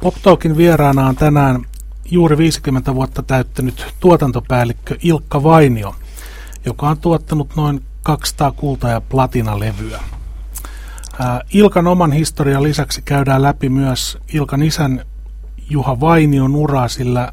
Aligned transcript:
PopTalkin 0.00 0.56
vieraana 0.56 1.06
on 1.06 1.16
tänään 1.16 1.64
juuri 2.04 2.38
50 2.38 2.94
vuotta 2.94 3.22
täyttänyt 3.22 3.86
tuotantopäällikkö 4.00 4.96
Ilkka 5.02 5.42
Vainio, 5.42 5.94
joka 6.64 6.88
on 6.88 6.98
tuottanut 6.98 7.56
noin 7.56 7.84
200 8.02 8.52
kulta- 8.52 8.88
ja 8.88 9.00
platinalevyä. 9.00 10.00
Ilkan 11.52 11.86
oman 11.86 12.12
historian 12.12 12.62
lisäksi 12.62 13.02
käydään 13.02 13.42
läpi 13.42 13.68
myös 13.68 14.18
Ilkan 14.32 14.62
isän 14.62 15.04
Juha 15.70 16.00
Vainion 16.00 16.56
uraa, 16.56 16.88
sillä 16.88 17.32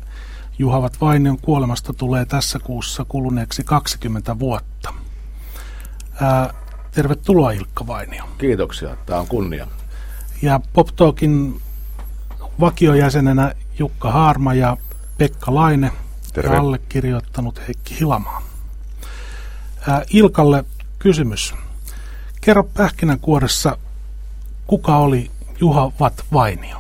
Juhavat 0.60 1.02
Vainion 1.02 1.38
kuolemasta 1.38 1.94
tulee 1.94 2.26
tässä 2.26 2.60
kuussa 2.60 3.06
kuluneeksi 3.08 3.64
20 3.64 4.40
vuotta. 4.40 4.94
Ää, 6.22 6.54
tervetuloa 6.92 7.52
Ilkka 7.52 7.88
Vainio. 7.88 8.24
Kiitoksia, 8.38 8.98
tämä 9.06 9.20
on 9.20 9.28
kunnia. 9.28 9.68
Ja 10.42 10.60
Pop 10.74 10.88
Talkin 10.96 11.62
vakiojäsenenä 12.60 13.56
Jukka 13.80 14.12
Haarma 14.12 14.54
ja 14.54 14.78
Pekka 15.18 15.56
Laine 15.56 15.92
Terve. 16.34 16.54
ja 16.56 16.62
allekirjoittanut 16.62 17.60
Heikki 17.68 18.00
Hilamaa. 18.00 18.42
Ää, 19.88 20.04
Ilkalle 20.10 20.66
kysymys. 21.00 21.54
Kerro 22.42 22.64
pähkinänkuoressa, 22.64 23.78
kuka 24.68 24.98
oli 24.98 25.32
Juha 25.60 25.92
Vat 26.00 26.26
Vainio? 26.34 26.78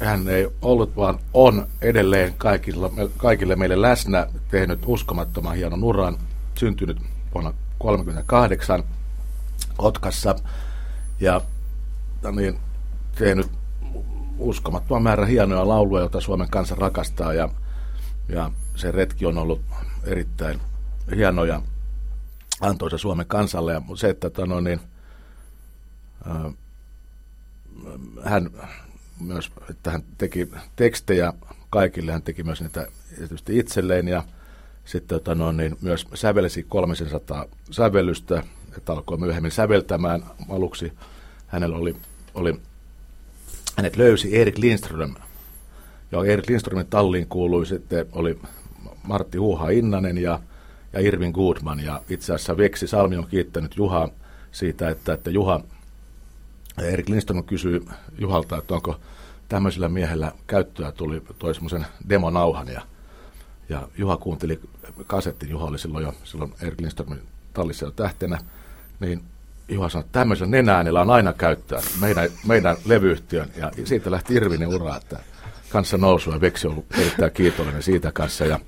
hän 0.00 0.28
ei 0.28 0.48
ollut, 0.62 0.96
vaan 0.96 1.18
on 1.34 1.66
edelleen 1.82 2.34
kaikille, 2.38 2.90
kaikille 3.16 3.56
meille 3.56 3.82
läsnä 3.82 4.26
tehnyt 4.50 4.78
uskomattoman 4.86 5.56
hienon 5.56 5.84
uran, 5.84 6.16
syntynyt 6.58 6.96
vuonna 7.34 7.50
1938 7.50 8.82
Kotkassa 9.76 10.34
ja 11.20 11.40
niin, 12.32 12.58
tehnyt 13.14 13.50
uskomattoman 14.38 15.02
määrän 15.02 15.28
hienoja 15.28 15.68
lauluja, 15.68 16.02
joita 16.02 16.20
Suomen 16.20 16.50
kansa 16.50 16.74
rakastaa 16.74 17.34
ja, 17.34 17.48
ja 18.28 18.50
se 18.76 18.92
retki 18.92 19.26
on 19.26 19.38
ollut 19.38 19.60
erittäin 20.04 20.60
hieno 21.16 21.44
ja 21.44 21.62
antoisa 22.60 22.98
Suomen 22.98 23.26
kansalle. 23.26 23.72
Ja 23.72 23.82
se, 23.94 24.08
että 24.08 24.30
tano, 24.30 24.60
niin, 24.60 24.80
äh, 26.26 26.54
hän 28.24 28.50
myös, 29.20 29.52
että 29.70 29.90
hän 29.90 30.02
teki 30.18 30.48
tekstejä 30.76 31.32
kaikille, 31.70 32.12
hän 32.12 32.22
teki 32.22 32.42
myös 32.42 32.60
niitä 32.60 32.86
tietysti 33.16 33.58
itselleen 33.58 34.08
ja 34.08 34.22
sitten 34.84 35.18
tota 35.18 35.34
no, 35.34 35.52
niin 35.52 35.76
myös 35.80 36.06
sävelsi 36.14 36.62
300 36.62 37.44
sävellystä, 37.70 38.42
että 38.76 38.92
alkoi 38.92 39.18
myöhemmin 39.18 39.52
säveltämään. 39.52 40.24
Aluksi 40.48 40.92
hänellä 41.46 41.76
oli, 41.76 41.96
oli 42.34 42.60
hänet 43.78 43.96
löysi 43.96 44.40
Erik 44.40 44.58
Lindström, 44.58 45.14
ja 46.12 46.24
Erik 46.24 46.48
Lindströmin 46.48 46.86
talliin 46.86 47.26
kuului 47.26 47.66
sitten, 47.66 48.06
oli 48.12 48.40
Martti 49.02 49.38
Huuha 49.38 49.70
Innanen 49.70 50.18
ja, 50.18 50.40
ja 50.92 51.00
Irvin 51.00 51.30
Goodman, 51.30 51.80
ja 51.80 52.02
itse 52.08 52.34
asiassa 52.34 52.56
Veksi 52.56 52.86
Salmi 52.86 53.16
on 53.16 53.26
kiittänyt 53.26 53.76
Juhaa 53.76 54.08
siitä, 54.52 54.88
että, 54.88 55.12
että 55.12 55.30
Juha 55.30 55.60
Erik 56.78 57.08
Lindström 57.08 57.44
kysyi 57.44 57.84
Juhalta, 58.18 58.58
että 58.58 58.74
onko 58.74 59.00
tämmöisellä 59.48 59.88
miehellä 59.88 60.32
käyttöä, 60.46 60.92
tuli 60.92 61.22
toi 61.38 61.54
semmoisen 61.54 61.86
demonauhan. 62.08 62.68
Ja, 62.68 62.82
ja 63.68 63.88
Juha 63.98 64.16
kuunteli 64.16 64.60
kasetti, 65.06 65.50
Juha 65.50 65.64
oli 65.64 65.78
silloin 65.78 66.04
jo 66.04 66.14
silloin 66.24 66.54
Erik 66.62 66.80
Lindströmin 66.80 67.22
tallissa 67.52 67.84
jo 67.84 67.90
tähtenä, 67.90 68.38
niin 69.00 69.22
Juha 69.68 69.88
sanoi, 69.88 70.04
että 70.04 70.18
tämmöisellä 70.18 70.50
nenäänellä 70.50 71.00
on 71.00 71.10
aina 71.10 71.32
käyttöä 71.32 71.80
meidän, 72.00 72.28
meidän 72.46 72.76
levyyhtiön 72.84 73.48
ja 73.56 73.70
siitä 73.84 74.10
lähti 74.10 74.34
Irvinen 74.34 74.68
ura, 74.68 74.96
että 74.96 75.18
kanssa 75.70 75.98
nousu 75.98 76.30
ja 76.30 76.40
Veksi 76.40 76.66
on 76.66 76.72
ollut 76.72 76.86
erittäin 76.98 77.32
kiitollinen 77.32 77.82
siitä 77.82 78.12
kanssa 78.12 78.44
ja, 78.44 78.60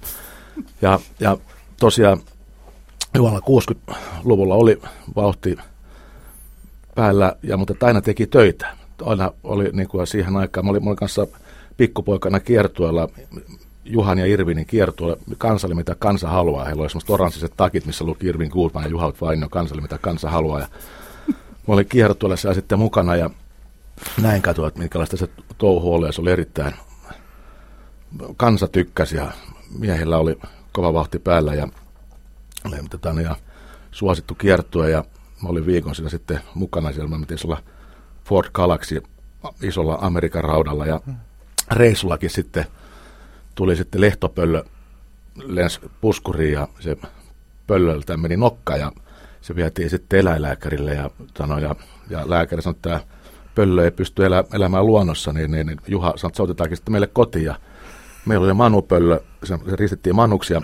ja, 0.83 1.01
ja 1.21 1.37
tosiaan 1.81 2.21
Juhalla 3.15 3.41
60-luvulla 3.41 4.55
oli 4.55 4.83
vauhti 5.17 5.57
päällä, 6.95 7.37
ja, 7.43 7.57
mutta 7.57 7.87
aina 7.87 8.01
teki 8.01 8.27
töitä. 8.27 8.77
Aina 9.05 9.33
oli 9.43 9.71
niin 9.73 9.89
kuin 9.89 10.07
siihen 10.07 10.37
aikaan, 10.37 10.67
mä 10.67 10.71
olin, 10.71 10.85
mä 10.85 10.91
olin 10.91 10.97
kanssa 10.97 11.27
pikkupoikana 11.77 12.41
kiertueella, 12.41 13.09
Juhan 13.85 14.19
ja 14.19 14.27
Irvinin 14.27 14.67
kiertueella, 14.67 15.23
kansalle 15.39 15.75
mitä 15.75 15.97
kansa 15.99 16.29
haluaa. 16.29 16.65
Heillä 16.65 16.83
oli 16.83 16.91
semmoiset 16.91 17.11
oranssiset 17.11 17.53
takit, 17.57 17.87
missä 17.87 18.05
luki 18.05 18.27
Irvin 18.27 18.51
Goodman 18.53 18.83
ja 18.83 18.89
Juha 18.89 19.13
Vainio. 19.21 19.49
Kansalle 19.49 19.83
mitä 19.83 19.99
kansa 19.99 20.31
haluaa. 20.31 20.61
Ja 20.61 20.69
mä 21.69 21.75
olin 21.75 21.89
kiertueella 21.89 22.37
siellä 22.37 22.55
sitten 22.55 22.79
mukana 22.79 23.17
ja 23.17 23.31
näin 24.23 24.43
katsoin, 24.43 24.69
että 24.69 24.81
minkälaista 24.81 25.17
se 25.17 25.29
touhu 25.59 25.95
oli. 25.95 26.07
Ja 26.07 26.13
se 26.13 26.21
oli 26.21 26.31
erittäin, 26.31 26.75
kansa 28.37 28.69
tykkäsi 28.69 29.17
ja 29.17 29.33
miehillä 29.79 30.19
oli 30.19 30.39
kova 30.73 30.95
vahti 30.95 31.19
päällä 31.19 31.55
ja, 31.55 31.69
ja, 32.71 33.23
ja 33.23 33.37
suosittu 33.91 34.35
kiertue. 34.35 34.91
Ja 34.91 35.05
Mä 35.43 35.49
olin 35.49 35.67
viikon 35.67 35.95
siinä 35.95 36.11
sitten 36.11 36.41
mukana 36.55 36.93
siellä, 36.93 37.09
mä 37.09 37.17
olla 37.45 37.63
Ford 38.25 38.49
Galaxy 38.55 39.03
isolla 39.63 39.99
Amerikan 40.01 40.45
raudalla 40.45 40.87
ja 40.87 41.01
reissullakin 41.71 42.31
sitten 42.31 42.67
tuli 43.55 43.77
sitten 43.77 44.01
lehtopöllö 44.01 44.65
lens 45.45 45.81
puskuriin 46.01 46.53
ja 46.53 46.69
se 46.81 46.97
pöllöltä 47.67 48.17
meni 48.17 48.37
nokka 48.37 48.77
ja 48.77 48.93
se 49.41 49.57
vietiin 49.57 49.91
sitten 49.91 50.21
eläinlääkärille 50.21 50.95
ja, 50.95 51.11
sano, 51.39 51.59
ja, 51.59 51.75
ja 52.11 52.31
lääkäri 52.31 52.63
sanoi, 52.63 52.77
että 52.77 53.01
pöllö 53.55 53.85
ei 53.85 53.91
pysty 53.91 54.27
elä, 54.27 54.45
elämään 54.53 54.87
luonnossa, 54.87 55.33
niin, 55.33 55.51
niin, 55.51 55.67
niin 55.67 55.79
Juha 55.87 56.13
sanoi, 56.17 56.31
että 56.31 56.37
soitetaankin 56.37 56.77
sitten 56.77 56.93
meille 56.93 57.07
kotiin 57.07 57.45
ja 57.45 57.55
meillä 58.27 58.45
oli 58.45 58.55
Manu-pöllö, 58.55 59.21
se, 59.45 59.59
se 59.71 59.77
ristettiin 59.77 60.17
Manuksi 60.17 60.55
ja 60.55 60.63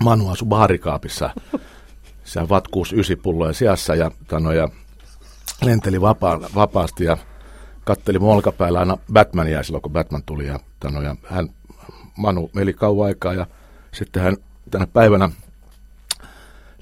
Manu 0.00 0.28
asui 0.28 0.48
baarikaapissa 0.48 1.30
siellä 2.24 2.48
VAT 2.48 2.68
69 2.68 3.22
pulloja 3.22 3.52
siassa 3.52 3.94
ja, 3.94 4.10
tano, 4.28 4.52
ja 4.52 4.68
lenteli 5.62 6.00
vapaa, 6.00 6.40
vapaasti 6.54 7.04
ja 7.04 7.16
katteli 7.84 8.18
mun 8.18 8.32
olkapäällä 8.34 8.78
aina 8.78 8.98
Batmania 9.12 9.62
silloin, 9.62 9.82
kun 9.82 9.92
Batman 9.92 10.22
tuli. 10.26 10.46
Ja, 10.46 10.60
tano, 10.80 11.02
ja 11.02 11.16
hän, 11.24 11.48
Manu 12.18 12.50
meli 12.54 12.72
kauan 12.72 13.06
aikaa 13.06 13.34
ja 13.34 13.46
sitten 13.92 14.22
hän 14.22 14.36
tänä 14.70 14.86
päivänä 14.86 15.30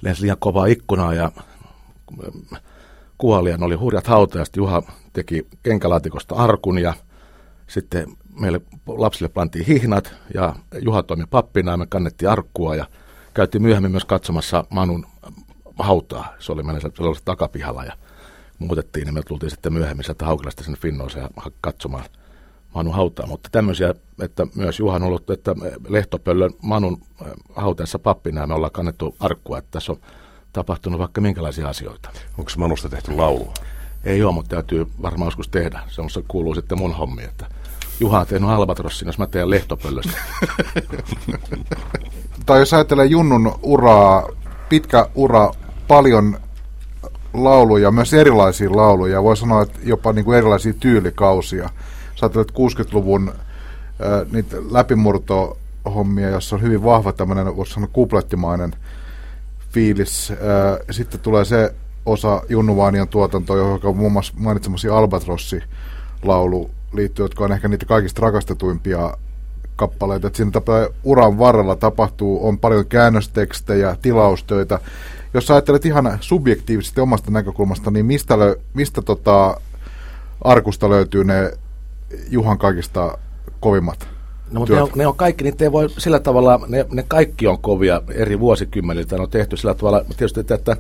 lensi 0.03 0.23
liian 0.23 0.37
kovaa 0.41 0.67
ikkunaa 0.67 1.15
ja 1.15 1.33
kuoli 3.19 3.51
ja 3.51 3.59
oli 3.61 3.75
hurjat 3.75 4.07
hautajasta. 4.07 4.61
Juha 4.61 4.83
teki 5.13 5.47
kenkälaatikosta 5.63 6.35
arkun 6.35 6.79
ja 6.79 6.95
sitten 7.67 8.07
meille 8.41 8.61
lapsille 8.87 9.29
pantiin 9.29 9.67
hihnat 9.67 10.15
ja 10.35 10.55
Juha 10.81 11.03
toimi 11.03 11.25
pappina 11.31 11.71
ja 11.71 11.77
me 11.77 11.87
kannettiin 11.87 12.29
arkkua 12.29 12.77
ja 12.77 12.87
käytiin 13.35 13.63
myöhemmin 13.63 13.91
myös 13.91 14.05
katsomassa 14.05 14.65
Manun 14.71 15.07
hautaa. 15.79 16.35
Se 16.39 16.53
oli 16.53 16.63
meillä 16.63 16.81
takapihalla 17.25 17.85
ja 17.85 17.93
muutettiin, 18.59 19.05
niin 19.05 19.15
me 19.15 19.23
tultiin 19.23 19.51
sitten 19.51 19.73
myöhemmin 19.73 20.05
sieltä 20.05 20.25
Haukilasta 20.25 20.65
sinne 20.65 20.79
Finnoiseen 20.79 21.29
katsomaan 21.61 22.05
Manu 22.75 22.93
hautaa. 22.93 23.27
Mutta 23.27 23.49
tämmöisiä, 23.53 23.95
että 24.23 24.47
myös 24.55 24.79
Juhan 24.79 25.03
on 25.03 25.09
ollut, 25.09 25.31
että 25.31 25.55
Lehtopöllön 25.89 26.51
Manun 26.63 27.01
hautaessa 27.57 27.99
pappina 27.99 28.47
me 28.47 28.55
ollaan 28.55 28.73
kannettu 28.73 29.17
arkkua, 29.21 29.59
että 29.59 29.71
tässä 29.71 29.93
on 29.93 29.99
tapahtunut 30.53 31.01
vaikka 31.01 31.21
minkälaisia 31.21 31.69
asioita. 31.69 32.11
Onko 32.39 32.51
Manusta 32.57 32.89
tehty 32.89 33.17
laulu? 33.17 33.53
Ei 34.05 34.23
ole, 34.23 34.33
mutta 34.33 34.57
täytyy 34.57 34.87
varmaan 35.03 35.27
joskus 35.27 35.49
tehdä. 35.49 35.81
Se 35.89 36.23
kuuluu 36.29 36.55
sitten 36.55 36.79
mun 36.79 36.97
hommi, 36.97 37.25
että 37.25 37.47
Juha 38.01 38.21
on 38.21 38.27
tehnyt 38.27 38.51
Albatrossin, 38.51 39.07
jos 39.07 39.19
mä 39.19 39.27
teen 39.27 39.51
lehtopöllöstä. 39.51 40.13
tai 42.47 42.59
jos 42.59 42.75
ajattelee 42.75 43.07
Junnun 43.07 43.59
uraa, 43.63 44.29
pitkä 44.69 45.09
ura, 45.15 45.51
paljon 45.89 46.39
lauluja, 47.35 47.91
myös 47.91 48.15
erilaisia 48.15 48.77
lauluja, 48.77 49.23
voi 49.23 49.37
sanoa, 49.37 49.63
että 49.63 49.79
jopa 49.83 50.13
niin 50.13 50.25
kuin 50.25 50.39
erilaisia 50.39 50.73
tyylikausia. 50.81 51.71
Ajattelet 52.23 52.51
60-luvun 52.51 53.29
äh, 53.29 54.33
niitä 54.33 54.57
läpimurtohommia, 54.71 56.31
jossa 56.31 56.57
on 56.57 56.63
hyvin 56.63 56.85
vahva 56.85 57.13
tämmöinen, 57.13 57.57
voisi 57.57 57.73
sanoa 57.73 57.89
kuplettimainen 57.93 58.75
fiilis. 59.71 60.31
Äh, 60.31 60.37
sitten 60.91 61.21
tulee 61.21 61.45
se 61.45 61.75
osa 62.07 62.43
Junnu 62.49 62.77
Vaanian 62.77 63.09
tuotantoa, 63.09 63.57
joka 63.57 63.93
muun 63.93 64.13
muassa 64.13 64.33
mainitsemasi 64.37 64.89
Albatrossi-laulu 64.89 66.71
liittyy, 66.93 67.25
jotka 67.25 67.45
on 67.45 67.53
ehkä 67.53 67.69
niitä 67.69 67.87
kaikista 67.87 68.23
rakastetuimpia 68.23 69.17
kappaleita. 69.77 70.27
Että 70.27 70.37
siinä 70.37 70.51
uran 71.05 71.39
varrella 71.39 71.77
tapahtuu, 71.77 72.49
on 72.49 72.59
paljon 72.59 72.87
käännöstekstejä, 72.87 73.97
tilaustöitä. 74.03 74.79
Jos 75.35 75.51
ajattelet 75.51 75.87
ihan 75.87 76.19
subjektiivisesti 76.21 77.01
omasta 77.01 77.31
näkökulmasta, 77.31 77.91
niin 77.91 78.07
mistä, 78.07 78.39
lö, 78.39 78.57
mistä 78.75 79.03
tota 79.03 79.61
arkusta 80.45 80.91
löytyy 80.91 81.25
ne 81.25 81.53
Juhan 82.31 82.59
kaikista 82.59 83.19
kovimmat 83.61 84.09
No, 84.53 84.61
mutta 84.61 84.75
ne 84.75 84.83
on, 84.83 84.91
ne 84.97 85.07
on 85.07 85.17
kaikki, 85.17 85.45
niitä 85.45 85.65
ei 85.65 85.73
voi 85.73 85.91
sillä 85.99 86.21
tavalla, 86.21 86.61
ne, 86.69 86.87
ne 86.93 87.05
kaikki 87.09 87.47
on 87.47 87.59
kovia 87.59 88.03
eri 88.15 88.41
vuosikymmeniltä, 88.41 89.17
ne 89.17 89.23
on 89.23 89.31
tehty 89.31 89.57
sillä 89.57 89.75
tavalla, 89.75 90.05
tietysti, 90.05 90.41
että, 90.41 90.55
että 90.55 90.77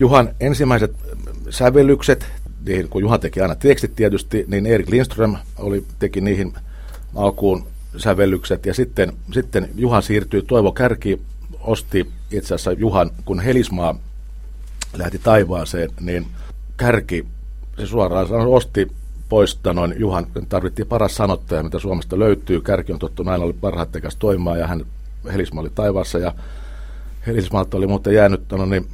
Juhan 0.00 0.34
ensimmäiset 0.40 0.92
sävellykset 1.50 2.26
niihin, 2.66 2.88
kun 2.88 3.02
Juha 3.02 3.18
teki 3.18 3.40
aina 3.40 3.54
tekstit 3.54 3.96
tietysti, 3.96 4.44
niin 4.48 4.66
Erik 4.66 4.88
Lindström 4.88 5.36
oli, 5.58 5.84
teki 5.98 6.20
niihin 6.20 6.52
alkuun 7.14 7.66
sävellykset. 7.96 8.66
Ja 8.66 8.74
sitten, 8.74 9.12
sitten 9.32 9.68
Juha 9.74 10.00
siirtyi, 10.00 10.42
Toivo 10.42 10.72
Kärki 10.72 11.20
osti 11.60 12.10
itse 12.30 12.54
asiassa 12.54 12.72
Juhan, 12.72 13.10
kun 13.24 13.40
Helismaa 13.40 13.98
lähti 14.96 15.18
taivaaseen, 15.18 15.90
niin 16.00 16.26
Kärki 16.76 17.26
se 17.78 17.86
suoraan 17.86 18.26
osti 18.30 18.90
pois 19.30 19.60
noin 19.74 19.94
Juhan, 19.98 20.26
tarvittiin 20.48 20.88
paras 20.88 21.14
sanottaja, 21.14 21.62
mitä 21.62 21.78
Suomesta 21.78 22.18
löytyy. 22.18 22.60
Kärki 22.60 22.92
on 22.92 22.98
tottu, 22.98 23.22
näin 23.22 23.42
oli 23.42 23.52
parhaat 23.52 23.92
tekäs 23.92 24.16
toimimaan 24.16 24.58
ja 24.58 24.66
hän 24.66 24.86
Helisma 25.32 25.60
oli 25.60 25.70
taivaassa 25.74 26.18
ja 26.18 26.34
Helismalta 27.26 27.76
oli 27.76 27.86
muuten 27.86 28.14
jäänyt 28.14 28.40
no 28.52 28.66
niin, 28.66 28.86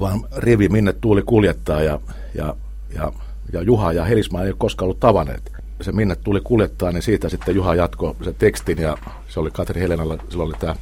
vaan 0.00 0.20
rivi, 0.36 0.68
minne 0.68 0.92
tuuli 0.92 1.22
kuljettaa 1.22 1.82
ja, 1.82 2.00
ja, 2.34 2.56
ja, 2.94 3.12
ja 3.52 3.62
Juha 3.62 3.92
ja 3.92 4.04
Helisma 4.04 4.42
ei 4.42 4.48
ole 4.48 4.56
koskaan 4.58 4.86
ollut 4.86 5.00
tavanneet. 5.00 5.52
Se 5.80 5.92
minne 5.92 6.16
tuli 6.16 6.40
kuljettaa, 6.40 6.92
niin 6.92 7.02
siitä 7.02 7.28
sitten 7.28 7.54
Juha 7.54 7.74
jatkoi 7.74 8.14
sen 8.24 8.34
tekstin 8.34 8.78
ja 8.78 8.98
se 9.28 9.40
oli 9.40 9.50
Katri 9.50 9.80
Helenalla, 9.80 10.18
silloin 10.28 10.48
oli 10.48 10.56
tämä, 10.60 10.76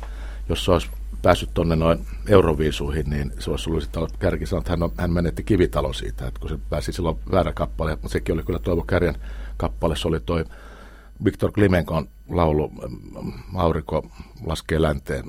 jos 0.48 0.64
se 0.64 0.72
olisi 0.72 0.88
päässyt 1.22 1.50
tuonne 1.54 1.76
noin 1.76 2.06
Euroviisuihin, 2.28 3.10
niin 3.10 3.32
se 3.38 3.50
olisi 3.50 3.70
ollut 3.70 3.82
sitten 3.82 4.06
kärki 4.18 4.46
sanonut, 4.46 4.62
että 4.62 4.72
hän, 4.72 4.82
on, 4.82 4.92
hän 4.96 5.10
menetti 5.10 5.42
kivitalon 5.42 5.94
siitä, 5.94 6.26
että 6.26 6.40
kun 6.40 6.50
se 6.50 6.58
pääsi 6.70 6.92
silloin 6.92 7.18
väärä 7.30 7.52
kappale, 7.52 7.90
mutta 7.90 8.08
sekin 8.08 8.34
oli 8.34 8.42
kyllä 8.42 8.58
Toivo 8.58 8.82
Kärjen 8.82 9.14
kappale, 9.56 9.96
se 9.96 10.08
oli 10.08 10.20
toi 10.20 10.44
Viktor 11.24 11.52
Klimenkon 11.52 12.08
laulu 12.28 12.72
Mauriko 13.52 14.06
laskee 14.46 14.82
länteen, 14.82 15.24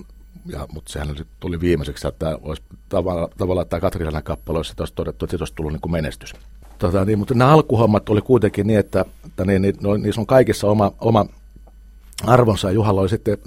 ja, 0.46 0.68
mutta 0.74 0.92
sehän 0.92 1.16
tuli 1.40 1.62
viimeiseksi, 1.62 2.08
että 2.08 2.40
olisi 2.42 2.64
tavallaan, 2.90 3.30
tavallaan 3.38 3.68
tämä 3.68 3.82
Katrilainen 3.82 4.24
kappale 4.24 4.58
olisi, 4.60 4.74
todettu, 4.96 5.26
että 5.26 5.32
siitä 5.32 5.42
olisi 5.42 5.56
tullut 5.56 5.72
niin 5.72 5.82
kuin 5.82 5.92
menestys. 5.92 6.34
Tota, 6.80 7.06
niin, 7.06 7.20
mutta 7.20 7.34
nämä 7.34 7.52
alkuhommat 7.52 8.10
oli 8.10 8.22
kuitenkin 8.22 8.68
niin, 8.68 8.80
että, 8.80 9.06
että 9.26 9.46
niin, 9.46 9.62
niin, 9.62 9.76
niissä 10.04 10.22
on 10.22 10.28
kaikissa 10.28 10.68
oma, 10.68 10.92
oma 11.00 11.26
arvonsa. 12.24 12.72
Juhalla 12.72 13.02
oli 13.02 13.10
sitten 13.10 13.38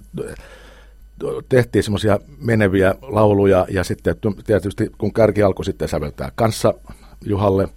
tehtiin 1.49 1.83
semmoisia 1.83 2.19
meneviä 2.39 2.95
lauluja 3.03 3.67
ja 3.71 3.85
sitten 3.85 4.17
tietysti 4.47 4.91
kun 4.99 5.13
Kärki 5.13 5.43
alkoi 5.43 5.65
sitten 5.65 5.89
säveltää 5.89 6.33
kanssa 6.35 6.75
Juhalle. 7.25 7.69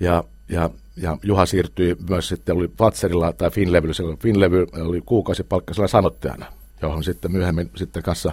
Ja, 0.00 0.24
ja, 0.48 0.70
ja 0.96 1.18
Juha 1.22 1.46
siirtyi 1.46 1.96
myös 2.08 2.28
sitten, 2.28 2.56
oli 2.56 2.70
Fatserilla 2.78 3.32
tai 3.32 3.50
Finlevy, 3.50 3.88
oli, 4.04 4.16
Finlevy 4.16 4.66
oli 4.72 5.02
kuukausipalkkaisella 5.06 5.88
sanottajana, 5.88 6.46
johon 6.82 7.04
sitten 7.04 7.32
myöhemmin 7.32 7.70
sitten 7.76 8.02
kanssa 8.02 8.32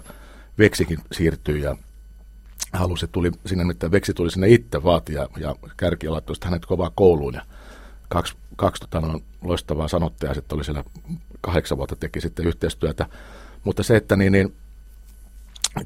Veksikin 0.58 0.98
siirtyi 1.12 1.62
ja 1.62 1.76
halusi, 2.74 3.08
tuli 3.08 3.32
sinne, 3.46 3.72
että 3.72 3.92
Veksi 3.92 4.14
tuli 4.14 4.32
sinne 4.32 4.50
itse 4.50 4.84
vaatia 4.84 5.28
ja 5.38 5.56
Kärki 5.78 6.10
laittoi 6.10 6.36
hänet 6.44 6.66
kovaa 6.66 6.92
kouluun 6.96 7.34
ja 7.34 7.42
kaksi, 8.10 8.36
kaksi 8.56 8.82
tota, 8.82 9.20
loistavaa 9.42 9.88
sanottajaa 9.88 10.34
sitten 10.34 10.56
oli 10.56 10.64
siellä 10.64 10.84
kahdeksan 11.42 11.78
vuotta 11.78 11.96
teki 11.96 12.22
sitten 12.22 12.48
yhteistyötä 12.48 13.06
mutta 13.64 13.84
se, 13.84 13.96
että 13.96 14.16
niin, 14.16 14.32
niin 14.32 14.54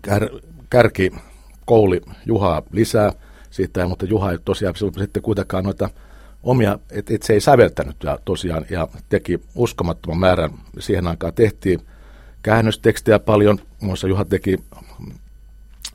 kär, 0.01 0.29
kärki 0.69 1.11
kouli 1.65 2.01
Juhaa 2.25 2.61
lisää 2.71 3.11
siitä, 3.49 3.87
mutta 3.87 4.05
Juha 4.05 4.31
ei 4.31 4.37
tosiaan 4.45 4.75
sitten 4.97 5.23
kuitenkaan 5.23 5.63
noita 5.63 5.89
omia, 6.43 6.79
että 6.91 7.13
et 7.13 7.23
se 7.23 7.33
ei 7.33 7.41
säveltänyt 7.41 8.03
ja 8.03 8.19
tosiaan 8.25 8.65
ja 8.69 8.87
teki 9.09 9.41
uskomattoman 9.55 10.19
määrän. 10.19 10.51
Siihen 10.79 11.07
aikaan 11.07 11.33
tehtiin 11.33 11.79
käännöstekstejä 12.41 13.19
paljon. 13.19 13.59
Muassa 13.81 14.07
Juha 14.07 14.25
teki 14.25 14.57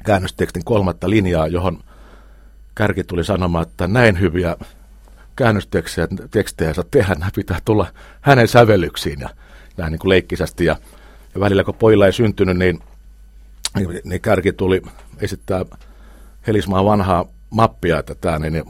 käännöstekstin 0.05 0.65
kolmatta 0.65 1.11
linjaa, 1.11 1.47
johon 1.47 1.83
Kärki 2.75 3.05
tuli 3.05 3.25
sanomaan, 3.25 3.67
että 3.67 3.89
näin 3.89 4.21
hyviä 4.21 4.57
käännöstekstejä 5.37 6.09
tekstejä 6.31 6.75
saa 6.75 6.85
tehdä, 6.91 7.15
nämä 7.15 7.31
pitää 7.35 7.59
tulla 7.65 7.87
hänen 8.21 8.49
sävellyksiin 8.49 9.21
ja 9.21 9.29
näin 9.77 9.93
niin 9.93 9.99
kuin 9.99 10.09
leikkisästi. 10.09 10.65
Ja 10.65 10.77
välillä 11.40 11.64
kun 11.64 11.75
pojilla 11.75 12.06
ei 12.06 12.12
syntynyt, 12.12 12.56
niin, 12.56 12.81
niin, 14.05 14.20
kärki 14.20 14.52
tuli 14.52 14.82
esittää 15.20 15.64
Helismaan 16.46 16.85
vanhaa 16.85 17.26
mappia, 17.50 17.99
että 17.99 18.14
tämä, 18.14 18.38
niin, 18.38 18.52
niin 18.52 18.64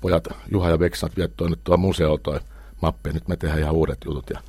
pojat 0.00 0.28
Juha 0.52 0.70
ja 0.70 0.78
Veksat 0.78 1.16
viettoi 1.16 1.50
nyt 1.50 1.60
tuo 1.64 1.76
museo 1.76 2.18
toi 2.18 2.40
mappi, 2.82 3.12
nyt 3.12 3.28
me 3.28 3.36
tehdään 3.36 3.60
ihan 3.60 3.74
uudet 3.74 3.98
jutut. 4.04 4.30
Ja 4.30 4.40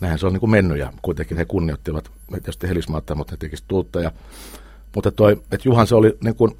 näinhän 0.00 0.18
se 0.18 0.26
on 0.26 0.32
niin 0.32 0.40
kuin 0.40 0.50
mennyt 0.50 0.78
ja 0.78 0.92
kuitenkin 1.02 1.36
he 1.36 1.44
kunnioittivat 1.44 2.10
tietysti 2.30 2.68
Helismaata, 2.68 3.14
mutta 3.14 3.32
he 3.32 3.36
tekisivät 3.36 3.72
uutta. 3.72 4.00
Ja, 4.00 4.12
mutta 4.94 5.12
toi, 5.12 5.32
että 5.32 5.68
Juhan 5.68 5.86
se 5.86 5.94
oli 5.94 6.18
niin 6.24 6.36
kuin 6.36 6.56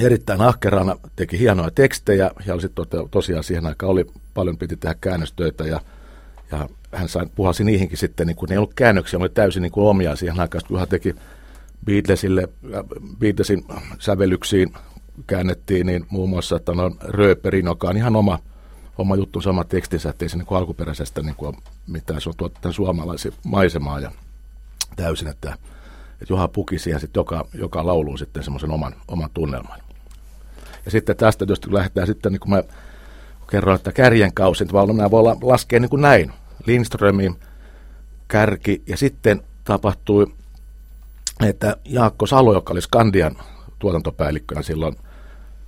erittäin 0.00 0.40
ahkerana, 0.40 0.96
teki 1.16 1.38
hienoja 1.38 1.70
tekstejä 1.70 2.30
ja 2.46 2.54
oli 2.54 2.62
sitten 2.62 2.84
tosiaan 3.10 3.44
siihen 3.44 3.66
aikaan 3.66 3.90
oli 3.90 4.06
paljon 4.34 4.58
piti 4.58 4.76
tehdä 4.76 4.94
käännöstöitä 5.00 5.64
ja 5.64 5.80
ja 6.52 6.68
hän 6.92 7.08
sai, 7.08 7.26
puhalsi 7.34 7.64
niihinkin 7.64 7.98
sitten, 7.98 8.26
niin 8.26 8.36
kuin 8.36 8.48
ne 8.48 8.54
ei 8.54 8.58
ollut 8.58 8.74
käännöksiä, 8.74 9.18
mutta 9.18 9.34
täysin 9.34 9.62
niin 9.62 9.72
kuin 9.72 9.86
omia 9.86 10.16
siihen 10.16 10.40
aikaan. 10.40 10.62
Kun 10.68 10.78
hän 10.78 10.88
teki 10.88 11.14
Beatlesille, 11.84 12.48
äh, 12.74 12.84
Beatlesin 13.18 13.64
sävellyksiin 13.98 14.72
käännettiin, 15.26 15.86
niin 15.86 16.06
muun 16.10 16.30
muassa 16.30 16.56
että 16.56 16.72
on 16.72 16.96
Rööperin, 17.00 17.66
joka 17.66 17.88
on 17.88 17.96
ihan 17.96 18.16
oma, 18.16 18.38
oma 18.98 19.16
juttu, 19.16 19.40
sama 19.40 19.64
tekstinsä, 19.64 20.10
ettei 20.10 20.28
se 20.28 20.36
niin 20.36 20.46
kuin 20.46 20.58
alkuperäisestä 20.58 21.22
niin 21.22 21.34
kuin 21.34 21.56
mitään, 21.86 22.20
se 22.20 22.28
on 22.28 22.36
tuottanut 22.36 22.76
suomalaisia 22.76 23.32
maisemaa 23.44 24.00
ja 24.00 24.10
täysin, 24.96 25.28
että, 25.28 25.56
että 26.12 26.26
Juha 26.28 26.48
puki 26.48 26.78
siihen 26.78 27.00
sitten 27.00 27.20
joka, 27.20 27.46
joka 27.54 27.86
lauluun 27.86 28.18
sitten 28.18 28.42
semmoisen 28.42 28.70
oman, 28.70 28.94
oman 29.08 29.30
tunnelman. 29.34 29.78
Ja 30.84 30.90
sitten 30.90 31.16
tästä 31.16 31.46
kun 31.46 31.74
lähdetään 31.74 32.06
sitten, 32.06 32.32
niin 32.32 32.40
kuin 32.40 32.50
mä 32.50 32.62
kerroin, 33.50 33.76
että 33.76 33.92
kärjen 33.92 34.34
kausi, 34.34 34.66
vaan 34.72 34.96
nämä 34.96 35.10
voi 35.10 35.22
laskea 35.42 35.80
niin 35.80 35.90
kuin 35.90 36.02
näin. 36.02 36.32
Lindströmin 36.66 37.36
kärki. 38.28 38.82
Ja 38.86 38.96
sitten 38.96 39.42
tapahtui, 39.64 40.26
että 41.46 41.76
Jaakko 41.84 42.26
Salo, 42.26 42.54
joka 42.54 42.72
oli 42.72 42.82
Skandian 42.82 43.36
tuotantopäällikkönä 43.78 44.62
silloin, 44.62 44.96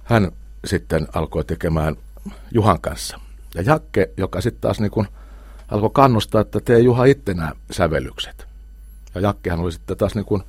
hän 0.04 0.32
sitten 0.64 1.08
alkoi 1.14 1.44
tekemään 1.44 1.96
Juhan 2.50 2.80
kanssa. 2.80 3.20
Ja 3.54 3.62
Jakke, 3.62 4.10
joka 4.16 4.40
sitten 4.40 4.60
taas 4.60 4.80
niin 4.80 4.90
kuin 4.90 5.08
alkoi 5.68 5.90
kannustaa, 5.92 6.40
että 6.40 6.60
tee 6.60 6.78
Juha 6.78 7.04
itse 7.04 7.34
nämä 7.34 7.52
sävellykset. 7.70 8.46
Ja 9.14 9.20
Jakkehan 9.20 9.60
oli 9.60 9.72
sitten 9.72 9.96
taas 9.96 10.14
niin 10.14 10.24
kuin, 10.24 10.42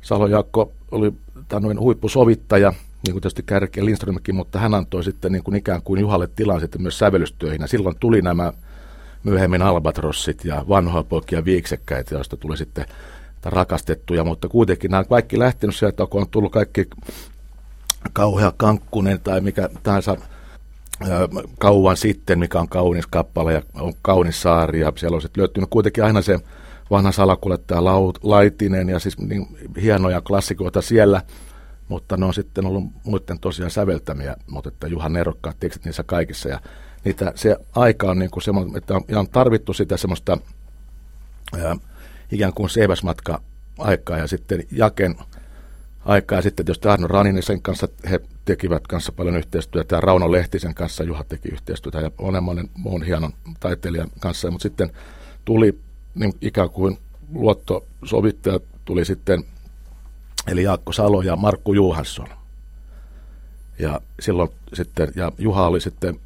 Salo 0.00 0.26
Jaakko 0.26 0.72
oli 0.90 1.12
tämän 1.48 1.80
huippusovittaja, 1.80 2.70
niin 2.70 3.12
kuin 3.12 3.22
tietysti 3.22 3.42
Kärki 3.42 3.80
ja 3.80 3.84
Lindströmkin, 3.84 4.34
mutta 4.34 4.58
hän 4.58 4.74
antoi 4.74 5.04
sitten 5.04 5.32
niin 5.32 5.42
kuin 5.42 5.56
ikään 5.56 5.82
kuin 5.82 6.00
Juhalle 6.00 6.28
tilan 6.36 6.60
sitten 6.60 6.82
myös 6.82 6.98
sävellystöihin. 6.98 7.60
Ja 7.60 7.66
silloin 7.66 7.96
tuli 8.00 8.22
nämä 8.22 8.52
myöhemmin 9.28 9.62
albatrossit 9.62 10.44
ja 10.44 10.64
vanhoja 10.68 11.02
poikia 11.02 11.44
viiksekkäitä, 11.44 12.14
joista 12.14 12.36
tuli 12.36 12.56
sitten 12.56 12.84
rakastettuja, 13.44 14.24
mutta 14.24 14.48
kuitenkin 14.48 14.90
nämä 14.90 15.04
kaikki 15.04 15.38
lähtenyt 15.38 15.76
sieltä, 15.76 16.06
kun 16.06 16.20
on 16.20 16.28
tullut 16.30 16.52
kaikki 16.52 16.86
kauhea 18.12 18.52
kankkunen 18.56 19.20
tai 19.20 19.40
mikä 19.40 19.68
tahansa 19.82 20.16
kauan 21.58 21.96
sitten, 21.96 22.38
mikä 22.38 22.60
on 22.60 22.68
kaunis 22.68 23.06
kappale 23.06 23.52
ja 23.52 23.62
on 23.74 23.92
kaunis 24.02 24.42
saari. 24.42 24.80
Ja 24.80 24.92
siellä 24.96 25.14
on 25.14 25.22
sitten 25.22 25.40
löytynyt 25.40 25.70
kuitenkin 25.70 26.04
aina 26.04 26.22
se 26.22 26.38
vanha 26.90 27.12
salakuljettaja 27.12 27.84
Laitinen 28.22 28.88
ja 28.88 28.98
siis 28.98 29.18
niin 29.18 29.46
hienoja 29.82 30.20
klassikoita 30.20 30.82
siellä, 30.82 31.22
mutta 31.88 32.16
ne 32.16 32.26
on 32.26 32.34
sitten 32.34 32.66
ollut 32.66 32.84
muiden 33.04 33.38
tosiaan 33.40 33.70
säveltämiä, 33.70 34.36
mutta 34.46 34.68
että 34.68 34.86
Juhan 34.86 35.12
Nerokkaat 35.12 35.56
tekstit 35.60 35.84
niissä 35.84 36.02
kaikissa. 36.02 36.48
Ja 36.48 36.60
niitä, 37.04 37.32
se 37.34 37.56
aika 37.74 38.10
on 38.10 38.18
niin 38.18 38.30
kuin 38.30 38.42
semmoinen, 38.42 38.76
että 38.76 38.94
on, 38.94 39.02
on 39.16 39.28
tarvittu 39.28 39.72
sitä 39.72 39.96
semmoista 39.96 40.38
ää, 41.62 41.76
ikään 42.32 42.52
kuin 42.52 42.70
seiväsmatka 42.70 43.40
aikaa 43.78 44.18
ja 44.18 44.26
sitten 44.26 44.62
Jaken 44.70 45.16
aikaa. 46.04 46.38
Ja 46.38 46.42
sitten 46.42 46.66
tietysti 46.66 46.88
Arno 46.88 47.06
Raninen 47.06 47.62
kanssa 47.62 47.88
he 48.10 48.20
tekivät 48.44 48.86
kanssa 48.86 49.12
paljon 49.12 49.36
yhteistyötä 49.36 49.96
ja 49.96 50.00
Rauno 50.00 50.32
Lehtisen 50.32 50.74
kanssa 50.74 51.04
Juha 51.04 51.24
teki 51.24 51.48
yhteistyötä 51.48 52.00
ja 52.00 52.10
monen 52.20 52.42
monen 52.42 52.70
muun 52.74 53.02
hienon 53.02 53.32
taiteilijan 53.60 54.10
kanssa, 54.20 54.50
mutta 54.50 54.62
sitten 54.62 54.90
tuli 55.44 55.78
niin 56.14 56.32
ikään 56.40 56.70
kuin 56.70 56.98
luottosovittaja 57.32 58.60
tuli 58.84 59.04
sitten 59.04 59.44
eli 60.46 60.62
Jaakko 60.62 60.92
Salo 60.92 61.22
ja 61.22 61.36
Markku 61.36 61.72
Juhansson. 61.72 62.28
Ja 63.78 64.00
silloin 64.20 64.50
sitten, 64.74 65.12
ja 65.16 65.32
Juha 65.38 65.66
oli 65.66 65.80
sitten 65.80 66.20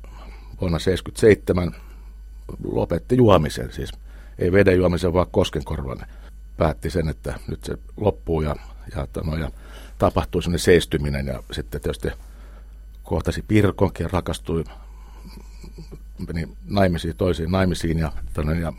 vuonna 0.61 0.79
1977 0.79 1.75
lopetti 2.65 3.17
juomisen, 3.17 3.73
siis 3.73 3.93
ei 4.39 4.53
veden 4.53 4.77
juomisen, 4.77 5.13
vaan 5.13 5.27
koskenkorvan. 5.31 5.99
Päätti 6.57 6.91
sen, 6.91 7.09
että 7.09 7.41
nyt 7.49 7.65
se 7.65 7.75
loppuu 7.97 8.43
ja, 8.43 8.57
ja, 8.97 9.07
no, 9.25 9.37
ja 9.37 9.51
tapahtui 9.99 10.43
sellainen 10.43 10.59
seistyminen 10.59 11.27
ja 11.27 11.43
sitten 11.51 11.81
tietysti 11.81 12.09
kohtasi 13.03 13.45
Pirkonkin 13.49 14.05
ja 14.05 14.11
rakastui 14.13 14.65
meni 16.27 16.49
naimisiin, 16.69 17.17
toisiin 17.17 17.51
naimisiin 17.51 17.99
ja, 17.99 18.13
tonne, 18.35 18.61
ja 18.61 18.73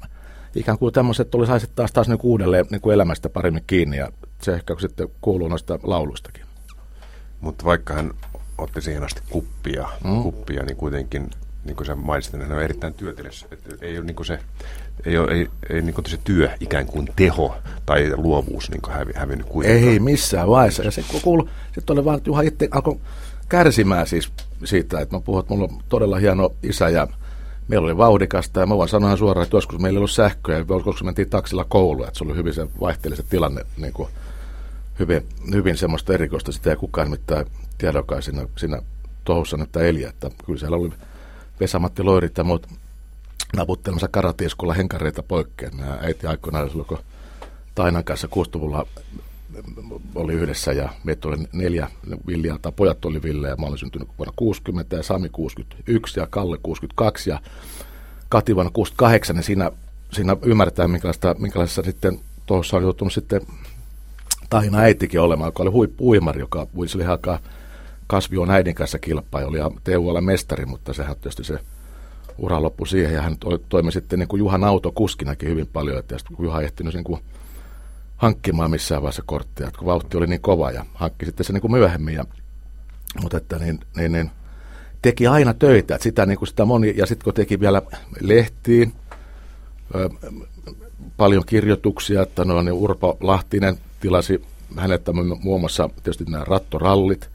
ikään 0.55 0.77
kuin 0.77 0.93
tämmöiset 0.93 1.31
tuli 1.31 1.47
saisi 1.47 1.69
taas, 1.75 1.91
taas 1.91 2.07
niin 2.07 2.19
uudelleen 2.23 2.65
niin 2.69 2.81
kuin 2.81 2.93
elämästä 2.93 3.29
paremmin 3.29 3.63
kiinni 3.67 3.97
ja 3.97 4.11
se 4.43 4.53
ehkä 4.53 4.75
sitten 4.79 5.07
kuuluu 5.21 5.47
noista 5.47 5.79
lauluistakin. 5.83 6.45
Mutta 7.41 7.65
vaikka 7.65 7.93
hän 7.93 8.11
otti 8.57 8.81
siihen 8.81 9.03
asti 9.03 9.21
kuppia, 9.29 9.87
mm. 10.03 10.23
kuppia 10.23 10.63
niin 10.63 10.77
kuitenkin 10.77 11.29
niin 11.65 11.75
kuin 11.75 11.87
sä 11.87 11.95
mainitsit, 11.95 12.33
niin 12.33 12.41
hän 12.41 12.57
on 12.57 12.63
erittäin 12.63 12.93
työtelijässä. 12.93 13.47
Että 13.51 13.75
ei 13.81 13.97
ole 13.97 14.05
niin 14.05 14.15
kuin 14.15 14.25
se, 14.25 14.39
ei, 15.05 15.17
ole, 15.17 15.31
ei, 15.31 15.49
ei 15.69 15.81
niin 15.81 15.93
kuin 15.93 16.05
se 16.05 16.19
työ 16.23 16.49
ikään 16.59 16.85
kuin 16.85 17.09
teho 17.15 17.55
tai 17.85 18.11
luovuus 18.15 18.71
niin 18.71 18.81
kuin 18.81 18.93
hävi, 18.93 19.11
hävinnyt 19.15 19.47
kuitenkaan. 19.47 19.89
Ei 19.89 19.99
missään 19.99 20.47
vaiheessa. 20.47 20.83
Ja 20.83 20.91
se 20.91 21.03
kuuluu, 21.21 21.49
sitten 21.75 21.97
oli 21.97 22.05
vaan, 22.05 22.17
että 22.17 22.29
Juha 22.29 22.41
itse 22.41 22.67
alkoi 22.71 22.99
kärsimään 23.49 24.07
siis 24.07 24.31
siitä, 24.63 24.99
että 24.99 25.15
mä 25.15 25.21
puhun, 25.21 25.39
että 25.39 25.53
mulla 25.53 25.67
on 25.71 25.83
todella 25.89 26.17
hieno 26.17 26.51
isä 26.63 26.89
ja 26.89 27.07
meillä 27.67 27.85
oli 27.85 27.97
vauhdikasta 27.97 28.59
ja 28.59 28.65
mä 28.65 28.77
voin 28.77 28.89
sanoa 28.89 29.17
suoraan, 29.17 29.43
että 29.43 29.57
joskus 29.57 29.79
meillä 29.79 29.97
ei 29.97 29.99
ollut 29.99 30.11
sähköä, 30.11 30.65
koska 30.83 31.05
mentiin 31.05 31.29
taksilla 31.29 31.65
kouluun, 31.65 32.07
että 32.07 32.17
se 32.17 32.23
oli 32.23 32.35
hyvin 32.35 32.53
se 32.53 32.67
vaihteli 32.81 33.15
se 33.15 33.23
tilanne 33.23 33.65
niin 33.77 33.93
kuin 33.93 34.09
hyvin, 34.99 35.25
hyvin 35.53 35.77
semmoista 35.77 36.13
erikoista, 36.13 36.51
sitä 36.51 36.69
ei 36.69 36.75
kukaan 36.75 37.09
mitään 37.09 37.45
tiedokaan 37.77 38.21
siinä, 38.21 38.47
siinä 38.57 38.81
touhussa 39.23 39.57
nyt 39.57 39.75
eli, 39.75 40.03
että 40.03 40.29
kyllä 40.45 40.59
siellä 40.59 40.77
oli 40.77 40.91
Vesamatti 41.59 42.03
Loirit 42.03 42.37
ja 42.37 42.43
muut 42.43 42.67
naputtelemassa 43.55 44.07
karatieskulla 44.07 44.73
henkareita 44.73 45.23
poikkeen. 45.23 45.75
Mä 45.75 45.97
äiti 46.01 46.27
aikoinaan 46.27 46.69
silloin, 46.69 46.87
kun 46.87 46.97
Tainan 47.75 48.03
kanssa 48.03 48.27
60-luvulla 48.27 48.85
oli 50.15 50.33
yhdessä 50.33 50.71
ja 50.71 50.89
meitä 51.03 51.27
oli 51.27 51.37
neljä 51.53 51.89
Villiä, 52.27 52.57
tai 52.61 52.71
pojat 52.75 53.05
oli 53.05 53.23
Ville 53.23 53.47
ja 53.49 53.55
mä 53.55 53.65
olin 53.65 53.77
syntynyt 53.77 54.07
vuonna 54.17 54.33
60 54.35 54.95
ja 54.95 55.03
Sami 55.03 55.29
61 55.29 56.19
ja 56.19 56.27
Kalle 56.27 56.57
62 56.63 57.29
ja 57.29 57.39
Kati 58.29 58.55
vuonna 58.55 58.71
68, 58.71 59.35
niin 59.35 59.43
siinä, 59.43 59.71
siinä 60.11 60.37
ymmärtää, 60.41 60.87
minkälaista, 60.87 61.35
minkälaisessa 61.39 61.81
sitten 61.81 62.19
tuossa 62.45 62.77
oli 62.77 62.83
joutunut 62.83 63.13
sitten 63.13 63.41
Taina 64.53 64.77
äitikin 64.77 65.21
olemaan, 65.21 65.47
joka 65.47 65.63
oli 65.63 65.71
huippuimari, 65.71 66.39
joka 66.39 66.67
sille 66.87 67.07
aikaa 67.07 67.39
Kasvi 68.07 68.37
on 68.37 68.51
äidin 68.51 68.75
kanssa 68.75 68.99
kilpailu 68.99 69.55
ja 69.55 69.71
TUL 69.83 70.21
mestari, 70.21 70.65
mutta 70.65 70.93
sehän 70.93 71.15
tietysti 71.15 71.43
se 71.43 71.59
ura 72.37 72.61
loppui 72.61 72.87
siihen 72.87 73.13
ja 73.13 73.21
hän 73.21 73.37
toimi 73.69 73.91
sitten 73.91 74.19
niin 74.19 74.27
kuin 74.27 74.39
Juhan 74.39 74.63
autokuskinakin 74.63 75.49
hyvin 75.49 75.67
paljon, 75.67 75.99
että 75.99 76.15
kun 76.35 76.45
Juha 76.45 76.61
ehtinyt 76.61 76.93
niin 76.93 77.03
kuin 77.03 77.21
hankkimaan 78.17 78.71
missään 78.71 79.01
vaiheessa 79.01 79.23
korttia, 79.25 79.71
kun 79.77 79.87
vauhti 79.87 80.17
oli 80.17 80.27
niin 80.27 80.41
kova 80.41 80.71
ja 80.71 80.85
hankki 80.93 81.25
sitten 81.25 81.45
se 81.45 81.53
niin 81.53 81.61
kuin 81.61 81.71
myöhemmin. 81.71 82.13
Ja, 82.13 82.25
mutta 83.21 83.37
että 83.37 83.59
niin, 83.59 83.79
niin, 83.97 84.11
niin, 84.11 84.31
teki 85.01 85.27
aina 85.27 85.53
töitä, 85.53 85.95
että 85.95 86.03
sitä, 86.03 86.25
niin 86.25 86.37
kuin 86.37 86.47
sitä 86.47 86.65
moni, 86.65 86.93
ja 86.97 87.05
sitten 87.05 87.23
kun 87.23 87.33
teki 87.33 87.59
vielä 87.59 87.81
lehtiin, 88.21 88.93
ö, 89.95 90.09
paljon 91.17 91.43
kirjoituksia, 91.45 92.21
että 92.21 92.45
no, 92.45 92.61
niin 92.61 92.73
Urpo 92.73 93.17
Lahtinen 93.21 93.77
tilasi 94.03 94.41
häneltä 94.77 95.11
muun 95.13 95.59
muassa 95.59 95.89
tietysti 95.95 96.23
nämä 96.23 96.43
rattorallit, 96.43 97.29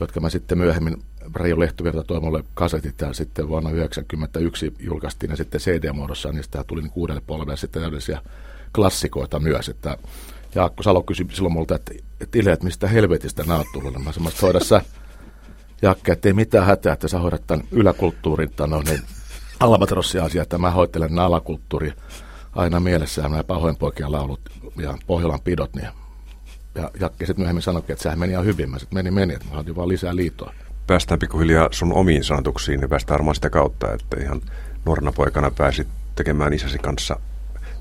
jotka 0.00 0.20
mä 0.20 0.30
sitten 0.30 0.58
myöhemmin 0.58 1.02
Reijo 1.34 1.60
Lehtovirta 1.60 2.04
toi 2.04 2.20
mulle 2.20 2.44
kasetit 2.54 3.00
ja 3.00 3.12
sitten 3.12 3.48
vuonna 3.48 3.70
1991 3.70 4.74
julkaistiin 4.78 5.30
ja 5.30 5.36
sitten 5.36 5.60
CD-muodossa, 5.60 6.32
niin 6.32 6.44
sitä 6.44 6.64
tuli 6.64 6.82
niin 6.82 6.90
kuudelle 6.90 7.22
polvelle 7.26 7.56
sitten 7.56 7.82
täydellisiä 7.82 8.22
klassikoita 8.74 9.38
myös, 9.38 9.68
että 9.68 9.98
Jaakko 10.54 10.82
Salo 10.82 11.02
kysyi 11.02 11.26
silloin 11.32 11.52
multa, 11.52 11.74
että, 11.74 11.92
että 12.20 12.38
Ile, 12.38 12.52
että 12.52 12.64
mistä 12.64 12.88
helvetistä 12.88 13.42
nämä 13.42 13.58
on 13.58 13.64
tullut. 13.72 14.04
Mä 14.04 14.12
sanoin, 14.12 14.32
että 14.32 14.46
hoidassa 14.46 14.82
Jakke, 15.82 16.12
että 16.12 16.28
ei 16.28 16.32
mitään 16.32 16.66
hätää, 16.66 16.92
että 16.92 17.08
sä 17.08 17.18
hoidat 17.18 17.46
tämän 17.46 17.66
yläkulttuurin, 17.72 18.50
no, 18.66 18.82
niin 18.82 19.00
albatrossi-asia, 19.60 20.42
että 20.42 20.58
mä 20.58 20.70
hoitelen 20.70 21.14
nämä 21.14 21.26
alakulttuuri 21.26 21.92
aina 22.52 22.80
mielessä, 22.80 23.22
nämä 23.22 23.44
pahoinpoikien 23.44 24.12
laulut 24.12 24.40
ja 24.76 24.98
Pohjolan 25.06 25.40
pidot, 25.40 25.74
niin 25.74 25.88
ja 26.74 26.90
Jakke 27.00 27.26
sitten 27.26 27.42
myöhemmin 27.42 27.62
sanoi, 27.62 27.82
että 27.88 28.02
sehän 28.02 28.18
meni 28.18 28.32
ihan 28.32 28.44
hyvin. 28.44 28.70
Mä 28.70 28.78
sitten 28.78 28.96
meni, 28.96 29.10
meni, 29.10 29.34
että 29.34 29.46
mä 29.46 29.54
haluan 29.54 29.76
vaan 29.76 29.88
lisää 29.88 30.16
liitoa. 30.16 30.54
Päästään 30.86 31.18
pikkuhiljaa 31.20 31.68
sun 31.70 31.92
omiin 31.92 32.24
sanotuksiin, 32.24 32.80
niin 32.80 32.90
päästään 32.90 33.18
varmaan 33.18 33.34
sitä 33.34 33.50
kautta, 33.50 33.92
että 33.92 34.16
ihan 34.20 34.42
nuorena 34.86 35.12
poikana 35.12 35.50
pääsit 35.50 35.88
tekemään 36.14 36.52
isäsi 36.52 36.78
kanssa 36.78 37.16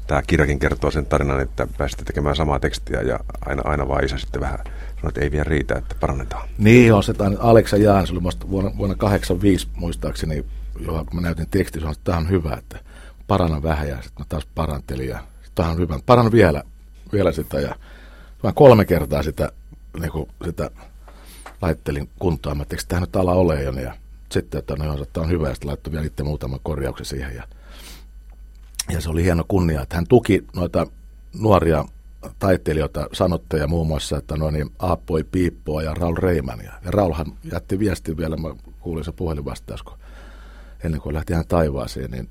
tämä 0.10 0.22
kirjakin 0.22 0.60
kertoo 0.60 0.92
sen 0.92 1.06
tarinan, 1.06 1.42
että 1.42 1.68
pääsitte 1.78 2.04
tekemään 2.04 2.36
samaa 2.36 2.60
tekstiä 2.60 3.02
ja 3.02 3.20
aina, 3.46 3.62
aina 3.66 3.88
vaan 3.88 4.06
isä 4.06 4.18
sitten 4.18 4.42
vähän 4.42 4.60
sanoi, 4.96 5.10
että 5.10 5.22
ei 5.22 5.32
vielä 5.32 5.44
riitä, 5.44 5.76
että 5.78 5.96
parannetaan. 6.00 6.50
Niin 6.58 6.94
on 6.94 7.04
se, 7.04 7.12
että 7.12 7.32
Aleksa 7.40 7.78
Jaan, 7.78 8.08
se 8.08 8.14
oli 8.14 8.24
vuonna, 8.50 8.72
vuonna 8.78 8.96
85 8.96 9.68
muistaakseni, 9.76 10.46
johon 10.80 11.06
kun 11.06 11.16
mä 11.16 11.22
näytin 11.22 11.48
tekstin, 11.52 11.82
sanoin, 11.82 11.98
että 11.98 12.12
tämä 12.12 12.18
on 12.18 12.30
hyvä, 12.30 12.54
että 12.54 12.80
paranna 13.30 13.64
vähän 13.64 13.90
ja 13.90 13.96
sitten 13.96 14.22
mä 14.22 14.26
taas 14.30 14.48
parantelin 14.56 15.10
ja 15.10 15.20
on 15.60 15.78
hyvä, 15.78 16.00
paranna 16.06 16.32
vielä, 16.32 16.64
vielä 17.14 17.32
sitä 17.32 17.60
ja 17.60 17.76
Mä 18.44 18.52
kolme 18.52 18.86
kertaa 18.86 19.24
sitä, 19.24 19.52
niin 20.00 20.12
kuin, 20.12 20.28
sitä 20.46 20.72
laittelin 21.62 22.10
kuntoon. 22.20 22.58
Mä 22.58 22.66
tein, 22.66 22.82
tämä 22.88 23.00
nyt 23.00 23.16
ala 23.16 23.34
ole 23.34 23.64
jo. 23.64 23.72
Ja 23.72 23.96
sitten, 24.32 24.60
että 24.60 24.76
no, 24.76 25.04
että 25.04 25.22
on 25.22 25.30
hyvä, 25.30 25.48
ja 25.48 25.54
sitten 25.54 25.68
laittoi 25.68 25.94
vielä 25.94 26.06
itse 26.06 26.24
muutama 26.24 26.60
korjauksen 26.64 27.06
siihen. 27.06 27.36
Ja, 27.36 27.44
ja 28.90 29.02
se 29.02 29.10
oli 29.10 29.24
hieno 29.24 29.44
kunnia, 29.48 29.82
että 29.82 29.96
hän 29.96 30.08
tuki 30.08 30.46
noita 30.56 30.88
nuoria 31.34 31.86
taiteilijoita, 32.40 33.08
sanotteja 33.14 33.68
muun 33.68 33.88
muassa, 33.88 34.18
että 34.18 34.38
no 34.38 34.52
niin, 34.52 34.72
Aappoi 34.80 35.24
Piippoa 35.24 35.84
ja 35.84 35.94
Raul 35.94 36.16
Reimania. 36.16 36.74
Ja 36.86 36.92
Raulhan 36.92 37.26
jätti 37.52 37.80
viestin 37.80 38.18
vielä, 38.18 38.38
mä 38.38 38.56
kuulin 38.80 39.06
se 39.06 39.12
puhelinvastaus, 39.12 39.84
kun 39.84 39.98
ennen 40.84 41.02
kuin 41.02 41.16
lähti 41.16 41.34
hän 41.34 41.48
taivaaseen, 41.48 42.12
niin 42.12 42.30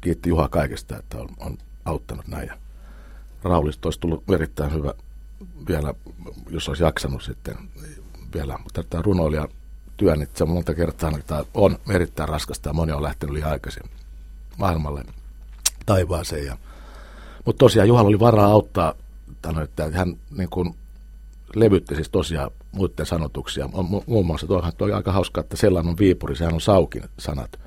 kiitti 0.00 0.28
Juha 0.28 0.48
kaikesta, 0.48 0.96
että 0.98 1.18
on, 1.18 1.28
on 1.38 1.58
auttanut 1.84 2.28
näin. 2.28 2.48
Ja 2.48 2.54
Raulista 3.42 3.86
olisi 3.86 4.00
tullut 4.00 4.30
erittäin 4.30 4.72
hyvä 4.72 4.94
vielä, 5.68 5.94
jos 6.50 6.68
olisi 6.68 6.82
jaksanut 6.82 7.22
sitten 7.22 7.56
vielä, 8.34 8.58
mutta 8.62 8.82
tämä 8.82 9.02
runoilija 9.02 9.48
työ, 9.96 10.16
niin 10.16 10.28
se 10.34 10.44
monta 10.44 10.74
kertaa 10.74 11.12
että 11.18 11.44
on 11.54 11.78
erittäin 11.90 12.28
raskasta 12.28 12.68
ja 12.68 12.72
moni 12.72 12.92
on 12.92 13.02
lähtenyt 13.02 13.32
liian 13.32 13.50
aikaisin 13.50 13.82
maailmalle 14.56 15.04
taivaaseen. 15.86 16.46
Ja, 16.46 16.56
mutta 17.44 17.58
tosiaan 17.58 17.88
Juhalla 17.88 18.08
oli 18.08 18.20
varaa 18.20 18.46
auttaa, 18.46 18.94
tano, 19.42 19.62
että 19.62 19.90
hän 19.92 20.16
niin 20.30 20.48
kuin 20.50 20.74
levytti 21.54 21.94
siis 21.94 22.08
tosiaan 22.08 22.50
muiden 22.72 23.06
sanotuksia. 23.06 23.66
Mu- 23.66 24.04
muun 24.06 24.26
muassa 24.26 24.46
tuohan 24.46 24.72
toi 24.78 24.92
aika 24.92 25.12
hauska, 25.12 25.40
että 25.40 25.56
sellainen 25.56 25.90
on 25.90 25.98
Viipuri, 25.98 26.36
sehän 26.36 26.54
on 26.54 26.60
Saukin 26.60 27.04
sanat. 27.18 27.60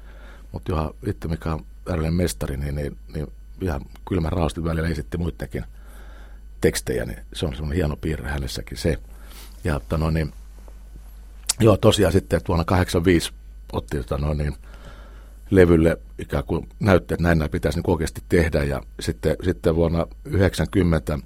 Mutta 0.51 0.71
Juha 0.71 0.93
itse, 1.07 1.27
mikä 1.27 1.53
on 1.53 1.65
äärellinen 1.89 2.13
mestari, 2.13 2.57
niin, 2.57 2.75
niin, 2.75 2.97
niin 3.13 3.27
ihan 3.61 3.81
kylmän 4.09 4.31
raasti 4.31 4.63
välillä 4.63 4.89
esitti 4.89 5.17
muidenkin– 5.17 5.63
tekstejä, 6.61 7.05
niin 7.05 7.19
se 7.33 7.45
on 7.45 7.55
semmoinen 7.55 7.75
hieno 7.75 7.95
piirre 7.95 8.29
hänessäkin 8.29 8.77
se. 8.77 8.97
Ja 9.63 9.75
että 9.75 9.97
no, 9.97 10.09
niin, 10.09 10.33
joo, 11.59 11.77
tosiaan 11.77 12.13
sitten 12.13 12.37
että 12.37 12.47
vuonna 12.47 12.65
85 12.65 13.31
otti 13.73 13.97
että 13.97 14.17
no, 14.17 14.33
niin, 14.33 14.55
levylle 15.49 15.97
ikään 16.19 16.43
kuin 16.43 16.69
näytti, 16.79 17.13
että 17.13 17.23
näin 17.23 17.37
näin 17.37 17.51
pitäisi 17.51 17.77
niin 17.79 17.91
oikeasti 17.91 18.23
tehdä. 18.29 18.63
Ja 18.63 18.81
sitten, 18.99 19.35
sitten 19.43 19.75
vuonna 19.75 20.07
90, 20.25 21.19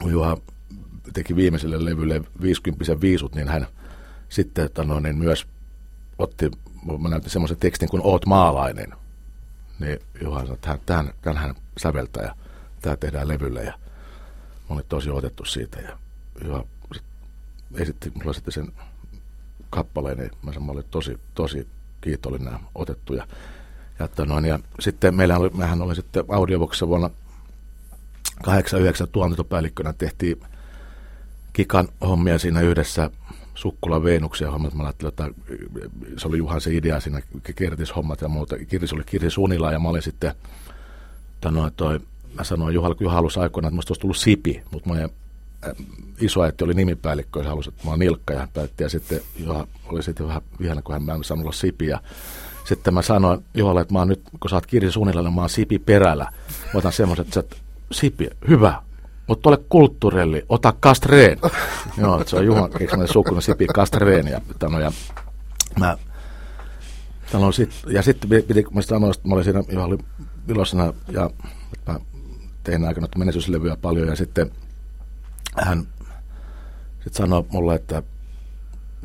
kun 0.00 0.12
Juha 0.12 0.36
teki 1.12 1.36
viimeiselle 1.36 1.84
levylle 1.84 2.20
50 2.42 3.00
viisut, 3.00 3.34
niin 3.34 3.48
hän 3.48 3.66
sitten 4.28 4.64
että 4.64 4.84
no, 4.84 5.00
niin 5.00 5.18
myös 5.18 5.46
otti, 6.18 6.50
mä 6.98 7.08
näytin 7.08 7.30
semmoisen 7.30 7.56
tekstin 7.56 7.88
kuin 7.88 8.02
Oot 8.04 8.26
maalainen. 8.26 8.92
Niin 9.78 9.98
Juha 10.22 10.40
sanoi, 10.40 10.54
että 10.54 10.78
tämän, 10.86 11.14
tämän 11.22 11.42
hän 11.42 11.54
säveltää 11.76 12.22
ja 12.22 12.34
tämä 12.82 12.96
tehdään 12.96 13.28
levylle. 13.28 13.62
Ja 13.62 13.72
mä 14.68 14.74
olin 14.74 14.84
tosi 14.88 15.10
otettu 15.10 15.44
siitä 15.44 15.80
ja, 15.80 15.98
ja 16.48 16.64
esitti 17.74 18.12
mulle 18.14 18.34
sitten 18.34 18.52
sen 18.52 18.72
kappaleen, 19.70 20.18
niin 20.18 20.30
mä, 20.42 20.52
mä 20.60 20.72
olin 20.72 20.84
tosi, 20.90 21.20
tosi 21.34 21.68
kiitollinen 22.00 22.58
otettu. 22.74 23.14
Ja, 23.14 23.26
ja, 23.98 24.04
että 24.04 24.24
noin, 24.24 24.44
ja 24.44 24.58
sitten 24.80 25.14
meillä 25.14 25.38
oli, 25.38 25.50
mehän 25.50 25.82
oli 25.82 25.94
sitten 25.94 26.24
audioboksissa 26.28 26.88
vuonna 26.88 27.10
89 28.42 29.08
tuotantopäällikkönä 29.08 29.92
tehtiin 29.92 30.40
Kikan 31.52 31.88
hommia 32.00 32.38
siinä 32.38 32.60
yhdessä 32.60 33.10
Sukkula 33.54 34.02
Veenuksia 34.02 34.50
hommat. 34.50 34.74
Mä 34.74 34.82
ajattelin, 34.82 35.08
että 35.08 35.30
se 36.16 36.28
oli 36.28 36.38
Juhan 36.38 36.60
se 36.60 36.74
idea 36.74 37.00
siinä, 37.00 37.22
hommat 37.96 38.20
ja 38.20 38.28
muuta. 38.28 38.58
Kirsi 38.58 38.94
oli 38.94 39.04
Kirsi 39.06 39.30
Sunila 39.30 39.72
ja 39.72 39.78
mä 39.78 39.88
olin 39.88 40.02
sitten, 40.02 40.34
noin, 41.50 41.72
toi, 41.76 42.00
mä 42.34 42.44
sanoin 42.44 42.74
kun 42.74 42.96
Juha 43.00 43.14
halusi 43.14 43.40
aikoinaan, 43.40 43.68
että 43.68 43.76
musta 43.76 43.90
olisi 43.90 44.00
tullut 44.00 44.16
Sipi, 44.16 44.62
mutta 44.70 44.90
meidän 44.90 45.10
isoäiti 46.20 46.64
oli 46.64 46.74
nimipäällikkö 46.74 47.40
ja 47.40 47.48
halusi, 47.48 47.68
että 47.68 47.84
mä 47.84 47.90
oon 47.90 47.98
Nilkka 47.98 48.34
ja 48.34 48.48
päätti. 48.54 48.82
Ja 48.82 48.88
sitten 48.88 49.20
Juha 49.36 49.66
oli 49.86 50.02
sitten 50.02 50.28
vähän 50.28 50.42
vihana, 50.60 50.82
kun 50.82 50.92
hän 50.92 51.02
mä 51.02 51.14
en 51.14 51.24
saanut 51.24 51.44
olla 51.44 51.52
Sipi. 51.52 51.86
Ja 51.86 52.00
sitten 52.64 52.94
mä 52.94 53.02
sanoin 53.02 53.44
Juhalle, 53.54 53.80
että 53.80 53.92
mä 53.94 53.98
oon 53.98 54.08
nyt, 54.08 54.22
kun 54.40 54.50
sä 54.50 54.56
oot 54.56 54.66
kirja 54.66 54.92
suunnilleen, 54.92 55.24
niin 55.24 55.34
mä 55.34 55.40
oon 55.40 55.50
Sipi 55.50 55.78
perällä. 55.78 56.24
Mä 56.74 56.78
otan 56.78 56.92
semmoiset, 56.92 57.26
että 57.26 57.56
sä, 57.56 57.62
Sipi, 57.92 58.28
hyvä, 58.48 58.82
mutta 59.26 59.48
ole 59.48 59.58
kulttuurelli, 59.68 60.44
ota 60.48 60.74
kastreen. 60.80 61.38
Joo, 62.00 62.22
se 62.26 62.36
on 62.36 62.46
Juhan 62.46 62.70
keksinyt 62.70 63.10
sukuna 63.10 63.40
Sipi 63.40 63.66
kastreen. 63.66 64.26
Ja, 64.26 64.40
tano, 64.58 64.80
ja 64.80 64.92
mä 65.80 65.96
Tano, 67.32 67.52
sit, 67.52 67.70
ja 67.86 68.02
sitten 68.02 68.30
piti, 68.30 68.64
mä 68.70 68.82
sanoin, 68.82 69.14
että 69.14 69.28
mä 69.28 69.34
olin 69.34 69.44
siinä, 69.44 69.62
Juha 69.68 69.84
oli 69.84 69.98
iloisena 70.48 70.92
ja 71.08 71.30
mä 71.86 72.00
tein 72.64 72.84
aikana 72.84 73.08
menestyslevyä 73.18 73.76
paljon 73.76 74.08
ja 74.08 74.16
sitten 74.16 74.50
hän 75.56 75.86
sitten 76.94 77.14
sanoi 77.14 77.44
mulle, 77.52 77.74
että 77.74 78.02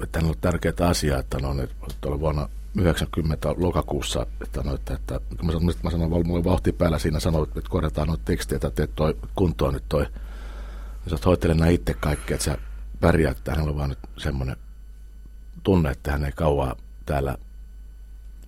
että 0.04 0.20
hänellä 0.20 0.36
on 0.36 0.42
tärkeää 0.42 0.90
asiaa, 0.90 1.20
että 1.20 1.40
no, 1.40 1.62
että 1.62 2.08
oli 2.08 2.20
vuonna 2.20 2.50
90 2.78 3.56
lokakuussa, 3.58 4.26
että, 4.42 4.62
no, 4.64 4.74
että, 4.74 4.94
että 4.94 5.20
kun 5.38 5.46
mä 5.46 5.52
sanoin, 5.52 5.70
että 5.70 5.84
mä 5.84 5.92
sanoin, 5.92 6.28
mulla 6.28 6.44
vauhti 6.44 6.72
päällä 6.72 7.00
siinä, 7.00 7.20
sanoin, 7.20 7.50
että 7.58 7.70
korjataan 7.70 8.08
noita 8.08 8.24
tekstejä, 8.26 8.56
että 8.56 8.72
teet 8.72 8.96
toi 8.96 9.18
kuntoon 9.36 9.74
nyt 9.74 9.84
toi. 9.90 10.08
Ja 11.06 11.18
sä 11.18 11.26
hoitele 11.26 11.54
nämä 11.54 11.70
itse 11.70 11.94
kaikkea, 11.94 12.36
että 12.36 12.46
sä 12.46 12.58
pärjäät, 13.00 13.38
että 13.38 13.52
hänellä 13.52 13.70
on 13.70 13.78
vaan 13.78 13.90
nyt 13.90 14.00
semmoinen 14.18 14.56
tunne, 15.64 15.92
että 15.92 16.12
hän 16.12 16.26
ei 16.26 16.32
kauaa 16.32 16.76
täällä 17.06 17.38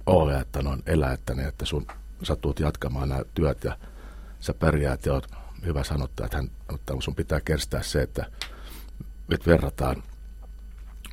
ole, 0.06 0.40
että 0.40 0.62
noin 0.62 0.84
elää, 0.86 1.14
että, 1.14 1.36
ne, 1.36 1.48
että 1.48 1.66
sun, 1.66 1.88
sä 2.24 2.36
tulet 2.36 2.60
jatkamaan 2.60 3.10
nämä 3.10 3.22
työt 3.34 3.64
ja 3.64 3.78
sä 4.40 4.54
pärjäät 4.54 5.06
ja 5.06 5.14
oot 5.14 5.28
hyvä 5.66 5.84
sanottaa, 5.84 6.26
että, 6.26 6.38
hän, 6.38 6.52
että 6.76 6.94
sun 7.00 7.16
pitää 7.16 7.42
kestää 7.42 7.84
se, 7.84 8.02
että 8.02 8.26
nyt 9.28 9.48
verrataan 9.48 10.04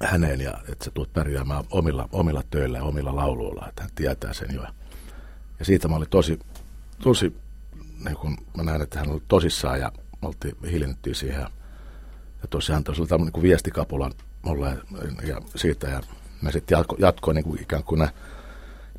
häneen 0.02 0.40
ja 0.40 0.52
että 0.72 0.84
sä 0.84 0.90
tulet 0.90 1.12
pärjäämään 1.12 1.64
omilla, 1.70 2.08
omilla 2.12 2.42
töillä 2.50 2.78
ja 2.78 2.84
omilla 2.84 3.16
lauluilla, 3.16 3.66
että 3.68 3.82
hän 3.82 3.90
tietää 3.94 4.32
sen 4.32 4.48
jo. 4.54 4.62
Ja 5.58 5.64
siitä 5.64 5.88
mä 5.88 5.96
olin 5.96 6.10
tosi, 6.10 6.38
tosi 7.02 7.36
niin 8.04 8.16
kun 8.16 8.36
mä 8.56 8.62
näin, 8.62 8.82
että 8.82 8.98
hän 8.98 9.10
oli 9.10 9.22
tosissaan 9.28 9.80
ja 9.80 9.92
me 10.22 10.28
oltiin, 10.28 10.56
hiljennettiin 10.70 11.14
siihen. 11.14 11.40
Ja 12.42 12.48
tosiaan 12.50 12.84
tuossa 12.84 13.02
oli 13.02 13.08
tämmöinen 13.08 13.32
niin 13.34 13.42
viestikapulan 13.42 14.12
mulle 14.42 14.78
ja 15.26 15.40
siitä 15.56 15.88
ja 15.88 16.00
mä 16.42 16.50
sitten 16.50 16.76
jatko, 16.76 16.96
jatkoin 16.98 17.34
niin 17.34 17.44
kuin 17.44 17.62
ikään 17.62 17.84
kuin 17.84 17.98
nä, 17.98 18.12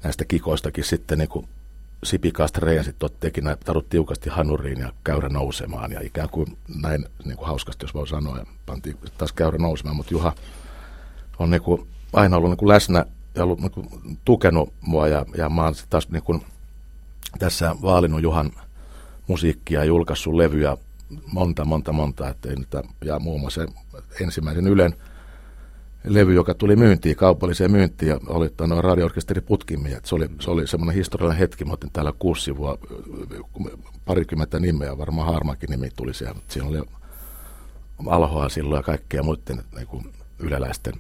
näistä 0.03 0.25
kikoistakin 0.25 0.84
sitten 0.84 1.18
niin 1.18 1.29
kuin 1.29 1.48
Sipikasta 2.03 2.60
Reijän 2.60 2.86
sitten 2.86 3.10
teki 3.20 3.41
näin, 3.41 3.58
tarut 3.65 3.89
tiukasti 3.89 4.29
hanuriin 4.29 4.79
ja 4.79 4.94
käyrä 5.03 5.29
nousemaan 5.29 5.91
ja 5.91 6.01
ikään 6.01 6.29
kuin 6.29 6.58
näin 6.82 7.06
niin 7.25 7.38
kuin 7.38 7.48
hauskasti, 7.48 7.84
jos 7.84 7.94
voi 7.94 8.08
sanoa, 8.08 8.38
ja 8.38 8.46
pantiin 8.65 8.98
taas 9.18 9.34
käyrä 9.34 9.58
nousemaan, 9.58 9.96
mutta 9.96 10.13
Juha 10.13 10.34
on 11.39 11.50
niin 11.50 11.62
kuin 11.62 11.88
aina 12.13 12.38
ollut 12.38 12.50
niin 12.50 12.58
kuin 12.58 12.69
läsnä 12.69 13.05
ja 13.36 13.43
ollut 13.43 13.60
niin 13.60 13.72
kuin 13.72 13.88
tukenut 14.25 14.74
mua 14.81 15.08
ja, 15.08 15.25
ja 15.38 15.50
mä 15.50 15.63
oon 15.63 15.74
taas 15.89 16.10
niin 16.10 16.24
kuin 16.24 16.41
tässä 17.39 17.75
vaalinut 17.81 18.22
Juhan 18.22 18.51
musiikkia 19.27 19.79
ja 19.79 19.86
julkaissut 19.86 20.34
levyjä 20.34 20.77
monta, 21.34 21.65
monta, 21.65 21.91
monta, 21.91 22.29
ettei 22.29 22.55
niitä, 22.55 22.84
ja 23.05 23.19
muun 23.19 23.39
muassa 23.41 23.65
ensimmäisen 24.22 24.67
Ylen 24.67 24.96
levy, 26.03 26.34
joka 26.34 26.53
tuli 26.53 26.75
myyntiin, 26.75 27.15
kaupalliseen 27.15 27.72
myyntiin, 27.72 28.10
ja 28.10 28.19
oli 28.27 28.50
noin 28.67 28.84
radioorkesteri 28.84 29.41
Putkimia. 29.41 30.00
Se 30.03 30.15
oli, 30.15 30.29
se 30.39 30.51
oli 30.51 30.67
semmoinen 30.67 30.96
historiallinen 30.96 31.39
hetki. 31.39 31.65
Mä 31.65 31.74
otin 31.74 31.89
täällä 31.93 32.13
kuusi 32.19 32.41
sivua, 32.41 32.77
parikymmentä 34.05 34.60
nimeä, 34.60 34.98
varmaan 34.98 35.34
Harmakin 35.34 35.69
nimi 35.69 35.89
tuli 35.96 36.13
siellä. 36.13 36.39
Siinä 36.48 36.67
oli 36.67 36.81
alhoa 38.08 38.50
silloin 38.50 38.79
ja 38.79 38.84
kaikkea 38.84 39.24
muiden 39.24 39.63
niin 39.75 39.88
kuin 39.88 40.13
yleläisten. 40.39 40.93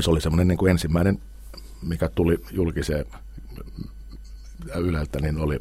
Ja 0.00 0.04
se 0.04 0.10
oli 0.10 0.20
semmoinen 0.20 0.48
niin 0.48 0.58
kuin 0.58 0.70
ensimmäinen, 0.70 1.18
mikä 1.82 2.08
tuli 2.08 2.38
julkiseen 2.50 3.06
Yleltä, 4.76 5.20
niin 5.20 5.38
oli 5.38 5.58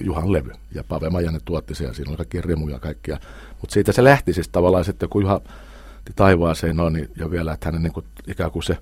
Juhan 0.00 0.32
levy. 0.32 0.52
Ja 0.74 0.84
Pave 0.84 1.10
Majanen 1.10 1.40
tuotti 1.44 1.74
sen 1.74 1.86
ja 1.86 1.94
siinä 1.94 2.10
oli 2.10 2.16
kaikkia 2.16 2.42
rimuja 2.42 2.74
ja 2.74 2.78
kaikkia. 2.78 3.18
Mutta 3.60 3.74
siitä 3.74 3.92
se 3.92 4.04
lähti 4.04 4.32
siis 4.32 4.48
tavallaan 4.48 4.84
sitten, 4.84 5.08
kun 5.08 5.22
Juha 5.22 5.40
taivaaseen 6.16 6.76
noin, 6.76 6.92
niin, 6.92 7.10
ja 7.16 7.30
vielä, 7.30 7.52
että 7.52 7.68
hänen 7.68 7.82
niin 7.82 7.92
kuin, 7.92 8.06
ikään 8.26 8.50
kuin 8.50 8.62
se 8.62 8.76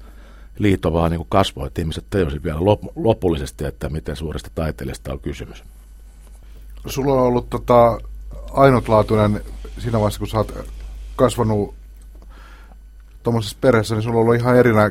liitto 0.58 0.92
vaan 0.92 1.10
niin 1.10 1.18
kuin 1.18 1.28
kasvoi, 1.30 1.66
että 1.66 1.80
ihmiset 1.80 2.04
tajusivat 2.10 2.44
vielä 2.44 2.64
lop, 2.64 2.82
lopullisesti, 2.96 3.64
että 3.64 3.88
miten 3.88 4.16
suuresta 4.16 4.50
taiteilijasta 4.54 5.12
on 5.12 5.20
kysymys. 5.20 5.64
Sulla 6.86 7.12
on 7.12 7.20
ollut 7.20 7.50
tota, 7.50 7.98
ainutlaatuinen 8.50 9.40
siinä 9.78 9.98
vaiheessa, 9.98 10.18
kun 10.18 10.28
sä 10.28 10.38
oot 10.38 10.52
kasvanut 11.16 11.77
tuommoisessa 13.22 13.58
perheessä, 13.60 13.94
niin 13.94 14.02
sulla 14.02 14.16
on 14.16 14.22
ollut 14.22 14.34
ihan 14.34 14.56
erinä 14.56 14.90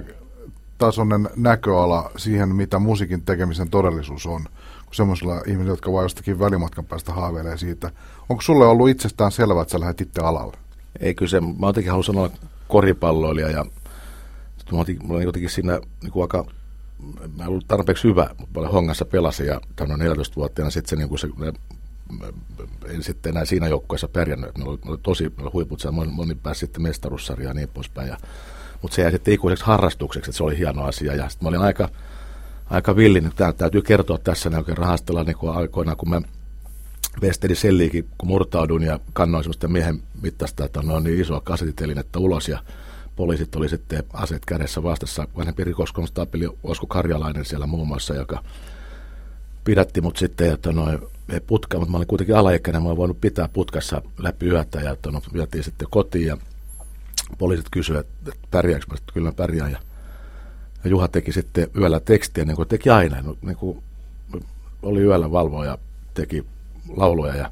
näköala 1.36 2.12
siihen, 2.18 2.56
mitä 2.56 2.80
musiikin 2.80 3.22
tekemisen 3.22 3.70
todellisuus 3.70 4.26
on, 4.26 4.44
kuin 4.86 4.96
semmoisilla 4.96 5.42
ihmisillä, 5.46 5.72
jotka 5.72 5.92
vaan 5.92 6.06
jostakin 6.06 6.40
välimatkan 6.40 6.86
päästä 6.86 7.14
haaveilee 7.14 7.58
siitä. 7.58 7.92
Onko 8.30 8.42
sulle 8.42 8.66
ollut 8.66 8.90
itsestään 8.90 9.32
selvää, 9.32 9.62
että 9.62 9.72
sä 9.72 9.80
lähdet 9.80 10.02
itse 10.02 10.22
alalle? 10.22 10.58
Ei 11.00 11.16
kyllä 11.16 11.30
se, 11.30 11.42
mä 11.42 11.68
jotenkin 11.68 11.92
haluan 11.92 12.04
sanoa 12.04 12.30
koripalloilija 12.68 13.50
ja 13.50 13.66
mä 14.72 14.78
olin, 14.78 15.08
mä 15.08 15.14
olin 15.14 15.26
jotenkin 15.26 15.50
siinä 15.50 15.80
niin 16.02 16.12
kuin 16.12 16.24
aika, 16.24 16.46
mä 17.38 17.44
en 17.44 17.50
ollut 17.50 17.68
tarpeeksi 17.68 18.08
hyvä, 18.08 18.30
mutta 18.38 18.54
paljon 18.54 18.72
hongassa 18.72 19.06
pelasin 19.06 19.48
ja 19.48 19.62
tämän 19.76 20.00
14-vuotiaana 20.00 20.72
sitten 20.72 20.90
se, 20.90 20.96
niin 20.96 21.10
kuin 21.10 21.20
se 21.20 21.28
en 22.88 23.04
sitten 23.04 23.30
enää 23.30 23.46
siinä 23.46 23.68
joukkueessa 23.68 24.08
pärjännyt. 24.08 24.58
Meillä 24.58 24.72
oli, 24.72 24.80
oli 24.86 24.98
tosi 25.04 25.34
huiput, 25.54 25.84
moni, 25.92 26.12
moni 26.12 26.36
pääsi 26.36 26.60
sitten 26.60 26.82
mestaruussarjaan 26.82 27.56
ja 27.56 27.60
niin 27.60 27.70
poispäin. 27.74 28.08
Ja, 28.08 28.18
mutta 28.82 28.96
se 28.96 29.02
jäi 29.02 29.12
sitten 29.12 29.34
ikuiseksi 29.34 29.66
harrastukseksi, 29.66 30.30
että 30.30 30.38
se 30.38 30.44
oli 30.44 30.58
hieno 30.58 30.84
asia. 30.84 31.16
Ja 31.16 31.30
sitten 31.30 31.46
mä 31.46 31.50
olin 31.50 31.62
aika, 31.62 31.90
aika 32.70 32.96
villi, 32.96 33.22
nyt 33.22 33.36
täytyy 33.58 33.82
kertoa 33.82 34.18
tässä, 34.18 34.50
niin 34.50 34.58
oikein 34.58 34.78
rahastella 34.78 35.24
niin 35.24 35.38
kuin 35.38 35.58
aikoinaan, 35.58 35.98
kun 35.98 36.10
mä 36.10 36.22
Vesteri 37.22 37.56
Selliikin, 37.56 38.10
kun 38.18 38.28
murtaudun 38.28 38.84
ja 38.84 39.00
kannoin 39.14 39.44
sellaista 39.44 39.68
miehen 39.68 40.04
mittaista, 40.22 40.66
että 40.66 40.80
on 40.80 41.04
niin 41.04 41.22
isoa 41.22 41.42
kasetitelinettä 41.42 42.20
ulos 42.20 42.48
ja 42.48 42.64
poliisit 43.16 43.56
oli 43.56 43.70
sitten 43.70 44.04
aseet 44.14 44.46
kädessä 44.46 44.84
vastassa. 44.84 45.28
Vanhempi 45.38 45.64
rikoskonstaapeli 45.64 46.50
Osko 46.64 46.88
Karjalainen 46.88 47.46
siellä 47.46 47.68
muun 47.68 47.88
muassa, 47.88 48.16
joka 48.16 48.44
pidätti 49.64 50.02
mut 50.02 50.18
sitten, 50.18 50.54
että 50.54 50.72
noin 50.72 51.00
putka, 51.48 51.80
mutta 51.80 51.92
mä 51.92 51.98
olin 51.98 52.08
kuitenkin 52.08 52.36
alaikäinen, 52.36 52.82
mä 52.82 52.88
olin 52.88 52.98
voinut 52.98 53.22
pitää 53.22 53.48
putkassa 53.48 54.02
läpi 54.18 54.46
yötä 54.46 54.80
ja 54.80 54.96
no, 55.12 55.22
vietiin 55.34 55.64
sitten 55.64 55.88
kotiin 55.92 56.28
ja 56.28 56.38
poliisit 57.38 57.68
kysyivät, 57.72 58.08
että 58.28 58.48
pärjääkö 58.52 58.86
mä 58.90 58.96
sitten, 58.96 59.14
kyllä 59.14 59.32
pärjään 59.32 59.72
ja, 59.72 59.80
ja 60.84 60.90
Juha 60.90 61.08
teki 61.08 61.32
sitten 61.32 61.68
yöllä 61.78 62.00
tekstiä, 62.00 62.46
niin 62.46 62.56
kuin 62.56 62.68
teki 62.68 62.90
aina, 62.90 63.36
niin 63.42 63.58
kuin 63.58 63.84
oli 64.82 65.02
yöllä 65.02 65.32
valvoja, 65.32 65.78
teki 66.14 66.46
lauluja 66.96 67.36
ja 67.36 67.52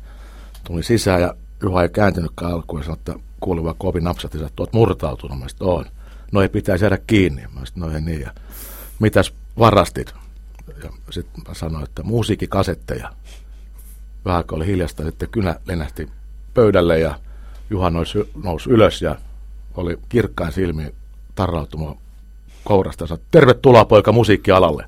tuli 0.64 0.84
sisään 0.84 1.22
ja 1.22 1.36
Juha 1.64 1.84
ei 1.84 1.90
kääntynytkään 1.90 2.52
alkuun 2.52 2.80
ja 2.80 2.86
sanoi, 2.86 2.98
että 2.98 3.16
kuuli 3.40 3.64
vaan 3.64 3.76
kovin 3.78 4.04
napsatti, 4.04 4.44
että 4.44 4.64
murtautunut. 4.72 5.40
Mä 5.40 5.48
sitten 5.48 5.68
oon. 5.68 5.86
No 6.32 6.42
ei 6.42 6.50
pitäisi 6.50 6.84
jäädä 6.84 6.98
kiinni. 7.08 7.44
Mä 7.54 7.66
sitten, 7.66 7.82
no 7.82 7.92
ei 7.92 8.02
niin. 8.02 8.22
Ja 8.22 8.32
mitäs 9.00 9.34
varastit? 9.60 10.14
Ja 10.84 10.90
sitten 11.10 11.44
mä 11.48 11.54
sanoin, 11.54 11.84
että 11.84 12.04
musiikkikasetteja. 12.04 13.12
Vähän 14.26 14.44
oli 14.52 14.66
hiljasta, 14.66 15.04
sitten 15.04 15.30
kynä 15.30 15.56
lennähti 15.66 16.10
pöydälle 16.54 17.00
ja 17.00 17.20
Juha 17.70 17.90
nousi, 17.90 18.32
nousi 18.44 18.70
ylös 18.70 19.02
ja 19.02 19.16
oli 19.76 20.00
kirkkain 20.10 20.52
silmi 20.52 20.94
tarrautumaan 21.36 21.96
kourasta 22.64 23.04
ja 23.04 23.08
sanoi, 23.08 23.24
tervetuloa 23.32 23.86
poika 23.86 24.12
musiikkialalle. 24.12 24.86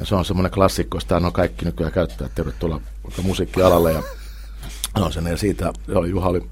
Ja 0.00 0.06
se 0.06 0.14
on 0.14 0.24
semmoinen 0.24 0.52
klassikko, 0.52 1.00
sitä 1.00 1.16
on 1.16 1.32
kaikki 1.32 1.64
nykyään 1.64 1.92
käyttää, 1.92 2.28
tervetuloa 2.34 2.80
musiikkialalle. 3.22 3.92
Ja, 3.92 4.02
no 4.98 5.10
sen, 5.10 5.26
ja 5.26 5.36
siitä 5.36 5.72
joo, 5.88 6.04
Juha 6.04 6.28
oli 6.28 6.42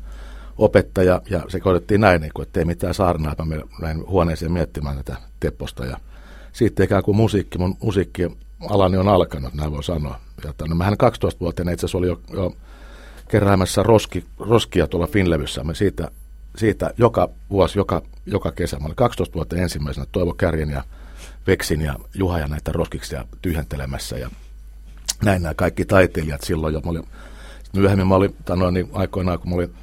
opettaja 0.58 1.22
ja 1.30 1.44
se 1.48 1.60
kohdettiin 1.60 2.00
näin, 2.00 2.20
niin 2.20 2.32
kuin, 2.34 2.46
että 2.46 2.60
ei 2.60 2.64
mitään 2.64 2.94
saarnaa, 2.94 3.34
mä 3.44 3.56
näin 3.80 4.06
huoneeseen 4.06 4.52
miettimään 4.52 4.96
tätä 4.96 5.16
tepposta. 5.40 5.84
Ja 5.86 5.96
siitä 6.52 6.84
ikään 6.84 7.02
kuin 7.02 7.16
musiikki, 7.16 7.58
mun 7.58 7.76
musiikkialani 8.60 8.96
on 8.96 9.08
alkanut, 9.08 9.54
näin 9.54 9.72
voi 9.72 9.84
sanoa. 9.84 10.20
Ja 10.44 10.52
no, 10.68 10.74
mähän 10.74 10.92
12-vuotiaana 10.92 11.72
itse 11.72 11.86
asiassa 11.86 11.98
oli 11.98 12.06
jo, 12.06 12.20
jo 12.32 12.56
keräämässä 13.28 13.82
roski, 13.82 14.24
roskia 14.38 14.86
tuolla 14.86 15.06
Finlevyssä. 15.06 15.64
Me 15.64 15.74
siitä, 15.74 16.10
siitä 16.56 16.90
joka 16.98 17.28
vuosi, 17.50 17.78
joka, 17.78 18.02
joka 18.26 18.52
kesä, 18.52 18.78
mä 18.78 18.86
olin 18.86 18.96
12 18.96 19.34
vuotta 19.34 19.56
ensimmäisenä 19.56 20.06
Toivo 20.12 20.34
Kärjen 20.34 20.70
ja 20.70 20.84
Veksin 21.46 21.80
ja 21.80 21.94
Juha 22.14 22.38
ja 22.38 22.48
näitä 22.48 22.72
roskiksia 22.72 23.24
tyhjentelemässä 23.42 24.18
ja 24.18 24.30
näin 25.24 25.42
nämä 25.42 25.54
kaikki 25.54 25.84
taiteilijat 25.84 26.42
silloin 26.42 26.74
jo. 26.74 26.80
Mä 26.80 26.90
olin, 26.90 27.04
myöhemmin 27.74 28.06
mä 28.06 28.14
olin, 28.14 28.36
tanoin, 28.44 28.74
niin 28.74 28.90
aikoinaan 28.92 29.38
kun 29.38 29.48
mä 29.48 29.54
olin, 29.54 29.74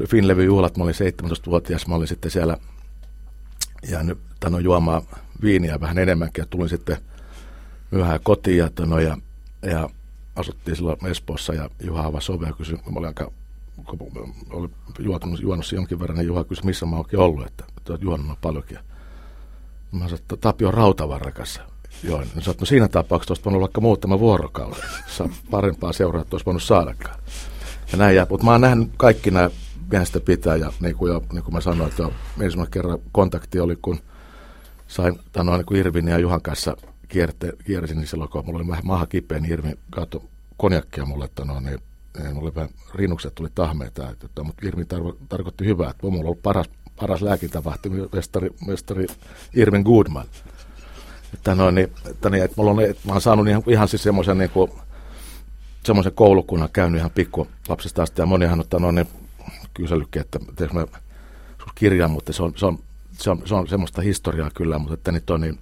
oli 0.00 0.08
Finlevy-juhlat, 0.08 0.76
mä 0.76 0.84
olin 0.84 0.94
17-vuotias, 0.94 1.86
mä 1.86 1.94
olin 1.94 2.08
sitten 2.08 2.30
siellä 2.30 2.56
ja 3.90 4.02
nyt 4.02 4.18
tanoin 4.40 4.64
juomaan 4.64 5.02
viiniä 5.42 5.80
vähän 5.80 5.98
enemmänkin 5.98 6.42
ja 6.42 6.46
tulin 6.50 6.68
sitten 6.68 6.96
myöhään 7.96 8.20
kotiin 8.22 8.58
ja, 8.58 8.70
tano, 8.70 8.98
ja, 8.98 9.18
ja 9.62 9.88
asuttiin 10.36 10.76
silloin 10.76 11.06
Espoossa 11.06 11.54
ja 11.54 11.70
Juha 11.84 12.06
avasi 12.06 12.32
ovea 12.32 12.52
kysyi, 12.52 12.76
mä 12.76 12.98
olin 12.98 13.06
aika 13.06 13.30
oli 13.88 14.68
juonut, 14.98 15.40
juonut 15.40 15.72
jonkin 15.72 16.00
verran, 16.00 16.18
niin 16.18 16.26
Juha 16.26 16.44
kysyi, 16.44 16.64
missä 16.64 16.86
mä 16.86 16.96
oonkin 16.96 17.18
ollut, 17.18 17.46
että, 17.46 17.64
että 17.78 17.92
olet 17.92 18.02
juonut 18.02 18.40
paljonkin. 18.40 18.78
Mä 19.92 19.98
sanoin, 19.98 20.14
että 20.14 20.36
Tapio 20.36 20.70
Rautavarrakas. 20.70 21.60
Joo, 22.02 22.20
niin 22.20 22.42
sanoin, 22.42 22.60
no 22.60 22.66
siinä 22.66 22.88
tapauksessa 22.88 23.32
olisi 23.32 23.44
voinut 23.44 23.60
vaikka 23.60 23.80
muutama 23.80 24.18
vuorokauden. 24.18 24.82
Parempaa 25.50 25.92
seuraa, 25.92 26.22
että 26.22 26.34
olisi 26.34 26.46
voinut 26.46 26.62
saadakaan. 26.62 27.18
Ja 27.92 27.98
näin, 27.98 28.16
ja, 28.16 28.26
mutta 28.30 28.44
mä 28.44 28.52
oon 28.52 28.60
nähnyt 28.60 28.90
kaikki 28.96 29.30
nämä 29.30 29.50
pienestä 29.90 30.20
pitää, 30.20 30.56
ja 30.56 30.72
niin 30.80 30.96
kuin, 30.96 31.12
jo, 31.12 31.22
niin 31.32 31.44
kuin 31.44 31.54
mä 31.54 31.60
sanoin, 31.60 31.90
että 31.90 32.08
ensimmäinen 32.40 32.70
kerran 32.72 32.98
kontakti 33.12 33.60
oli, 33.60 33.76
kun 33.76 34.00
sain 34.86 35.18
tanoa 35.32 35.56
niin 35.56 35.66
kuin 35.66 35.80
Irvin 35.80 36.08
ja 36.08 36.18
Juhan 36.18 36.42
kanssa 36.42 36.76
kierte, 37.08 37.52
kiersin, 37.64 37.96
niin 37.96 38.08
silloin 38.08 38.30
kun 38.30 38.46
mulla 38.46 38.58
oli 38.58 38.68
vähän 38.68 38.86
maha 38.86 39.06
kipeä, 39.06 39.40
niin 39.40 39.52
Irvin 39.52 39.78
katsoi 39.90 40.22
konjakkia 40.56 41.06
mulle, 41.06 41.24
että 41.24 41.44
no, 41.44 41.60
niin, 41.60 41.78
niin 42.22 42.34
mulle 42.34 42.54
vähän 42.54 42.70
rinnukset 42.94 43.34
tuli 43.34 43.48
tahmeita, 43.54 44.10
että, 44.10 44.42
mutta 44.42 44.66
Irvin 44.66 44.86
tarko, 44.86 45.16
tarkoitti 45.28 45.64
hyvää, 45.64 45.90
että 45.90 46.06
mulla 46.06 46.18
on 46.18 46.24
ollut 46.24 46.42
paras 46.42 46.66
paras 47.00 47.22
lääkintävahti, 47.22 47.90
mestari, 48.12 48.50
mestari 48.66 49.06
Irvin 49.54 49.82
Goodman. 49.82 50.26
Että 51.34 51.54
no, 51.54 51.70
niin, 51.70 51.92
että 52.10 52.30
niin, 52.30 52.44
että 52.44 52.54
mulla 52.56 52.70
on, 52.70 52.80
että 52.80 53.02
mä 53.06 53.12
oon 53.12 53.20
saanut 53.20 53.48
ihan, 53.48 53.62
ihan 53.66 53.88
siis 53.88 54.02
semmoisen 54.02 54.38
niin 54.38 54.50
kuin, 54.50 54.70
semmoisen 55.84 56.12
koulukunnan 56.12 56.68
käynyt 56.72 56.98
ihan 56.98 57.10
pikku 57.10 57.48
lapsesta 57.68 58.02
asti 58.02 58.22
ja 58.22 58.26
monihan 58.26 58.60
ottaa 58.60 58.80
noin 58.80 58.94
niin 58.94 59.08
kysellytkin, 59.74 60.20
että 60.20 60.38
teekö 60.56 60.74
mä 60.74 60.86
kirjan, 61.74 62.10
mutta 62.10 62.32
se 62.32 62.42
on, 62.42 62.52
se 62.56 62.66
on, 62.66 62.78
se 63.12 63.30
on, 63.30 63.42
se 63.44 63.54
on 63.54 63.68
semmoista 63.68 64.02
historiaa 64.02 64.50
kyllä, 64.54 64.78
mutta 64.78 64.94
että 64.94 65.12
nyt 65.12 65.30
on 65.30 65.40
niin, 65.40 65.58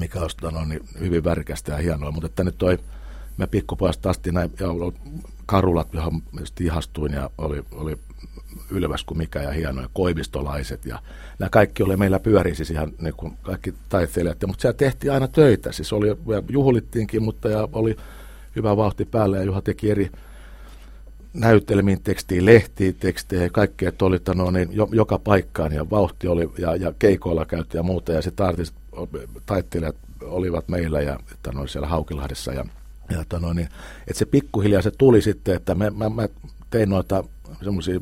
mikä 0.00 0.20
on 0.20 0.54
no, 0.54 0.64
niin 0.64 0.80
hyvin 1.00 1.24
värikästä 1.24 1.72
ja 1.72 1.78
hienoa, 1.78 2.10
mutta 2.10 2.26
että 2.26 2.44
nyt 2.44 2.58
toi, 2.58 2.78
mä 3.36 3.46
pikkupojasta 3.46 4.10
asti 4.10 4.32
näin, 4.32 4.52
ja 4.60 4.66
karulat, 5.46 5.94
johon 5.94 6.22
ihastuin 6.60 7.12
ja 7.12 7.30
oli, 7.38 7.64
oli 7.72 7.98
ylväs 8.70 9.04
kuin 9.04 9.18
mikä 9.18 9.42
ja 9.42 9.50
hienoja 9.50 9.88
koivistolaiset. 9.92 10.86
Ja 10.86 10.98
nämä 11.38 11.50
kaikki 11.50 11.82
oli 11.82 11.96
meillä 11.96 12.20
pyöri 12.20 12.54
siis 12.54 12.70
ihan 12.70 12.92
niin 13.00 13.14
kuin 13.16 13.36
kaikki 13.42 13.74
taiteilijat, 13.88 14.38
mutta 14.46 14.62
siellä 14.62 14.76
tehtiin 14.76 15.12
aina 15.12 15.28
töitä, 15.28 15.72
siis 15.72 15.92
oli, 15.92 16.06
juhlittiinkin, 16.48 17.22
mutta 17.22 17.48
ja 17.48 17.68
oli 17.72 17.96
hyvä 18.56 18.76
vauhti 18.76 19.04
päällä 19.04 19.36
ja 19.36 19.42
Juha 19.42 19.60
teki 19.60 19.90
eri 19.90 20.10
näytelmiin 21.36 22.02
tekstiin, 22.02 22.44
lehtiin 22.44 22.94
tekstejä 22.94 23.42
ja 23.42 23.50
kaikkea, 23.50 23.88
että 23.88 24.04
oli 24.04 24.18
niin, 24.52 24.68
jo, 24.72 24.88
joka 24.92 25.18
paikkaan. 25.18 25.72
Ja 25.72 25.90
vauhti 25.90 26.28
oli 26.28 26.50
ja, 26.58 26.76
ja 26.76 26.92
keikoilla 26.98 27.44
käytti 27.44 27.76
ja 27.76 27.82
muuta. 27.82 28.12
Ja 28.12 28.22
sitten 28.22 28.46
artist, 28.46 28.74
taiteilijat 29.46 29.96
olivat 30.22 30.68
meillä 30.68 31.00
ja 31.00 31.18
että 31.32 31.52
no, 31.52 31.66
siellä 31.66 31.88
Haukilahdessa. 31.88 32.52
Ja, 32.52 32.64
ja 33.10 33.20
että, 33.20 33.38
no, 33.38 33.52
niin, 33.52 33.68
että 34.00 34.18
se 34.18 34.24
pikkuhiljaa 34.24 34.82
se 34.82 34.90
tuli 34.90 35.22
sitten, 35.22 35.56
että 35.56 35.74
mä, 35.74 35.90
mä, 35.90 36.08
mä 36.08 36.28
tein 36.70 36.88
noita 36.88 37.24
semmoisia 37.62 38.00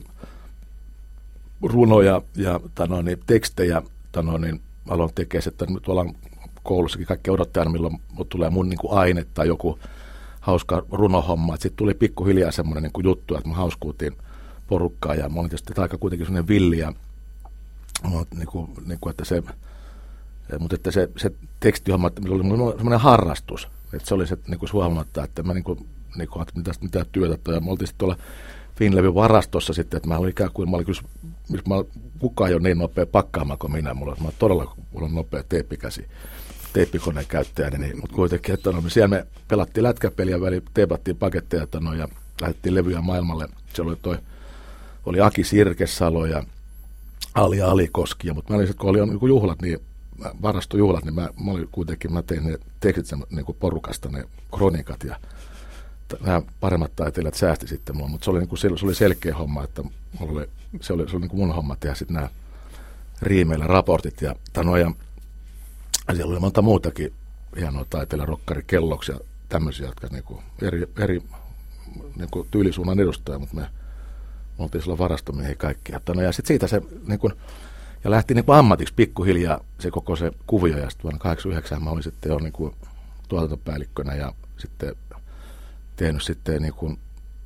runoja 1.63 2.23
ja 2.37 2.61
tano, 2.75 3.03
niin, 3.03 3.19
tekstejä. 3.27 3.83
Tano, 4.13 4.39
niin, 4.39 4.61
aloin 4.89 5.15
tekemään, 5.15 5.49
että 5.49 5.67
nyt 5.67 5.89
ollaan 5.89 6.15
koulussakin 6.63 7.07
kaikki 7.07 7.31
odottaa 7.31 7.61
aina, 7.61 7.73
milloin 7.73 8.01
tulee 8.29 8.51
mun 8.51 8.69
niin 8.69 8.79
kuin 8.79 8.99
aine 8.99 9.27
tai 9.35 9.49
joku 9.49 9.79
hauska 10.45 10.83
runohomma. 10.93 11.57
Sitten 11.57 11.77
tuli 11.77 11.95
pikkuhiljaa 11.95 12.51
semmoinen 12.51 12.83
niin 12.83 12.93
kuin 12.93 13.05
juttu, 13.05 13.37
että 13.37 13.49
me 13.49 13.55
hauskuutiin 13.55 14.17
porukkaa 14.67 15.15
ja 15.15 15.29
mä 15.29 15.41
olin 15.41 15.51
tietysti 15.51 15.81
aika 15.81 15.99
kuitenkin 15.99 16.27
semmoinen 16.27 16.49
villi 16.49 16.79
ja 16.79 16.93
niin 18.35 18.47
kuin, 18.47 18.71
niin 18.87 18.99
kuin, 19.01 19.11
että 19.11 19.25
se, 19.25 19.43
mutta 20.59 20.77
että 20.77 20.91
se, 20.91 21.09
se 21.17 21.33
tekstihomma 21.61 22.07
että 22.09 22.23
oli 22.29 22.43
semmoinen 22.77 23.01
harrastus. 23.01 23.69
Että 23.93 24.09
se 24.09 24.15
oli 24.15 24.27
se 24.27 24.37
niin 24.49 24.59
kuin 24.59 24.73
huomatta, 24.73 25.25
että 25.25 25.43
mä 25.43 25.55
niin 25.55 25.65
kuin, 25.65 25.87
niin 26.17 26.29
kuin, 26.29 26.47
mitä, 26.57 26.73
mitä 26.81 27.07
työtä 27.13 27.37
toi. 27.45 27.55
Ja 27.55 27.61
me 27.61 27.71
oltiin 27.71 27.87
sitten 27.87 27.99
tuolla 27.99 28.17
Finlevin 28.77 29.15
varastossa 29.15 29.73
sitten, 29.73 29.97
että 29.97 30.09
mä 30.09 30.19
olin 30.19 30.31
ikään 30.31 30.51
kuin, 30.55 30.71
mä 30.71 30.77
olin 30.77 30.87
kyllä, 30.87 31.63
mä, 31.69 31.75
kukaan 32.19 32.51
ei 32.51 32.55
ole 32.55 32.63
niin 32.63 32.79
nopea 32.79 33.07
pakkaamaan 33.07 33.59
kuin 33.59 33.73
minä, 33.73 33.95
mulla, 33.95 34.17
mä 34.21 34.29
todella 34.39 34.77
mulla 34.93 35.07
on 35.07 35.15
nopea 35.15 35.43
teippikäsi 35.49 36.07
teippikoneen 36.75 37.27
käyttäjänä, 37.27 37.79
niin, 37.79 38.01
mutta 38.01 38.17
kuitenkin, 38.17 38.55
että 38.55 38.73
no, 38.73 38.83
siellä 38.89 39.09
me 39.09 39.27
pelattiin 39.49 39.85
lätkäpeliä, 39.85 40.41
väli 40.41 40.63
teepattiin 40.75 41.17
paketteja 41.17 41.63
että 41.63 41.81
no, 41.81 41.95
ja 41.95 42.09
lähdettiin 42.41 42.75
levyjä 42.75 43.01
maailmalle. 43.01 43.49
Se 43.75 43.83
oli 43.83 43.97
toi, 43.97 44.19
oli 45.07 45.21
Aki 45.21 45.45
Sirkesalo 45.45 46.27
ja 46.27 46.45
Ali 47.35 47.63
Alikoski, 47.63 48.33
mutta 48.33 48.53
mä 48.53 48.57
olin 48.57 48.67
sitten, 48.67 48.81
kun 48.81 48.91
oli 48.91 49.13
joku 49.13 49.27
juhlat, 49.27 49.63
niin 49.63 49.79
varastojuhlat, 50.43 51.05
niin 51.05 51.15
mä, 51.15 51.29
mä 51.45 51.51
olin 51.51 51.69
kuitenkin, 51.73 52.13
mä 52.13 52.23
tein 52.23 52.45
ne 52.45 52.59
tekstit 52.81 53.19
niin 53.31 53.45
kuin 53.45 53.57
porukasta, 53.61 54.09
ne 54.09 54.25
kronikat 54.57 55.05
ja 55.05 55.17
nämä 56.21 56.43
paremmat 56.61 56.97
taiteilijat 56.97 57.35
säästi 57.35 57.67
sitten 57.67 57.97
mua, 57.97 58.09
mutta 58.09 58.25
se 58.25 58.31
oli, 58.31 58.39
niin 58.39 58.49
kuin, 58.49 58.59
se 58.59 58.69
oli 58.83 58.95
selkeä 58.95 59.37
homma, 59.37 59.65
että 59.65 59.83
oli, 60.21 60.47
se 60.81 60.93
oli, 60.93 61.09
se 61.09 61.17
oli 61.17 61.21
niin 61.21 61.31
kuin 61.31 61.41
mun 61.41 61.55
homma 61.55 61.77
tehdä 61.77 61.95
sitten 61.95 62.15
nämä 62.15 62.29
riimeillä 63.23 63.67
raportit 63.67 64.23
ja, 64.23 64.37
tano, 64.53 64.77
ja 64.77 64.91
siellä 66.13 66.33
oli 66.33 66.41
monta 66.41 66.63
muutakin 66.63 67.13
hienoa 67.57 67.87
taiteilla, 67.91 68.27
rokkari, 68.27 68.65
ja 69.09 69.21
tämmöisiä, 69.49 69.87
jotka 69.87 70.09
niin 70.11 70.25
kuin 70.25 70.43
eri, 70.63 70.89
eri 70.99 71.23
niin 72.17 72.31
kuin 72.31 72.49
tyylisuunnan 72.51 73.01
edustajia, 73.01 73.39
mutta 73.39 73.55
me, 73.55 73.63
me 74.59 74.65
oltiin 74.65 74.83
sillä 74.83 74.99
varastomiehiä 74.99 75.55
kaikki. 75.55 75.93
Ja, 75.93 76.01
no, 76.15 76.23
ja 76.23 76.33
sitten 76.33 76.49
siitä 76.49 76.67
se 76.67 76.83
niin 77.07 77.19
kuin, 77.19 77.33
ja 78.05 78.11
lähti 78.11 78.35
niin 78.35 78.45
kuin 78.45 78.59
ammatiksi 78.59 78.95
pikkuhiljaa 78.95 79.61
se 79.79 79.91
koko 79.91 80.17
se 80.17 80.33
kuvio, 80.47 80.79
ja 80.79 80.91
sitten 80.91 81.03
vuonna 81.03 81.19
89 81.19 81.83
mä 81.83 81.91
olin 81.91 82.03
sitten 82.03 82.31
jo 82.31 82.39
niin 82.39 82.53
kuin 82.53 82.75
tuotantopäällikkönä 83.29 84.15
ja 84.15 84.33
sitten 84.57 84.95
tehnyt 85.97 86.23
sitten 86.23 86.63
niin 86.63 86.75
kuin 86.75 86.99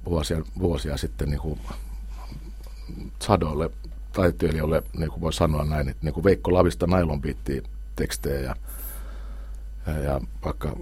vuosia, 0.05 0.43
vuosia 0.59 0.97
sitten 0.97 1.29
niin 1.29 1.41
kuin 1.41 1.61
sadoille 3.23 3.71
taiteilijoille, 4.13 4.83
niin 4.99 5.11
kuin 5.11 5.21
voi 5.21 5.33
sanoa 5.33 5.65
näin, 5.65 5.89
että 5.89 6.05
niin 6.05 6.15
kuin 6.15 6.25
Veikko 6.25 6.55
Lavista 6.55 6.87
nailon 6.87 7.21
tekstejä 7.99 8.41
ja, 8.41 8.57
ja, 9.87 9.99
ja 9.99 10.21
vaikka 10.45 10.77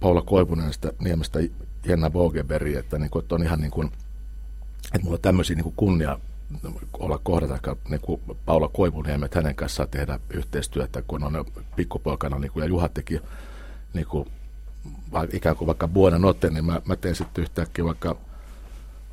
Paula 0.00 0.22
Koivunen 0.22 0.72
sitä 0.72 0.92
Niemestä 0.98 1.38
Jenna 1.86 2.10
Bogeberi, 2.10 2.76
että, 2.76 2.98
niin 2.98 3.10
kuin, 3.10 3.22
että 3.22 3.34
on 3.34 3.42
ihan 3.42 3.60
niin 3.60 3.70
kuin, 3.70 3.86
että 4.84 5.04
mulla 5.04 5.14
on 5.14 5.22
tämmöisiä 5.22 5.56
niin 5.56 5.72
kunnia 5.76 6.18
olla 6.98 7.18
kohdata 7.22 7.76
niin 7.88 8.00
kuin 8.00 8.20
Paula 8.46 8.68
Koivuniemen, 8.68 9.24
että 9.24 9.38
hänen 9.38 9.54
kanssaan 9.54 9.88
tehdä 9.88 10.20
yhteistyötä, 10.30 11.02
kun 11.02 11.24
on 11.24 11.44
pikkupoikana, 11.76 12.38
niin 12.38 12.52
kuin, 12.52 12.62
ja 12.62 12.68
Juha 12.68 12.88
teki 12.88 13.20
niin 13.94 14.06
kuin, 14.06 14.28
ikään 15.32 15.56
kuin 15.56 15.66
vaikka 15.66 15.88
Buona 15.88 16.18
Notte, 16.18 16.50
niin 16.50 16.64
mä, 16.64 16.82
mä 16.84 16.96
teen 16.96 17.14
sitten 17.14 17.42
yhtäkkiä 17.42 17.84
vaikka 17.84 18.16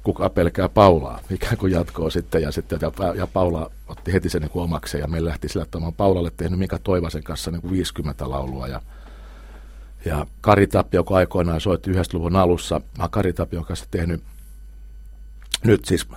kuka 0.04 0.30
pelkää 0.30 0.70
Paulaa, 0.70 1.20
ikään 1.30 1.58
kuin 1.58 1.72
jatkoa 1.72 2.10
sitten, 2.10 2.42
ja, 2.42 2.52
sitten, 2.52 2.80
ja, 2.82 3.14
ja 3.16 3.28
Paula 3.28 3.72
otti 3.88 4.14
heti 4.14 4.30
sen 4.30 4.42
niin 4.42 4.52
omakseen, 4.54 5.02
ja 5.02 5.08
me 5.08 5.26
lähti 5.26 5.50
sillä, 5.50 5.64
että 5.64 5.80
mä 5.80 5.92
Paulalle 5.92 6.32
tehnyt 6.38 6.60
Mika 6.60 6.80
Toivasen 6.80 7.24
kanssa 7.24 7.52
niin 7.52 7.62
kuin 7.62 7.72
50 7.72 8.30
laulua, 8.30 8.68
ja, 8.68 8.82
ja 10.06 10.26
Kari 10.42 10.68
Tapio, 10.68 11.00
joka 11.00 11.16
aikoinaan 11.16 11.62
soitti 11.62 11.92
90-luvun 11.92 12.36
alussa, 12.36 12.82
mä 12.98 13.10
Kari 13.10 13.34
Tapion 13.34 13.66
kanssa 13.66 13.86
tehnyt 13.92 14.24
nyt 15.64 15.86
siis 15.86 16.08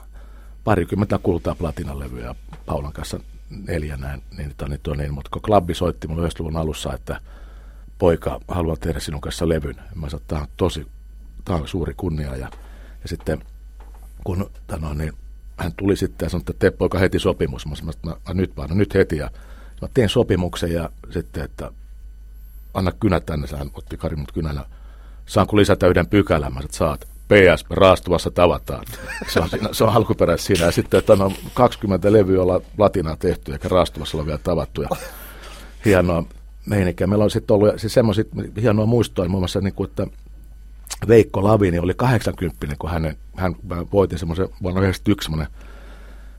parikymmentä 0.65 1.19
kultaa 1.23 1.55
platinalevyä 1.55 2.35
Paulan 2.67 2.93
kanssa 2.93 3.21
neljä 3.51 3.97
näin, 3.97 4.23
niin, 4.37 4.55
niin, 4.61 4.81
niin, 4.87 4.99
niin 4.99 5.15
mutta 5.15 5.31
kun 5.31 5.43
klubbi 5.43 5.75
soitti 5.75 6.09
mulle 6.09 6.29
90-luvun 6.29 6.57
alussa, 6.57 6.95
että 6.95 7.21
poika, 7.99 8.41
haluan 8.49 8.77
tehdä 8.81 9.01
sinun 9.01 9.21
kanssa 9.21 9.49
levyn. 9.49 9.77
Mä 9.95 10.09
sanoin, 10.09 10.23
että 10.23 10.29
tämä 10.29 10.41
on 10.41 10.49
tosi, 10.57 10.87
tämä 11.45 11.59
on 11.59 11.69
suuri 11.69 11.95
kunnia. 11.97 12.37
Ja, 12.37 12.51
ja 13.03 13.09
sitten 13.09 13.43
kun 14.25 14.51
tano, 14.67 14.95
niin 14.95 15.13
hän 15.57 15.73
tuli 15.77 15.97
sitten 15.97 16.27
ja 16.27 16.31
sanoi, 16.31 16.41
että 16.41 16.53
tee 16.59 16.71
poika 16.71 16.99
heti 16.99 17.19
sopimus. 17.19 17.67
Mä 17.67 17.75
sanoin, 17.75 17.95
että 18.17 18.35
nyt 18.35 18.57
vaan, 18.57 18.69
no 18.69 18.75
nyt 18.75 18.95
heti. 18.95 19.17
Ja 19.17 19.31
mä 19.83 19.89
tein 19.95 20.09
sopimuksen 20.09 20.73
ja 20.73 20.91
sitten, 21.11 21.45
että 21.45 21.71
anna 22.75 22.93
kynä 22.93 23.21
tänne. 23.21 23.47
Hän 23.57 23.71
otti 23.75 23.97
Kari 23.97 24.17
mut 24.17 24.33
kynänä. 24.33 24.65
Saanko 25.27 25.57
lisätä 25.57 25.87
yhden 25.87 26.07
pykälän? 26.07 26.53
Mä 26.53 26.61
sanoin, 26.61 26.65
että 26.65 26.77
saat. 26.77 27.09
PS, 27.29 27.65
raastuvassa 27.71 28.31
tavataan. 28.31 28.85
Se 29.29 29.41
on, 29.41 29.49
siinä, 29.51 29.69
se 29.73 29.85
on 29.85 29.93
alkuperäis 29.93 30.45
siinä. 30.45 30.65
Ja 30.65 30.73
sitten, 30.73 30.99
että 30.99 31.13
on 31.13 31.33
20 31.55 32.13
levyä 32.13 32.43
olla 32.43 32.61
latinaa 32.79 33.17
tehty, 33.17 33.53
eikä 33.53 33.69
raastuvassa 33.69 34.17
ole 34.19 34.27
vielä 34.27 34.39
tavattu. 34.39 34.83
Ja 34.83 34.89
hienoa 35.85 36.25
meininkiä. 36.67 37.07
Meillä 37.07 37.25
on 37.25 37.31
sitten 37.31 37.55
ollut 37.55 37.69
siis 37.77 37.95
semmoisia 37.95 38.25
hienoa 38.61 38.87
muistoa, 38.87 39.29
muun 39.29 39.41
muassa 39.41 39.61
niin 39.61 39.75
kuin, 39.75 39.91
että 39.91 40.07
Veikko 41.09 41.45
Lavini 41.45 41.79
oli 41.79 41.95
80, 41.95 42.77
kun 42.79 42.91
hänen, 42.91 43.17
hän 43.37 43.57
voitin 43.93 44.19
semmoisen 44.19 44.49
vuonna 44.63 44.81
1991 44.81 45.25
semmoinen 45.25 45.49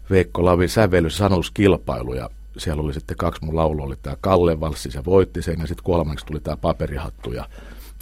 Veikko 0.10 0.46
Lavin 0.46 0.70
sävellys- 0.70 1.18
sanotuskilpailu, 1.18 2.14
ja 2.14 2.30
siellä 2.58 2.84
oli 2.84 2.94
sitten 2.94 3.18
kaksi 3.18 3.46
mun 3.46 3.56
laulu, 3.56 3.84
oli 3.84 3.96
tämä 3.96 4.18
Kalle 4.22 4.60
Valssi, 4.60 4.92
se 4.92 5.06
voitti 5.06 5.42
sen, 5.42 5.60
ja 5.60 5.68
sitten 5.68 5.84
kolmanneksi 5.84 6.26
tuli 6.26 6.40
tämä 6.40 6.58
paperihattu, 6.58 7.32
ja 7.32 7.50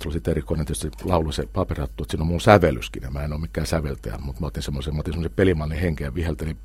se 0.02 0.08
oli 0.08 0.14
sitten 0.14 0.32
erikoinen 0.32 0.66
tietysti 0.66 0.90
laulu 1.04 1.32
se 1.32 1.48
paperihattu, 1.54 2.04
että 2.04 2.12
siinä 2.12 2.22
on 2.22 2.28
mun 2.28 2.42
sävellyskin, 2.42 3.04
ja 3.04 3.12
mä 3.12 3.24
en 3.24 3.34
ole 3.34 3.42
mikään 3.42 3.68
säveltäjä, 3.68 4.18
mutta 4.18 4.42
mä 4.42 4.48
otin 4.48 4.64
semmoisen, 4.64 4.96
mä 4.96 5.00
otin 5.00 5.14
semmoisen 5.14 5.36
pelimannin 5.36 5.80
henkeä, 5.80 6.16
viheltelin 6.16 6.58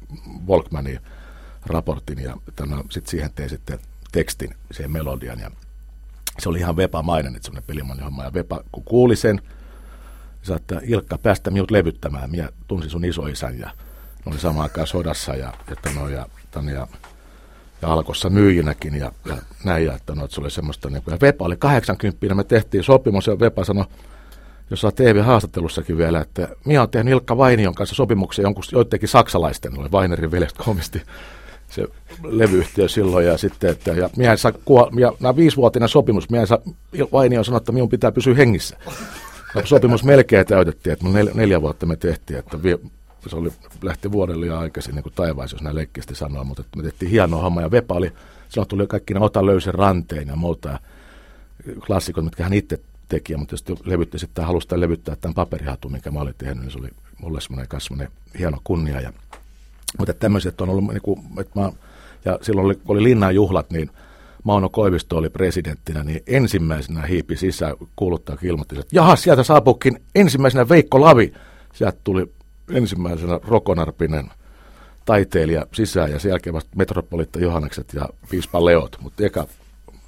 Volkmanin 0.46 1.00
raportin, 1.66 2.18
ja 2.18 2.36
sitten 2.90 3.10
siihen 3.10 3.30
tein 3.34 3.48
sitten 3.48 3.78
tekstin, 4.12 4.54
siihen 4.72 4.92
melodian. 4.92 5.40
Ja 5.40 5.50
se 6.38 6.48
oli 6.48 6.58
ihan 6.58 6.76
Vepa-mainen, 6.76 7.36
että 7.36 7.46
semmoinen 7.46 7.66
pelimanni 7.66 8.02
homma. 8.02 8.24
Ja 8.24 8.34
Vepa, 8.34 8.60
kun 8.72 8.84
kuuli 8.84 9.16
sen, 9.16 9.40
niin 10.48 10.56
että 10.56 10.80
Ilkka, 10.82 11.18
päästä 11.18 11.50
minut 11.50 11.70
levyttämään. 11.70 12.30
Minä 12.30 12.48
tunsin 12.66 12.90
sun 12.90 13.04
isoisän 13.04 13.58
ja 13.58 13.66
ne 13.66 14.32
oli 14.32 14.38
samaan 14.38 14.62
aikaan 14.62 14.86
sodassa 14.86 15.34
ja, 15.34 15.52
että 15.72 15.90
no, 15.94 16.08
ja, 16.08 16.26
tämän, 16.50 16.74
ja, 16.74 16.86
ja 17.82 17.92
alkossa 17.92 18.30
myyjinäkin 18.30 18.94
ja, 18.94 19.12
ja 19.26 19.36
näin. 19.64 19.86
Ja, 19.86 19.94
että 19.94 20.14
no, 20.14 20.24
että 20.24 20.34
se 20.34 20.40
oli 20.40 20.50
semmoista, 20.50 20.90
niin 20.90 21.02
kuin, 21.02 21.12
ja 21.12 21.18
Vepa 21.20 21.44
oli 21.44 21.56
80, 21.56 22.34
me 22.34 22.44
tehtiin 22.44 22.84
sopimus 22.84 23.26
ja 23.26 23.40
Vepa 23.40 23.64
sanoi, 23.64 23.84
jos 24.70 24.80
saa 24.80 24.92
TV-haastattelussakin 24.92 25.98
vielä, 25.98 26.20
että 26.20 26.48
minä 26.64 26.80
olen 26.80 26.90
tehnyt 26.90 27.12
Ilkka 27.12 27.36
Vainion 27.36 27.74
kanssa 27.74 27.94
sopimuksen 27.94 28.42
jonkun 28.42 28.64
joidenkin 28.72 29.08
saksalaisten, 29.08 29.78
oli 29.78 29.92
Vainerin 29.92 30.30
veljestä 30.30 30.62
komisti 30.64 31.02
se 31.70 31.86
levyyhtiö 32.24 32.88
silloin 32.88 33.26
ja 33.26 33.38
sitten, 33.38 33.70
että 33.70 33.90
ja 33.90 34.10
minä 34.16 34.36
saa 34.36 34.52
kuo, 34.64 34.90
ja 34.98 35.12
nämä 35.20 35.36
viisivuotinen 35.36 35.88
sopimus, 35.88 36.30
minä 36.30 36.46
saa, 36.46 36.58
Vainio 37.12 37.44
sanoi, 37.44 37.56
että 37.56 37.72
minun 37.72 37.88
pitää 37.88 38.12
pysyä 38.12 38.34
hengissä. 38.34 38.76
No, 39.54 39.66
sopimus 39.66 40.04
melkein 40.04 40.46
täytettiin, 40.46 40.92
että 40.92 41.08
nel, 41.08 41.28
neljä 41.34 41.62
vuotta 41.62 41.86
me 41.86 41.96
tehtiin, 41.96 42.38
että 42.38 42.62
vi, 42.62 42.78
se 43.26 43.36
oli, 43.36 43.50
lähti 43.82 44.12
vuodelle 44.12 44.40
liian 44.40 44.58
aikaisin 44.58 44.94
niin 44.94 45.02
kuin 45.02 45.12
jos 45.52 45.62
näin 45.62 45.76
leikkiästi 45.76 46.14
sanoa, 46.14 46.44
mutta 46.44 46.62
me 46.76 46.82
tehtiin 46.82 47.10
hienoa 47.10 47.42
homma 47.42 47.62
ja 47.62 47.70
Vepa 47.70 47.94
oli, 47.94 48.12
silloin 48.48 48.68
tuli 48.68 48.86
kaikki 48.86 49.14
ne 49.14 49.20
Ota 49.20 49.46
löysen 49.46 49.74
ranteen 49.74 50.28
ja 50.28 50.36
muuta 50.36 50.78
klassikot, 51.86 52.24
mitkä 52.24 52.42
hän 52.42 52.52
itse 52.52 52.80
teki, 53.08 53.36
mutta 53.36 53.52
jos 53.52 53.64
levytti 53.84 54.18
sitten 54.18 54.44
halusi 54.44 54.68
levyttää 54.80 55.16
tämän 55.16 55.34
paperihatu, 55.34 55.88
minkä 55.88 56.10
mä 56.10 56.20
olin 56.20 56.34
tehnyt, 56.38 56.58
niin 56.58 56.70
se 56.70 56.78
oli 56.78 56.88
mulle 57.18 57.40
semmoinen, 57.40 57.80
semmoinen 57.80 58.12
hieno 58.38 58.60
kunnia. 58.64 59.00
Ja, 59.00 59.12
mutta 59.98 60.14
tämmöiset 60.14 60.60
on 60.60 60.68
ollut, 60.68 60.84
niin 60.88 61.02
kuin, 61.02 61.20
että 61.40 61.60
mä, 61.60 61.72
ja 62.24 62.38
silloin 62.42 62.64
oli, 62.64 62.80
oli 62.88 63.02
linnan 63.02 63.34
juhlat, 63.34 63.70
niin 63.70 63.90
Mauno 64.44 64.68
Koivisto 64.68 65.16
oli 65.16 65.30
presidenttinä, 65.30 66.04
niin 66.04 66.20
ensimmäisenä 66.26 67.02
hiipi 67.02 67.36
sisään 67.36 67.74
kuuluttaa 67.96 68.36
ilmoitti, 68.42 68.78
että 68.78 68.96
jaha, 68.96 69.16
sieltä 69.16 69.42
saapuukin 69.42 70.02
ensimmäisenä 70.14 70.68
Veikko 70.68 71.00
Lavi. 71.00 71.32
Sieltä 71.74 71.98
tuli 72.04 72.32
ensimmäisenä 72.70 73.40
Rokonarpinen 73.48 74.30
taiteilija 75.04 75.66
sisään 75.74 76.10
ja 76.10 76.18
sen 76.18 76.28
jälkeen 76.28 76.54
vasta 76.54 76.70
Metropolitta 76.76 77.38
Johannekset 77.38 77.94
ja 77.94 78.08
Piispa 78.30 78.64
Leot, 78.64 78.96
mutta 79.00 79.24
eka 79.26 79.46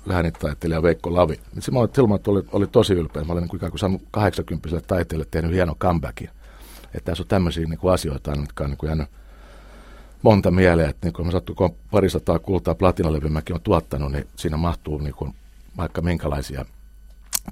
läänitaiteilija 0.07 0.83
Veikko 0.83 1.15
Lavi. 1.15 1.41
Niin 1.55 1.63
se 1.63 1.71
mä 1.71 1.79
olin, 1.79 2.21
oli, 2.27 2.43
oli 2.53 2.67
tosi 2.67 2.93
ylpeä. 2.93 3.25
Mä 3.25 3.33
olin 3.33 3.45
niin 3.45 3.57
ikään 3.57 3.73
kuin 3.73 3.79
saanut 3.79 4.03
80 4.11 4.81
taiteilijalle 4.87 5.29
tehnyt 5.31 5.53
hieno 5.53 5.75
comebackin. 5.75 6.31
Että 6.95 7.11
tässä 7.11 7.23
on 7.23 7.29
tämmöisiä 7.29 7.67
niin 7.67 7.79
kuin 7.79 7.95
asioita, 7.95 8.31
jotka 8.31 8.65
on 8.65 8.71
niin 8.71 8.79
kuin 8.79 8.89
jäänyt 8.89 9.09
monta 10.23 10.51
mieleen, 10.51 10.91
että 10.91 11.07
niin 11.07 11.13
kun 11.13 11.27
mä 11.27 11.33
sattu, 11.33 11.55
kun 11.55 11.77
parisataa 11.91 12.39
kultaa 12.39 12.75
platinalevyä 12.75 13.31
mäkin 13.31 13.55
on 13.55 13.63
tuottanut, 13.63 14.13
niin 14.13 14.27
siinä 14.37 14.57
mahtuu 14.57 14.99
niin 14.99 15.15
kuin 15.15 15.35
vaikka 15.77 16.03
minkälaisia 16.03 16.65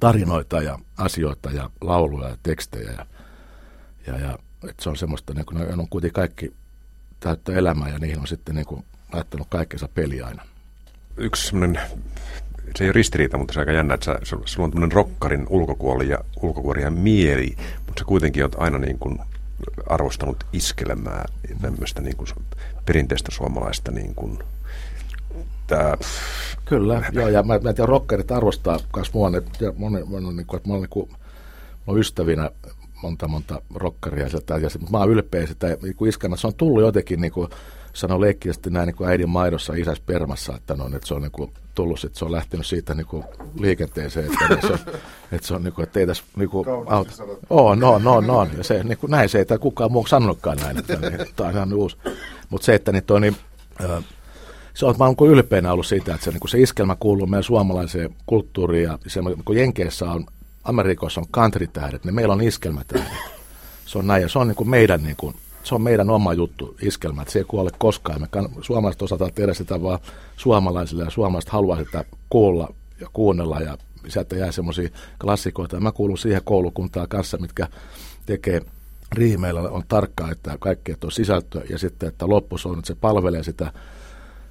tarinoita 0.00 0.62
ja 0.62 0.78
asioita 0.96 1.50
ja 1.50 1.70
lauluja 1.80 2.28
ja 2.28 2.36
tekstejä. 2.42 2.90
Ja, 2.90 3.06
ja, 4.06 4.18
ja 4.18 4.38
että 4.68 4.82
se 4.82 4.88
on 4.88 4.96
semmoista, 4.96 5.34
niin 5.34 5.46
kuin 5.46 5.58
ne 5.58 5.66
on 5.72 5.88
kuitenkin 5.90 6.14
kaikki 6.14 6.52
täyttä 7.20 7.52
elämää 7.52 7.88
ja 7.88 7.98
niihin 7.98 8.20
on 8.20 8.26
sitten 8.26 8.54
niin 8.54 8.66
kuin 8.66 8.84
laittanut 9.12 9.46
kaikkensa 9.50 9.88
peli 9.94 10.22
aina. 10.22 10.42
Yksi 11.16 11.46
semmoinen, 11.46 11.82
se 12.76 12.84
ei 12.84 12.88
ole 12.88 12.92
ristiriita, 12.92 13.38
mutta 13.38 13.54
se 13.54 13.60
on 13.60 13.62
aika 13.62 13.72
jännä, 13.72 13.94
että 13.94 14.04
sä, 14.04 14.36
sulla 14.44 14.64
on 14.64 14.70
tämmöinen 14.70 14.92
rokkarin 14.92 15.46
ulkokuoli 15.48 16.08
ja 16.08 16.18
ulkokuori 16.42 16.82
ja 16.82 16.90
mieli, 16.90 17.56
mutta 17.86 18.00
sä 18.00 18.04
kuitenkin 18.04 18.42
oot 18.42 18.56
aina 18.58 18.78
niin 18.78 18.98
kuin 18.98 19.18
arvostanut 19.86 20.44
iskelemää 20.52 21.24
tämmöistä 21.60 22.02
niin 22.02 22.16
kuin 22.16 22.28
perinteistä 22.86 23.30
suomalaista 23.32 23.90
niin 23.90 24.14
kuin, 24.14 24.38
tää... 25.66 25.96
Kyllä, 26.64 27.02
joo, 27.12 27.28
ja 27.28 27.42
mä, 27.42 27.58
mä 27.58 27.72
tiedän, 27.72 27.88
rockerit 27.88 28.32
arvostaa 28.32 28.78
myös 28.96 29.14
mua, 29.14 29.30
ja 29.60 29.72
moni, 29.76 30.04
moni, 30.04 30.32
niin 30.32 30.46
kuin, 30.46 30.56
että 30.56 30.68
mä 30.68 30.74
olen 30.74 30.82
niin 30.82 30.90
kuin, 30.90 31.10
ystävinä 31.98 32.50
monta 33.02 33.28
monta 33.28 33.62
rockeria 33.74 34.28
sieltä, 34.28 34.56
ja 34.56 34.68
mä 34.90 34.98
oon 34.98 35.10
ylpeä 35.10 35.46
sitä, 35.46 35.76
niin 35.82 35.96
kuin 35.96 36.08
iskelmä, 36.08 36.36
se 36.36 36.46
on 36.46 36.54
tullut 36.54 36.82
jotenkin 36.82 37.20
niin 37.20 37.32
kuin, 37.32 37.48
sanoi 37.92 38.20
leikkisesti 38.20 38.70
näin 38.70 38.86
niin 38.86 38.96
kuin 38.96 39.10
äidin 39.10 39.28
maidossa 39.28 39.74
isäs 39.74 40.00
permassa, 40.00 40.56
että, 40.56 40.74
no, 40.74 40.86
että 40.86 41.08
se 41.08 41.14
on 41.14 41.22
niin 41.22 41.32
kuin, 41.32 41.52
tullut, 41.74 42.04
että 42.04 42.18
se 42.18 42.24
on 42.24 42.32
lähtenyt 42.32 42.66
siitä 42.66 42.94
niin 42.94 43.06
kuin, 43.06 43.24
liikenteeseen, 43.60 44.26
että, 44.26 44.48
niin 44.48 44.60
se 44.60 44.72
on, 44.72 44.78
että 45.32 45.46
se 45.46 45.54
on 45.54 45.64
niin 45.64 45.72
kuin, 45.72 45.82
että 45.82 46.00
ei 46.00 46.06
tässä 46.06 46.24
niin 46.36 46.48
kuin, 46.48 46.66
auta. 46.86 47.12
Oh, 47.50 47.76
no, 47.76 47.98
no, 47.98 48.20
no, 48.20 48.48
ja 48.56 48.64
se, 48.64 48.84
niin 48.84 48.98
kuin, 48.98 49.10
näin 49.10 49.28
se 49.28 49.38
ei 49.38 49.58
kukaan 49.60 49.92
muu 49.92 50.06
sanonutkaan 50.06 50.58
näin, 50.58 50.78
että, 50.78 50.96
niin, 50.96 51.26
tämä 51.36 51.48
on 51.48 51.54
ihan 51.54 51.72
uusi. 51.72 51.96
Mutta 52.50 52.64
se, 52.64 52.74
että 52.74 52.92
niin 52.92 53.04
toi, 53.04 53.20
niin, 53.20 53.36
äh, 53.84 54.04
se 54.74 54.86
on, 54.86 54.94
mä 54.98 55.04
olen 55.04 55.32
ylpeänä 55.32 55.72
ollut 55.72 55.86
siitä, 55.86 56.14
että 56.14 56.24
se, 56.24 56.30
niin 56.30 56.40
kuin 56.40 56.50
se 56.50 56.60
iskelmä 56.60 56.96
kuuluu 57.00 57.26
meidän 57.26 57.42
suomalaiseen 57.42 58.16
kulttuuriin 58.26 58.84
ja 58.84 58.98
se, 59.06 59.20
kun 59.44 59.56
Jenkeissä 59.56 60.10
on, 60.10 60.26
Amerikoissa 60.64 61.20
on 61.20 61.28
country-tähdet, 61.28 62.04
niin 62.04 62.14
meillä 62.14 62.34
on 62.34 62.42
iskelmätähdet. 62.42 63.12
Se 63.86 63.98
on 63.98 64.06
näin 64.06 64.22
ja 64.22 64.28
se 64.28 64.38
on 64.38 64.48
niin 64.48 64.56
kuin 64.56 64.70
meidän 64.70 65.02
niin 65.02 65.16
kuin, 65.16 65.34
se 65.68 65.74
on 65.74 65.82
meidän 65.82 66.10
oma 66.10 66.32
juttu, 66.32 66.76
iskelmä, 66.82 67.22
että 67.22 67.32
se 67.32 67.38
ei 67.38 67.44
kuole 67.44 67.70
koskaan. 67.78 68.20
Me 68.20 68.26
kann- 68.36 68.62
suomalaiset 68.62 69.02
osataan 69.02 69.32
tehdä 69.34 69.54
sitä 69.54 69.82
vaan 69.82 69.98
suomalaisille 70.36 71.04
ja 71.04 71.10
suomalaiset 71.10 71.50
haluaa 71.50 71.78
sitä 71.78 72.04
kuulla 72.30 72.74
ja 73.00 73.06
kuunnella 73.12 73.60
ja 73.60 73.78
sieltä 74.08 74.36
jää 74.36 74.52
semmoisia 74.52 74.88
klassikoita. 75.20 75.80
Mä 75.80 75.92
kuulun 75.92 76.18
siihen 76.18 76.42
koulukuntaan 76.44 77.08
kanssa, 77.08 77.38
mitkä 77.38 77.68
tekee 78.26 78.60
riimeillä 79.12 79.60
on 79.60 79.82
tarkkaa, 79.88 80.30
että 80.30 80.56
kaikki 80.60 80.94
on 81.04 81.12
sisältö 81.12 81.62
ja 81.70 81.78
sitten, 81.78 82.08
että 82.08 82.28
loppus 82.28 82.66
on, 82.66 82.78
että 82.78 82.86
se 82.86 82.94
palvelee 82.94 83.42
sitä 83.42 83.72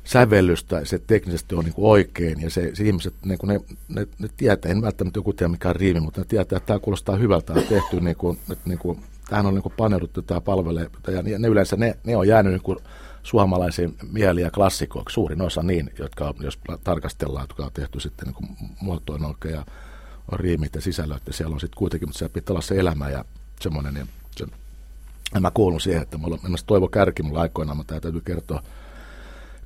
sävellystä, 0.03 0.85
se 0.85 0.99
teknisesti 1.07 1.55
on 1.55 1.65
niin 1.65 1.73
kuin 1.73 1.91
oikein 1.91 2.41
ja 2.41 2.49
se, 2.49 2.71
se 2.73 2.83
ihmiset, 2.83 3.13
niin 3.25 3.37
kuin 3.37 3.47
ne, 3.47 3.61
ne, 3.87 4.07
ne, 4.19 4.29
tietää, 4.37 4.71
en 4.71 4.81
välttämättä 4.81 5.17
joku 5.17 5.33
tiedä 5.33 5.51
mikä 5.51 5.69
on 5.69 5.75
riimi, 5.75 5.99
mutta 5.99 6.21
ne 6.21 6.25
tietää, 6.25 6.57
että 6.57 6.67
tämä 6.67 6.79
kuulostaa 6.79 7.15
hyvältä, 7.15 7.53
on 7.53 7.63
tehty 7.63 7.99
niin 7.99 8.15
kuin, 8.15 8.37
että 8.51 8.69
niin 8.69 8.79
kuin 8.79 8.99
tähän 9.29 9.45
on 9.45 9.53
niin 9.53 9.73
paneuduttu, 9.77 10.21
tämä 10.21 10.41
palvelee, 10.41 10.89
ja 11.07 11.39
ne 11.39 11.47
yleensä 11.47 11.75
ne, 11.75 11.97
ne 12.03 12.17
on 12.17 12.27
jäänyt 12.27 12.53
niin 12.53 12.77
suomalaisiin 13.23 13.97
mieliä 14.11 14.45
ja 14.47 14.51
klassikoiksi, 14.51 15.13
suurin 15.13 15.41
osa 15.41 15.63
niin, 15.63 15.93
jotka 15.99 16.33
jos 16.39 16.59
tarkastellaan, 16.83 17.43
jotka 17.43 17.65
on 17.65 17.71
tehty 17.73 17.99
sitten 17.99 18.27
niin 18.27 18.57
muotoon 18.81 19.25
oikein 19.25 19.53
ja 19.53 19.65
on 20.31 20.39
riimit 20.39 20.75
ja 20.75 20.81
sisällöt, 20.81 21.27
ja 21.27 21.33
siellä 21.33 21.53
on 21.53 21.59
sitten 21.59 21.77
kuitenkin, 21.77 22.09
mutta 22.09 22.17
siellä 22.17 22.33
pitää 22.33 22.53
olla 22.53 22.61
se 22.61 22.79
elämä 22.79 23.09
ja 23.09 23.25
semmoinen, 23.59 23.93
niin 23.93 24.09
se, 24.37 24.45
ja 25.33 25.41
mä 25.41 25.51
kuulun 25.53 25.81
siihen, 25.81 26.01
että 26.01 26.17
mulla 26.17 26.39
on 26.43 26.55
Toivo 26.65 26.87
Kärki 26.87 27.23
mulla 27.23 27.41
aikoinaan, 27.41 27.77
mutta 27.77 28.01
täytyy 28.01 28.21
kertoa 28.21 28.63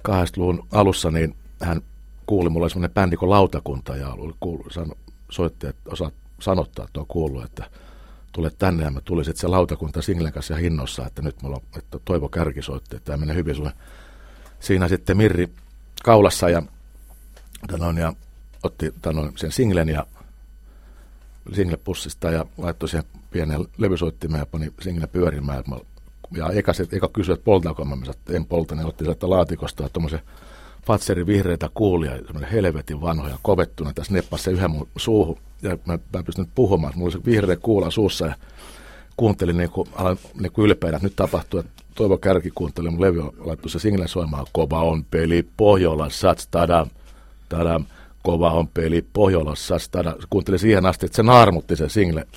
80-luvun 0.10 0.67
alussa, 0.71 1.12
niin 1.12 1.36
hän 1.62 1.82
kuuli, 2.26 2.50
mulla 2.50 2.63
oli 2.63 2.69
semmoinen 2.69 2.93
bändi 2.93 3.17
kuin 3.17 3.30
Lautakunta, 3.30 3.95
ja 3.95 4.10
oli 4.10 4.34
sano, 4.71 4.93
soitti, 5.32 5.67
että 5.67 5.89
osaat 5.91 6.13
sanottaa, 6.39 6.86
että 6.86 7.00
on 7.00 7.08
kuullut, 7.08 7.43
että 7.43 7.69
tule 8.32 8.52
tänne 8.58 8.84
ja 8.84 8.91
mä 8.91 9.02
tulin 9.02 9.26
sitten 9.26 9.41
se 9.41 9.48
lautakunta 9.48 10.02
Singlen 10.02 10.34
kanssa 10.34 10.56
hinnossa, 10.56 11.08
että 11.08 11.22
nyt 11.22 11.41
mulla 11.41 11.56
on, 11.56 11.63
että 11.78 12.00
Toivo 12.06 12.30
Kärki 12.30 12.62
soitti, 12.62 12.96
että 12.96 13.06
tämä 13.06 13.17
menee 13.17 13.36
hyvin 13.36 13.56
sulle. 13.56 13.74
Siinä 14.60 14.88
sitten 14.88 15.17
Mirri 15.17 15.50
kaulassa 16.04 16.50
ja, 16.50 16.62
tanoin, 17.67 17.98
ja 17.98 18.13
otti 18.63 18.94
tanoin, 19.02 19.32
sen 19.36 19.52
singlen 19.52 19.89
ja 19.89 20.08
singlepussista 21.54 22.32
ja 22.32 22.46
laittoi 22.58 22.89
siihen 22.89 23.06
pienen 23.32 23.65
levysoittimeen 23.78 24.39
ja 24.39 24.46
pani 24.46 24.74
single 24.82 25.08
pyörimään. 25.08 25.63
Ja 26.32 26.50
eka, 26.50 26.74
se, 26.74 26.88
eka 26.91 27.10
kysyi, 27.13 27.34
että 27.34 27.44
poltaako 27.44 27.86
mä, 27.86 27.98
että 28.10 28.34
en 28.34 28.46
polta, 28.46 28.76
niin 28.76 28.88
otti 28.88 29.04
sieltä 29.04 29.30
laatikosta 29.30 29.89
tuommoisen 29.89 30.22
Fatserin 30.86 31.28
vihreitä 31.28 31.70
kuulia, 31.74 32.17
semmoinen 32.17 32.52
helvetin 32.52 33.02
vanhoja, 33.02 33.38
kovettuna. 33.41 33.94
Tässä 33.94 34.13
neppasi 34.13 34.44
se 34.44 34.52
yhden 34.52 34.72
mun 34.72 34.88
suuhun 34.98 35.38
ja 35.62 35.78
mä, 35.86 36.00
mä 36.13 36.24
pystyn 36.24 36.48
puhumaan. 36.56 36.94
Mulla 36.96 37.06
oli 37.06 37.12
se 37.12 37.26
vihreä 37.26 37.56
kuula 37.56 37.91
suussa 37.91 38.26
ja 38.26 38.36
kuuntelin 39.17 39.58
niin 39.58 39.70
kuin, 39.70 39.89
aloin 39.96 40.20
niin 40.39 40.52
kuin 40.52 40.65
ylpeänä, 40.65 40.98
että 40.98 41.06
nyt 41.06 41.15
tapahtuu, 41.15 41.60
että 41.60 41.72
Toivo 41.96 42.17
Kärki 42.17 42.52
kuunteli 42.56 42.89
mun 42.89 43.02
levy, 43.02 43.22
laittoi 43.39 43.70
se 43.70 43.80
single 43.80 44.08
soimaan, 44.08 44.46
kova 44.52 44.82
on 44.82 45.06
peli 45.06 45.48
Pohjolassa, 45.58 46.36
tadam, 46.52 46.89
tadam, 47.50 47.86
kova 48.24 48.52
on 48.52 48.67
peli 48.67 49.06
Pohjolassa, 49.13 49.76
tadam. 49.91 50.13
Kuuntelin 50.30 50.60
siihen 50.60 50.86
asti, 50.86 51.06
että 51.06 51.15
se 51.15 51.24
naarmutti 51.24 51.76
se 51.76 51.89
single. 51.89 52.28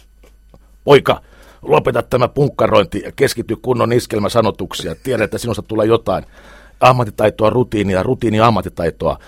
Poika, 0.84 1.20
lopeta 1.62 2.02
tämä 2.02 2.28
punkkarointi 2.28 3.02
ja 3.04 3.12
keskity 3.12 3.56
kunnon 3.56 3.92
iskelmäsanotuksia. 3.92 4.94
Tiedät, 5.02 5.24
että 5.24 5.38
sinusta 5.38 5.62
tulee 5.62 5.86
jotain 5.86 6.24
ammattitaitoa, 6.80 7.50
rutiinia, 7.50 8.02
rutiini 8.02 8.40
ammattitaitoa. 8.40 9.18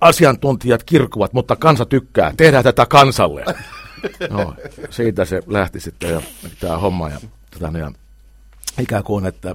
Asiantuntijat 0.00 0.84
kirkuvat, 0.84 1.32
mutta 1.32 1.56
kansa 1.56 1.86
tykkää. 1.86 2.32
Tehdään 2.36 2.64
tätä 2.64 2.86
kansalle. 2.86 3.44
No, 4.30 4.54
siitä 4.90 5.24
se 5.24 5.42
lähti 5.46 5.80
sitten 5.80 6.10
ja 6.10 6.22
tämä 6.60 6.78
homma. 6.78 7.08
Ja, 7.08 7.20
tota, 7.50 7.78
ja 7.78 7.92
ikään 8.80 9.04
kuin, 9.04 9.26
että 9.26 9.54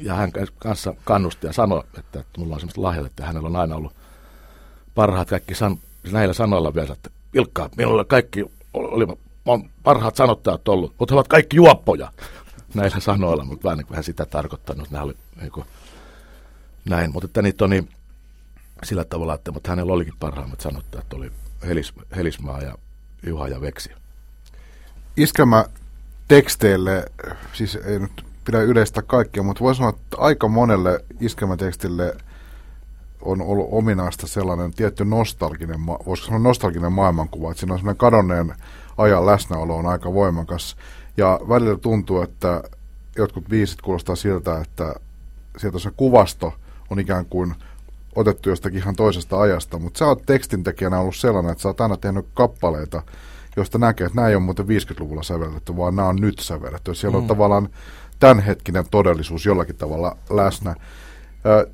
ja 0.00 0.14
hän 0.14 0.32
kanssa 0.58 0.94
kannusti 1.04 1.46
ja 1.46 1.52
sanoi, 1.52 1.82
että, 1.98 2.20
että 2.20 2.40
mulla 2.40 2.54
on 2.54 2.60
semmoista 2.60 2.82
lahjat, 2.82 3.06
että 3.06 3.26
hänellä 3.26 3.46
on 3.46 3.56
aina 3.56 3.76
ollut 3.76 3.92
parhaat 4.94 5.28
kaikki 5.28 5.54
san, 5.54 5.76
näillä 6.12 6.34
sanoilla 6.34 6.74
vielä, 6.74 6.92
että 6.92 7.10
Ilkka, 7.34 7.70
minulla 7.76 8.04
kaikki 8.04 8.44
oli, 8.74 9.06
on 9.46 9.70
parhaat 9.82 10.16
sanottajat 10.16 10.68
ollut, 10.68 10.94
mutta 10.98 11.14
he 11.14 11.16
ovat 11.16 11.28
kaikki 11.28 11.56
juoppoja 11.56 12.12
näillä 12.74 13.00
sanoilla, 13.00 13.44
mutta 13.44 13.64
vähän 13.64 13.78
niin 13.78 13.86
kuin 13.86 13.94
hän 13.94 14.04
sitä 14.04 14.26
tarkoittanut. 14.26 14.90
Nämä 14.90 15.04
oli 15.04 15.14
niin 15.40 15.52
kuin, 15.52 15.66
näin, 16.84 17.12
mutta 17.12 17.26
että 17.26 17.42
niitä 17.42 17.64
on 17.64 17.70
niin 17.70 17.88
sillä 18.82 19.04
tavalla, 19.04 19.34
että 19.34 19.52
mutta 19.52 19.70
hänellä 19.70 19.92
olikin 19.92 20.14
parhaimmat 20.20 20.60
sanottajat, 20.60 21.12
oli 21.12 21.32
Helis, 21.66 21.92
Helismaa 22.16 22.60
ja 22.60 22.74
Juha 23.26 23.48
ja 23.48 23.60
Veksi. 23.60 23.90
Iskelmä 25.16 25.64
teksteille, 26.28 27.04
siis 27.52 27.74
ei 27.76 27.98
nyt 27.98 28.24
pidä 28.44 28.60
yleistä 28.60 29.02
kaikkia, 29.02 29.42
mutta 29.42 29.64
voisi 29.64 29.76
sanoa, 29.78 29.90
että 29.90 30.16
aika 30.18 30.48
monelle 30.48 31.04
iskelmätekstille 31.20 32.16
on 33.22 33.42
ollut 33.42 33.68
ominaista 33.70 34.26
sellainen 34.26 34.74
tietty 34.74 35.04
nostalginen, 35.04 35.86
voisiko 35.86 36.26
sanoa 36.26 36.38
nostalginen 36.38 36.92
maailmankuva, 36.92 37.50
että 37.50 37.60
siinä 37.60 37.72
on 37.72 37.78
sellainen 37.78 37.98
kadonneen 37.98 38.54
ajan 38.96 39.26
läsnäolo 39.26 39.76
on 39.76 39.86
aika 39.86 40.14
voimakas. 40.14 40.76
Ja 41.16 41.40
välillä 41.48 41.78
tuntuu, 41.78 42.22
että 42.22 42.62
jotkut 43.16 43.50
viisit 43.50 43.82
kuulostaa 43.82 44.16
siltä, 44.16 44.60
että 44.60 44.94
sieltä 45.56 45.78
se 45.78 45.90
kuvasto 45.96 46.52
on 46.90 46.98
ikään 46.98 47.26
kuin 47.26 47.54
otettu 48.14 48.48
jostakin 48.48 48.78
ihan 48.78 48.96
toisesta 48.96 49.40
ajasta, 49.40 49.78
mutta 49.78 49.98
sä 49.98 50.06
oot 50.06 50.26
tekstintekijänä 50.26 51.00
ollut 51.00 51.16
sellainen, 51.16 51.52
että 51.52 51.62
sä 51.62 51.68
oot 51.68 51.80
aina 51.80 51.96
tehnyt 51.96 52.26
kappaleita, 52.34 53.02
josta 53.56 53.78
näkee, 53.78 54.06
että 54.06 54.16
nämä 54.16 54.28
ei 54.28 54.34
ole 54.34 54.42
muuten 54.42 54.66
50-luvulla 54.66 55.22
sävelletty, 55.22 55.76
vaan 55.76 55.96
nämä 55.96 56.08
on 56.08 56.16
nyt 56.16 56.38
sävelletty. 56.38 56.94
Siellä 56.94 57.16
mm. 57.16 57.22
on 57.22 57.28
tavallaan 57.28 57.68
tämänhetkinen 58.20 58.84
todellisuus 58.90 59.46
jollakin 59.46 59.76
tavalla 59.76 60.16
läsnä. 60.30 60.74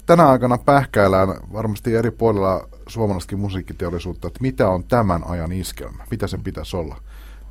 Tänä 0.06 0.28
aikana 0.28 0.58
pähkäillään 0.58 1.28
varmasti 1.52 1.94
eri 1.94 2.10
puolilla 2.10 2.68
suomalaistakin 2.86 3.38
musiikkiteollisuutta, 3.38 4.28
että 4.28 4.40
mitä 4.42 4.68
on 4.68 4.84
tämän 4.84 5.22
ajan 5.26 5.52
iskelmä, 5.52 6.04
mitä 6.10 6.26
sen 6.26 6.42
pitäisi 6.42 6.76
olla. 6.76 6.96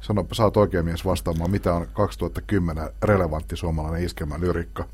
Sano, 0.01 0.25
oot 0.43 0.57
oikein 0.57 0.85
mies 0.85 1.05
vastaamaan, 1.05 1.51
mitä 1.51 1.73
on 1.73 1.87
2010 1.93 2.89
relevantti 3.03 3.55
suomalainen 3.55 4.03
iskelmä 4.03 4.39
lyrikka. 4.39 4.85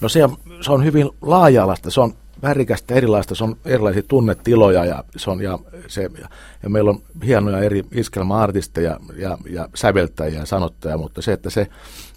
No 0.00 0.08
se 0.08 0.24
on, 0.24 0.36
se 0.60 0.72
on 0.72 0.84
hyvin 0.84 1.10
laaja-alaista, 1.22 1.90
se 1.90 2.00
on 2.00 2.14
värikästä 2.42 2.94
erilaista, 2.94 3.34
se 3.34 3.44
on 3.44 3.56
erilaisia 3.64 4.02
tunnetiloja 4.08 4.84
ja, 4.84 5.04
se 5.16 5.30
on, 5.30 5.42
ja, 5.42 5.58
se, 5.86 6.10
ja, 6.20 6.28
ja 6.62 6.70
meillä 6.70 6.90
on 6.90 7.02
hienoja 7.24 7.58
eri 7.58 7.84
iskelma-artisteja 7.92 9.00
ja, 9.16 9.38
ja 9.50 9.68
säveltäjiä 9.74 10.40
ja 10.40 10.46
sanottajia, 10.46 10.98
mutta 10.98 11.22
se, 11.22 11.32
että, 11.32 11.50
se, 11.50 11.66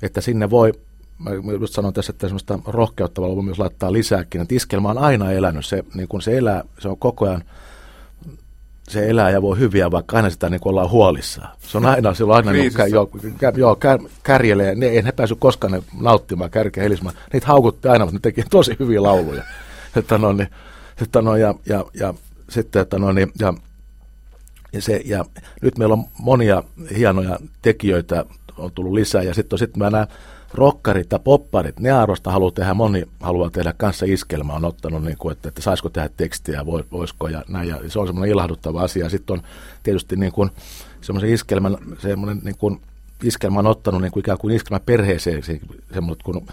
että 0.01 0.21
sinne 0.21 0.49
voi 0.49 0.73
mä 1.19 1.51
just 1.59 1.73
sanoin 1.73 1.93
tässä, 1.93 2.11
että 2.11 2.27
semmoista 2.27 2.59
rohkeutta 2.65 3.21
voi 3.21 3.43
myös 3.43 3.59
laittaa 3.59 3.93
lisääkin, 3.93 4.41
että 4.41 4.55
iskelma 4.55 4.89
on 4.89 4.97
aina 4.97 5.31
elänyt, 5.31 5.65
se, 5.65 5.83
niin 5.93 6.07
kun 6.07 6.21
se 6.21 6.37
elää, 6.37 6.63
se 6.79 6.89
on 6.89 6.97
koko 6.97 7.25
ajan, 7.25 7.43
se 8.87 9.09
elää 9.09 9.29
ja 9.29 9.41
voi 9.41 9.59
hyviä, 9.59 9.91
vaikka 9.91 10.17
aina 10.17 10.29
sitä 10.29 10.49
niin 10.49 10.61
ollaan 10.65 10.89
huolissaan. 10.89 11.49
Se 11.59 11.77
on 11.77 11.85
aina, 11.85 12.13
se 12.13 12.23
on 12.23 12.31
aina 12.31 12.51
niin, 12.51 12.73
kä, 12.73 12.85
joo, 12.85 13.09
kä, 13.37 13.53
joo, 13.55 13.75
kä, 13.75 13.99
kärjelee, 14.23 14.75
ne, 14.75 14.85
ei 14.85 15.01
ne 15.01 15.11
pääsy 15.11 15.35
koskaan 15.35 15.73
ne 15.73 15.83
nauttimaan, 16.01 16.51
kärkeä 16.51 16.83
helismään. 16.83 17.15
Niitä 17.33 17.47
haukutti 17.47 17.87
aina, 17.87 18.05
mutta 18.05 18.15
ne 18.15 18.21
teki 18.21 18.43
tosi 18.49 18.75
hyviä 18.79 19.03
lauluja. 19.03 19.43
että 19.95 20.17
no, 20.17 20.33
niin, 20.33 20.49
että 21.01 21.21
no, 21.21 21.35
ja, 21.35 21.53
ja, 21.65 21.85
ja 21.93 22.13
sitten, 22.49 22.81
että 22.81 22.99
no, 22.99 23.11
niin, 23.11 23.31
ja, 23.39 23.53
ja, 24.73 24.81
se, 24.81 25.01
ja 25.05 25.25
nyt 25.61 25.77
meillä 25.77 25.93
on 25.93 26.05
monia 26.19 26.63
hienoja 26.97 27.39
tekijöitä 27.61 28.25
on 28.57 28.71
tullut 28.71 28.93
lisää, 28.93 29.23
ja 29.23 29.33
sitten 29.33 29.59
sit 29.59 29.77
mä 29.77 29.89
näen 29.89 30.07
rokkarit 30.53 31.11
ja 31.11 31.19
popparit, 31.19 31.79
ne 31.79 31.91
arvosta 31.91 32.31
haluaa 32.31 32.51
tehdä, 32.51 32.73
moni 32.73 33.03
haluaa 33.19 33.49
tehdä 33.49 33.73
kanssa 33.77 34.05
iskelmä, 34.09 34.53
on 34.53 34.65
ottanut, 34.65 35.03
niin 35.03 35.17
kuin, 35.17 35.31
että, 35.31 35.49
että 35.49 35.61
saisiko 35.61 35.89
tehdä 35.89 36.09
tekstiä, 36.17 36.65
voisiko 36.65 37.27
ja 37.27 37.43
näin, 37.47 37.69
ja 37.69 37.79
se 37.87 37.99
on 37.99 38.07
semmoinen 38.07 38.31
ilahduttava 38.31 38.81
asia. 38.81 39.09
Sitten 39.09 39.33
on 39.33 39.41
tietysti 39.83 40.15
niin 40.15 40.31
kuin, 40.31 40.49
semmoisen 41.01 41.29
iskelmän, 41.29 41.77
semmoinen 41.99 42.41
niin 42.43 42.57
kuin, 42.57 42.81
iskelmä 43.23 43.59
on 43.59 43.67
ottanut 43.67 44.01
niin 44.01 44.11
kuin 44.11 44.21
ikään 44.21 44.37
kuin 44.37 44.55
iskelmä 44.55 44.79
perheeseen, 44.79 45.43
semmoinen 45.93 46.23
kuin, 46.23 46.47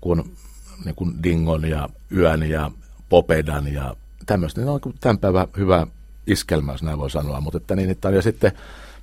kuin, 0.00 0.36
niin 0.84 0.94
kuin 0.94 1.22
Dingon 1.22 1.64
ja 1.64 1.88
Yön 2.16 2.42
ja 2.42 2.70
Popedan 3.08 3.72
ja 3.72 3.96
tämmöistä, 4.26 4.60
niin 4.60 4.68
on 4.68 4.80
tämän 5.00 5.18
päivän 5.18 5.48
hyvä 5.56 5.86
iskelmä, 6.26 6.72
jos 6.72 6.82
näin 6.82 6.98
voi 6.98 7.10
sanoa, 7.10 7.40
mutta 7.40 7.56
että 7.56 7.76
niin, 7.76 7.90
että, 7.90 8.10
ja 8.10 8.22
sitten, 8.22 8.52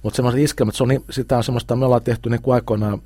mutta 0.04 0.16
semmoiset 0.16 0.42
iskelmät, 0.42 0.76
se 0.76 0.84
on, 0.84 0.90
niin, 0.90 1.04
sitä 1.10 1.38
on 1.38 1.44
semmoista, 1.44 1.76
me 1.76 1.86
ollaan 1.86 2.04
tehty 2.04 2.30
niin 2.30 2.42
kuin 2.42 2.56
aikoinaan 2.56 3.02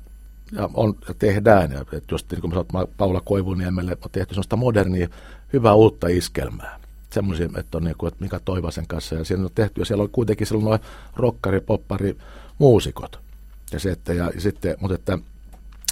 ja, 0.52 0.70
on, 0.74 0.94
ja 1.08 1.14
tehdään. 1.14 1.72
Ja, 1.72 1.80
että 1.80 2.14
just 2.14 2.30
niin 2.30 2.40
kuin 2.40 2.52
sanot, 2.52 2.90
Paula 2.96 3.20
Koivuniemelle 3.20 3.92
on 3.92 4.10
tehty 4.12 4.34
sellaista 4.34 4.56
modernia, 4.56 5.08
hyvää 5.52 5.74
uutta 5.74 6.08
iskelmää. 6.08 6.80
Semmoisia, 7.10 7.48
että 7.56 7.78
on 7.78 7.84
niin 7.84 7.96
kuin, 7.98 8.08
että 8.08 8.24
Mika 8.24 8.40
Toivasen 8.44 8.86
kanssa. 8.86 9.14
Ja 9.14 9.24
siellä 9.24 9.44
on 9.44 9.50
tehty, 9.54 9.80
ja 9.80 9.84
siellä 9.84 10.02
on 10.02 10.10
kuitenkin 10.10 10.46
siellä 10.46 10.64
noin 10.64 10.80
rokkari, 11.16 11.60
poppari, 11.60 12.16
muusikot. 12.58 13.20
Ja 13.72 13.80
se, 13.80 13.90
että, 13.90 14.12
ja, 14.12 14.30
ja 14.34 14.40
sitten, 14.40 14.76
mutta, 14.80 14.94
että, 14.94 15.18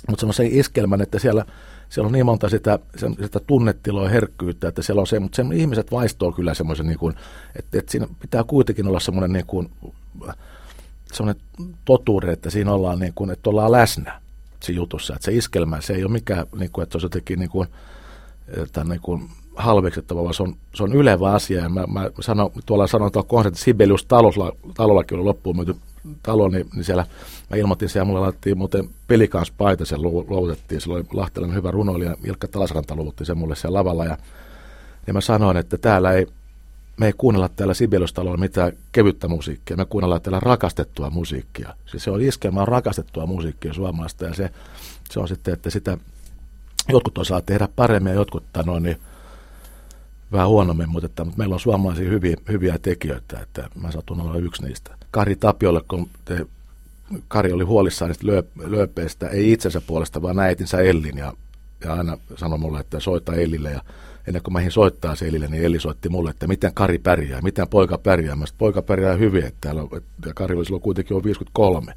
mutta 0.08 0.20
semmoisen 0.20 0.52
iskelmän, 0.52 1.00
että 1.00 1.18
siellä, 1.18 1.44
siellä 1.88 2.06
on 2.06 2.12
niin 2.12 2.26
monta 2.26 2.48
sitä, 2.48 2.78
sitä 2.96 3.40
tunnetiloa 3.46 4.08
herkkyyttä, 4.08 4.68
että 4.68 4.82
siellä 4.82 5.00
on 5.00 5.06
se, 5.06 5.18
mutta 5.18 5.36
se, 5.36 5.42
ihmiset 5.54 5.92
vaistoo 5.92 6.32
kyllä 6.32 6.54
semmoisen, 6.54 6.86
niin 6.86 6.98
kuin, 6.98 7.14
että, 7.56 7.78
että 7.78 7.92
siinä 7.92 8.06
pitää 8.20 8.44
kuitenkin 8.44 8.86
olla 8.88 9.00
semmoinen 9.00 9.32
niin 9.32 9.46
kuin, 9.46 9.70
semmoinen 11.12 11.42
totuuden, 11.84 12.30
että 12.30 12.50
siinä 12.50 12.72
ollaan 12.72 12.98
niin 12.98 13.12
kuin, 13.14 13.30
että 13.30 13.50
ollaan 13.50 13.72
läsnä 13.72 14.20
siinä 14.62 14.76
jutussa. 14.76 15.14
Että 15.14 15.24
se 15.24 15.32
iskelmä, 15.32 15.80
se 15.80 15.92
ei 15.92 16.04
ole 16.04 16.12
mikään, 16.12 16.46
niin 16.58 16.70
kuin, 16.70 16.82
että 16.82 16.92
se 16.92 16.96
olisi 16.96 17.06
jotenkin 17.06 17.38
niin 17.38 17.50
kuin, 17.50 17.68
että 18.62 18.84
niin 18.84 19.00
kuin 19.00 19.28
halveksettava, 19.56 20.22
vaan 20.22 20.34
se 20.34 20.42
on, 20.42 20.56
se 20.74 20.82
on 20.82 20.92
ylevä 20.92 21.32
asia. 21.32 21.62
Ja 21.62 21.68
mä, 21.68 21.86
mä 21.86 22.10
sanon, 22.20 22.50
tuolla 22.66 22.86
sanon 22.86 23.12
tuolla 23.12 23.28
konsertti 23.28 23.60
Sibelius 23.60 24.04
talolla, 24.04 24.52
talollakin 24.74 25.18
oli 25.18 25.24
loppuun 25.24 25.56
myyty 25.56 25.76
talo, 26.22 26.48
niin, 26.48 26.66
niin 26.74 26.84
siellä 26.84 27.06
mä 27.50 27.56
ilmoitin 27.56 27.88
siellä, 27.88 28.04
mulle 28.04 28.20
laitettiin 28.20 28.58
muuten 28.58 28.88
pelikans 29.06 29.50
paita, 29.50 29.84
se 29.84 29.96
luovutettiin, 29.98 30.80
sillä 30.80 30.96
oli 30.96 31.04
Lahtelainen 31.12 31.56
hyvä 31.56 31.70
runoilija, 31.70 32.16
Ilkka 32.24 32.48
Talasranta 32.48 32.96
luovutti 32.96 33.24
sen 33.24 33.38
mulle 33.38 33.56
siellä 33.56 33.78
lavalla, 33.78 34.04
ja, 34.04 34.18
ja 35.06 35.12
mä 35.12 35.20
sanoin, 35.20 35.56
että 35.56 35.78
täällä 35.78 36.12
ei, 36.12 36.26
me 36.98 37.06
ei 37.06 37.12
kuunnella 37.16 37.48
täällä 37.48 37.74
Sibeliustalolla 37.74 38.36
mitään 38.36 38.72
kevyttä 38.92 39.28
musiikkia, 39.28 39.76
me 39.76 39.84
kuunnellaan 39.84 40.20
täällä 40.20 40.40
rakastettua 40.40 41.10
musiikkia. 41.10 41.74
Siis 41.86 42.04
se 42.04 42.10
on 42.10 42.22
iskelmään 42.22 42.68
rakastettua 42.68 43.26
musiikkia 43.26 43.72
suomalaista 43.72 44.24
ja 44.24 44.34
se, 44.34 44.50
se 45.10 45.20
on 45.20 45.28
sitten, 45.28 45.54
että 45.54 45.70
sitä 45.70 45.98
jotkut 46.88 47.18
osaa 47.18 47.40
tehdä 47.40 47.68
paremmin 47.76 48.10
ja 48.10 48.18
jotkut 48.18 48.44
no, 48.66 48.78
niin, 48.78 48.96
vähän 50.32 50.48
huonommin, 50.48 50.88
mutta, 50.88 51.06
että, 51.06 51.24
mutta 51.24 51.38
meillä 51.38 51.54
on 51.54 51.60
suomalaisia 51.60 52.08
hyviä, 52.08 52.36
hyviä 52.48 52.78
tekijöitä, 52.82 53.40
että 53.40 53.68
mä 53.74 53.92
satun 53.92 54.20
olla 54.20 54.36
yksi 54.36 54.64
niistä. 54.64 54.94
Kari 55.10 55.36
Tapiolle, 55.36 55.80
kun 55.88 56.08
te, 56.24 56.46
Kari 57.28 57.52
oli 57.52 57.64
huolissaan 57.64 58.08
niistä 58.08 58.26
löö, 58.26 58.42
lööpeistä, 58.64 59.28
ei 59.28 59.52
itsensä 59.52 59.80
puolesta, 59.80 60.22
vaan 60.22 60.38
äitinsä 60.38 60.78
Ellin 60.78 61.18
ja, 61.18 61.32
ja 61.84 61.94
aina 61.94 62.18
sanoi 62.36 62.58
mulle, 62.58 62.80
että 62.80 63.00
soita 63.00 63.34
Ellille 63.34 63.70
ja 63.70 63.82
ennen 64.28 64.42
kuin 64.42 64.52
mä 64.52 64.70
soittaa 64.70 65.14
Selille, 65.14 65.48
niin 65.48 65.64
Eli 65.64 65.80
soitti 65.80 66.08
mulle, 66.08 66.30
että 66.30 66.46
miten 66.46 66.74
Kari 66.74 66.98
pärjää, 66.98 67.40
miten 67.42 67.68
poika 67.68 67.98
pärjää. 67.98 68.36
Mä 68.36 68.44
poika 68.58 68.82
pärjää 68.82 69.14
hyvin, 69.14 69.44
että 69.44 69.58
täällä, 69.60 69.82
ja 70.26 70.34
Kari 70.34 70.56
oli 70.56 70.64
silloin 70.64 70.82
kuitenkin 70.82 71.14
jo 71.14 71.24
53. 71.24 71.94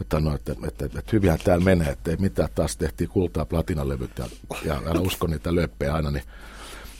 Että, 0.00 0.20
no, 0.20 0.34
että, 0.34 0.52
että, 0.52 0.66
että, 0.68 0.98
että 0.98 1.10
hyvinhän 1.12 1.38
täällä 1.44 1.64
menee, 1.64 1.88
että 1.88 2.10
ei 2.10 2.16
mitään, 2.16 2.48
taas 2.54 2.76
tehtiin 2.76 3.10
kultaa 3.10 3.44
platinalevyt 3.44 4.18
ja, 4.18 4.24
ja 4.64 4.82
älä 4.86 5.00
usko 5.00 5.26
niitä 5.26 5.54
löppejä 5.54 5.94
aina, 5.94 6.10
niin 6.10 6.24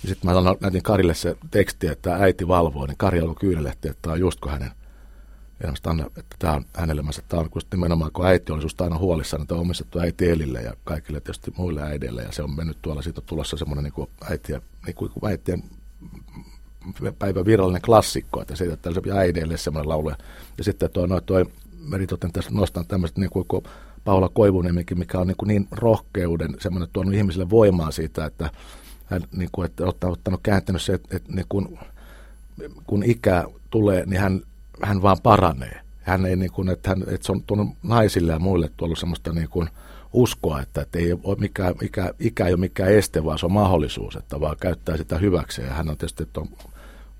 sitten 0.06 0.30
mä 0.30 0.34
sanoin, 0.34 0.56
näytin 0.60 0.82
Karille 0.82 1.14
se 1.14 1.36
teksti, 1.50 1.86
että 1.86 2.14
äiti 2.14 2.48
valvoo, 2.48 2.86
niin 2.86 2.96
Kari 2.96 3.20
alkoi 3.20 3.34
kyynelehti, 3.40 3.88
että 3.88 4.02
tämä 4.02 4.12
on 4.12 4.20
justko 4.20 4.48
hänen 4.48 4.70
elämästä, 5.60 5.90
että 6.16 6.36
tämä 6.38 6.52
on 6.52 6.64
hänelle, 6.74 7.02
mä 7.02 7.10
tämä 7.28 7.40
on 7.40 7.48
just 7.54 7.68
nimenomaan, 7.72 8.12
kun 8.12 8.26
äiti 8.26 8.52
oli 8.52 8.62
susta 8.62 8.84
aina 8.84 8.98
huolissaan, 8.98 9.42
että 9.42 9.54
on 9.54 9.60
omistettu 9.60 9.98
äiti 9.98 10.30
Elille 10.30 10.62
ja 10.62 10.74
kaikille 10.84 11.20
tietysti 11.20 11.52
muille 11.56 11.82
äideille, 11.82 12.22
ja 12.22 12.32
se 12.32 12.42
on 12.42 12.56
mennyt 12.56 12.78
tuolla, 12.82 13.02
siitä 13.02 13.20
tulossa 13.20 13.56
semmoinen 13.56 13.84
niin 13.84 13.92
kuin 13.92 14.10
äitiä, 14.30 14.62
niin 14.86 14.94
kuin 14.94 15.12
äitien 15.24 15.62
päivän 17.18 17.44
virallinen 17.44 17.82
klassikko, 17.82 18.42
että 18.42 18.56
siitä 18.56 18.74
että 18.74 18.90
äideille 19.14 19.56
semmoinen 19.56 19.88
laulu. 19.88 20.10
Ja 20.58 20.64
sitten 20.64 20.90
tuo, 20.90 21.06
no, 21.06 21.20
toi 21.20 21.46
meritoten 21.78 22.32
tässä 22.32 22.50
nostan 22.50 22.86
tämmöistä 22.86 23.20
niin 23.20 23.30
kuin, 23.30 23.44
kuin 23.48 23.64
Paula 24.04 24.28
Koivuniemikin, 24.28 24.98
mikä 24.98 25.18
on 25.18 25.26
niin, 25.26 25.36
kuin 25.36 25.48
niin 25.48 25.68
rohkeuden 25.70 26.56
semmoinen 26.60 26.88
tuonut 26.92 27.14
ihmisille 27.14 27.50
voimaa 27.50 27.90
siitä, 27.90 28.24
että 28.24 28.50
hän 29.06 29.22
niin 29.32 29.48
kuin, 29.52 29.66
että 29.66 29.84
ottanut, 29.84 30.18
ottanut 30.18 30.40
kääntänyt 30.42 30.82
se, 30.82 30.92
että, 30.92 31.16
että 31.16 31.32
niin 31.32 31.46
kuin, 31.48 31.78
kun 32.86 33.02
ikä 33.02 33.44
tulee, 33.70 34.06
niin 34.06 34.20
hän 34.20 34.40
hän 34.82 35.02
vaan 35.02 35.16
paranee. 35.22 35.80
Hän 36.02 36.26
ei 36.26 36.36
niin 36.36 36.52
kuin, 36.52 36.68
että, 36.68 36.88
hän, 36.88 37.02
että 37.02 37.26
se 37.26 37.32
on 37.32 37.42
tuonut 37.42 37.68
naisille 37.82 38.32
ja 38.32 38.38
muille 38.38 38.70
tuolla 38.76 38.96
semmoista 38.96 39.32
niin 39.32 39.48
kuin 39.48 39.68
uskoa, 40.12 40.60
että, 40.62 40.80
että 40.80 40.98
ei 40.98 41.12
ole 41.12 41.36
mikään, 41.40 41.74
ikä, 41.82 42.14
ikä 42.18 42.46
ei 42.46 42.52
ole 42.52 42.60
mikään 42.60 42.92
este, 42.92 43.24
vaan 43.24 43.38
se 43.38 43.46
on 43.46 43.52
mahdollisuus, 43.52 44.16
että 44.16 44.40
vaan 44.40 44.56
käyttää 44.60 44.96
sitä 44.96 45.18
hyväkseen. 45.18 45.68
Ja 45.68 45.74
hän 45.74 45.90
on 45.90 45.96
tietysti 45.96 46.22
että 46.22 46.40
on 46.40 46.48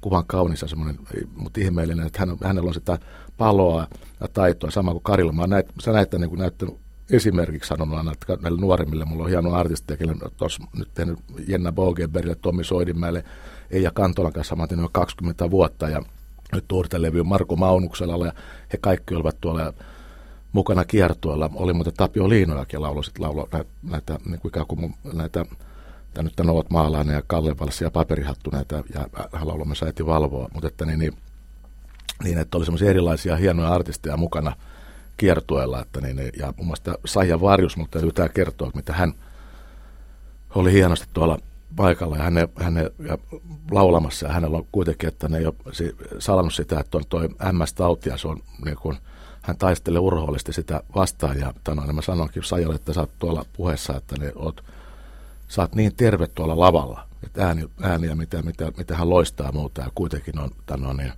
kuvan 0.01 0.25
kaunissa 0.27 0.69
semmoinen, 0.69 0.99
mutta 1.37 1.61
ihmeellinen, 1.61 2.07
että 2.07 2.19
hän, 2.19 2.37
hänellä 2.45 2.69
on 2.69 2.75
sitä 2.75 2.99
paloa 3.39 3.87
ja 4.21 4.29
taitoa, 4.29 4.71
sama 4.71 4.93
kuin 4.93 5.03
Karilla. 5.03 5.33
Mä 5.33 5.47
näet, 5.47 5.73
sä 5.81 5.93
näet 5.93 6.13
niin 6.13 6.29
kuin 6.29 6.39
näyttänyt 6.39 6.77
esimerkiksi 7.11 7.69
sanonut 7.69 7.99
aina, 7.99 8.13
että 8.13 8.39
näille 8.43 8.61
nuoremmille, 8.61 9.05
mulla 9.05 9.25
on 9.25 9.31
hieno 9.31 9.55
artisti, 9.55 9.95
tuossa 10.37 10.63
nyt 10.79 10.89
tehnyt 10.95 11.19
Jenna 11.49 11.73
Bogenbergille, 11.73 12.35
Tommi 12.35 12.65
Soidinmäelle, 12.65 13.25
Eija 13.71 13.91
Kantolan 13.91 14.33
kanssa, 14.33 14.57
mä 14.57 14.67
20 14.93 15.51
vuotta, 15.51 15.89
ja 15.89 16.03
nyt 16.53 16.65
levy 16.99 17.23
Marko 17.23 17.57
Maunuksella 17.57 18.27
ja 18.27 18.33
he 18.73 18.79
kaikki 18.81 19.15
olivat 19.15 19.37
tuolla 19.41 19.73
mukana 20.53 20.85
kiertueella. 20.85 21.51
Oli 21.55 21.73
muuten 21.73 21.95
Tapio 21.97 22.29
Liinojakin 22.29 22.83
laulo, 22.83 23.03
sit 23.03 23.19
laulo 23.19 23.49
näitä, 23.53 23.71
näitä 23.83 24.19
niin 24.25 24.41
kuin 24.41 24.51
ikään 24.51 24.67
kuin 24.67 24.95
näitä, 25.13 25.45
tämä 26.15 26.23
nyt 26.23 26.41
ovat 26.41 26.71
maalainen 26.71 27.15
ja 27.15 27.23
Kalle 27.27 27.59
Valssi 27.61 27.85
ja 27.85 27.91
paperihattu 27.91 28.51
näitä, 28.51 28.83
ja 28.95 29.09
hän 29.33 29.49
lauloi 29.49 29.67
myös 29.67 29.83
äiti 29.83 30.07
valvoa, 30.07 30.49
mutta 30.55 30.69
että 30.69 30.87
niin, 30.87 30.99
niin, 30.99 31.13
niin, 32.25 32.39
että 32.39 32.57
oli 32.57 32.65
semmoisia 32.65 32.91
erilaisia 32.91 33.37
hienoja 33.37 33.73
artisteja 33.73 34.17
mukana 34.17 34.57
kiertueella, 35.17 35.83
että 35.83 36.01
niin, 36.01 36.31
ja 36.39 36.55
muun 36.57 36.67
muassa 36.67 36.99
Saija 37.05 37.41
Varjus, 37.41 37.77
mutta 37.77 37.93
täytyy 37.93 38.13
tämä 38.13 38.29
kertoa, 38.29 38.71
mitä 38.75 38.93
hän 38.93 39.13
oli 40.55 40.73
hienosti 40.73 41.07
tuolla 41.13 41.39
paikalla 41.77 42.17
ja 42.17 42.23
hänen, 42.23 42.49
hänen 42.57 42.91
ja 42.99 43.19
laulamassa. 43.71 44.27
Ja 44.27 44.33
hänellä 44.33 44.57
on 44.57 44.67
kuitenkin, 44.73 45.09
että 45.09 45.29
ne 45.29 45.39
ei 45.39 45.47
ole 45.47 45.55
salannut 46.19 46.55
sitä, 46.55 46.81
että 46.81 46.99
on 46.99 47.05
toi 47.09 47.29
MS-tauti 47.29 48.09
ja 48.09 48.17
se 48.17 48.29
on 48.29 48.43
niin 48.65 48.77
kuin, 48.77 48.97
hän 49.43 49.57
taistelee 49.57 50.01
urhoollisesti 50.01 50.53
sitä 50.53 50.83
vastaan. 50.95 51.39
Ja 51.39 51.55
tanoin, 51.65 51.87
niin 51.87 51.97
mä 51.97 52.03
sanoinkin 52.03 52.45
Sajalle, 52.45 52.75
että 52.75 52.93
sä 52.93 53.01
oot 53.01 53.19
tuolla 53.19 53.45
puheessa, 53.53 53.97
että 53.97 54.17
ne 54.19 54.33
oot, 54.35 54.65
sä 55.49 55.63
oot 55.63 55.75
niin 55.75 55.97
terve 55.97 56.27
tuolla 56.27 56.59
lavalla, 56.59 57.07
että 57.23 57.47
ääni, 57.47 57.71
ääniä, 57.83 58.15
mitä, 58.15 58.43
mitä, 58.43 58.73
mitä 58.77 58.97
hän 58.97 59.11
loistaa 59.11 59.53
muuta. 59.53 59.81
Ja 59.81 59.89
kuitenkin 59.95 60.39
on 60.39 60.51
tanoin, 60.67 60.97
niin, 60.97 61.13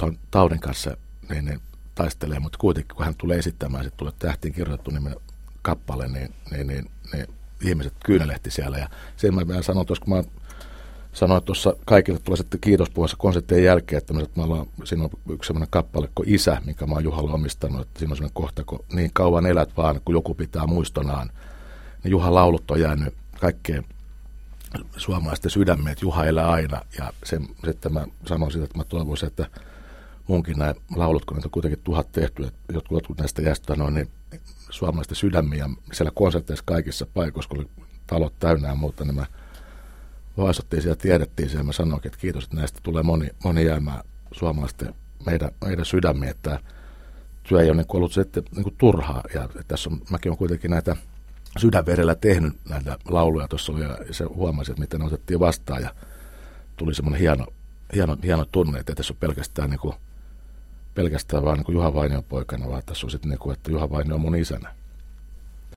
ton 0.00 0.18
taudin 0.30 0.60
kanssa 0.60 0.96
niin, 1.30 1.44
niin 1.44 1.60
taistelee, 1.94 2.38
mutta 2.38 2.58
kuitenkin 2.58 2.96
kun 2.96 3.04
hän 3.04 3.14
tulee 3.18 3.38
esittämään, 3.38 3.84
sitten 3.84 3.98
tulee 3.98 4.12
tähtiin 4.18 4.54
kirjoitettu 4.54 4.90
nimen 4.90 5.16
kappale, 5.62 6.08
niin, 6.08 6.34
niin, 6.50 6.66
niin, 6.66 6.90
niin 7.12 7.26
ihmiset 7.64 7.94
kyynelehti 8.04 8.50
siellä. 8.50 8.78
Ja 8.78 8.88
sen 9.16 9.34
mä, 9.34 9.44
mä 9.44 9.62
sanon 9.62 9.86
tuossa, 9.86 10.04
kun 10.04 10.16
mä 10.16 10.24
sanoin 11.12 11.42
tuossa 11.42 11.76
kaikille 11.86 12.18
tulee 12.18 12.36
sitten 12.36 12.60
kiitospuheessa 12.60 13.16
konserttien 13.16 13.64
jälkeen, 13.64 13.98
että 13.98 14.14
me, 14.14 14.26
ollaan, 14.36 14.66
siinä 14.84 15.04
on 15.04 15.10
yksi 15.30 15.46
sellainen 15.46 15.70
kappale 15.70 16.08
kuin 16.14 16.34
Isä, 16.34 16.62
minkä 16.64 16.86
mä 16.86 16.94
oon 16.94 17.04
Juhalle 17.04 17.32
omistanut, 17.32 17.80
että 17.80 17.98
siinä 17.98 18.12
on 18.12 18.16
sellainen 18.16 18.34
kohta, 18.34 18.64
kun 18.64 18.84
niin 18.92 19.10
kauan 19.12 19.46
elät 19.46 19.76
vaan, 19.76 20.00
kun 20.04 20.14
joku 20.14 20.34
pitää 20.34 20.66
muistonaan, 20.66 21.30
niin 22.04 22.10
Juhan 22.10 22.34
laulut 22.34 22.70
on 22.70 22.80
jäänyt 22.80 23.14
kaikkeen 23.40 23.84
suomalaisten 24.96 25.50
sydämeen, 25.50 25.92
että 25.92 26.04
Juha 26.04 26.24
elää 26.24 26.50
aina. 26.50 26.80
Ja 26.98 27.12
se, 27.24 27.40
että 27.66 27.88
mä 27.88 28.06
sanon 28.26 28.52
sitä, 28.52 28.64
että 28.64 28.78
mä 28.78 28.84
toivoisin, 28.84 29.26
että 29.26 29.46
munkin 30.28 30.58
nämä 30.58 30.74
laulut, 30.96 31.24
kun 31.24 31.36
niitä 31.36 31.46
on 31.46 31.50
kuitenkin 31.50 31.80
tuhat 31.84 32.12
tehty, 32.12 32.44
että 32.44 32.72
jotkut, 32.72 32.96
jotkut 32.96 33.18
näistä 33.18 33.42
jästä 33.42 33.74
noin, 33.74 33.94
niin 33.94 34.08
suomalaisten 34.70 35.16
sydämiä 35.16 35.68
siellä 35.92 36.10
konserteissa 36.14 36.64
kaikissa 36.66 37.06
paikoissa, 37.14 37.48
kun 37.48 37.58
oli 37.58 37.68
talot 38.06 38.38
täynnä 38.38 38.68
ja 38.68 38.74
muuta, 38.74 39.04
niin 39.04 39.14
mä 39.14 39.26
vaisottiin 40.36 40.82
siellä, 40.82 40.96
tiedettiin 40.96 41.48
siellä, 41.48 41.64
mä 41.64 41.72
sanoin, 41.72 42.00
että 42.04 42.18
kiitos, 42.18 42.44
että 42.44 42.56
näistä 42.56 42.80
tulee 42.82 43.02
moni, 43.02 43.28
moni 43.44 43.64
jäämään 43.64 44.04
suomalaisten 44.32 44.94
meidän, 45.26 45.50
meidän 45.64 45.84
sydämiä, 45.84 46.30
että 46.30 46.60
työ 47.42 47.62
ei 47.62 47.70
ole 47.70 47.76
niin 47.76 47.86
ollut 47.88 48.12
sitten 48.12 48.42
niin 48.54 48.62
kuin 48.62 48.74
turhaa. 48.78 49.22
Ja 49.34 49.48
tässä 49.68 49.90
on, 49.90 50.00
mäkin 50.10 50.30
olen 50.30 50.38
kuitenkin 50.38 50.70
näitä 50.70 50.96
sydänverellä 51.58 52.14
tehnyt 52.14 52.56
näitä 52.68 52.98
lauluja 53.08 53.48
tuossa 53.48 53.72
oli, 53.72 53.82
ja 53.82 53.98
se 54.10 54.24
huomasi, 54.24 54.72
että 54.72 54.80
miten 54.80 55.00
ne 55.00 55.06
otettiin 55.06 55.40
vastaan, 55.40 55.82
ja 55.82 55.94
tuli 56.76 56.94
semmoinen 56.94 57.20
hieno, 57.20 57.46
hieno, 57.94 58.16
hieno 58.22 58.44
tunne, 58.52 58.78
että 58.78 58.94
tässä 58.94 59.12
on 59.12 59.18
pelkästään, 59.20 59.70
niin 59.70 59.80
kuin, 59.80 59.94
pelkästään 61.00 61.44
vaan 61.44 61.58
niin 61.58 61.74
Juha 61.74 61.94
Vainion 61.94 62.24
poikana, 62.24 62.68
vaan 62.68 62.82
tässä 62.86 63.06
on 63.06 63.10
sitten, 63.10 63.30
niin 63.30 63.38
kuin, 63.38 63.52
että 63.52 63.70
Juha 63.70 63.90
Vainio 63.90 64.14
on 64.14 64.20
mun 64.20 64.36
isänä. 64.36 64.74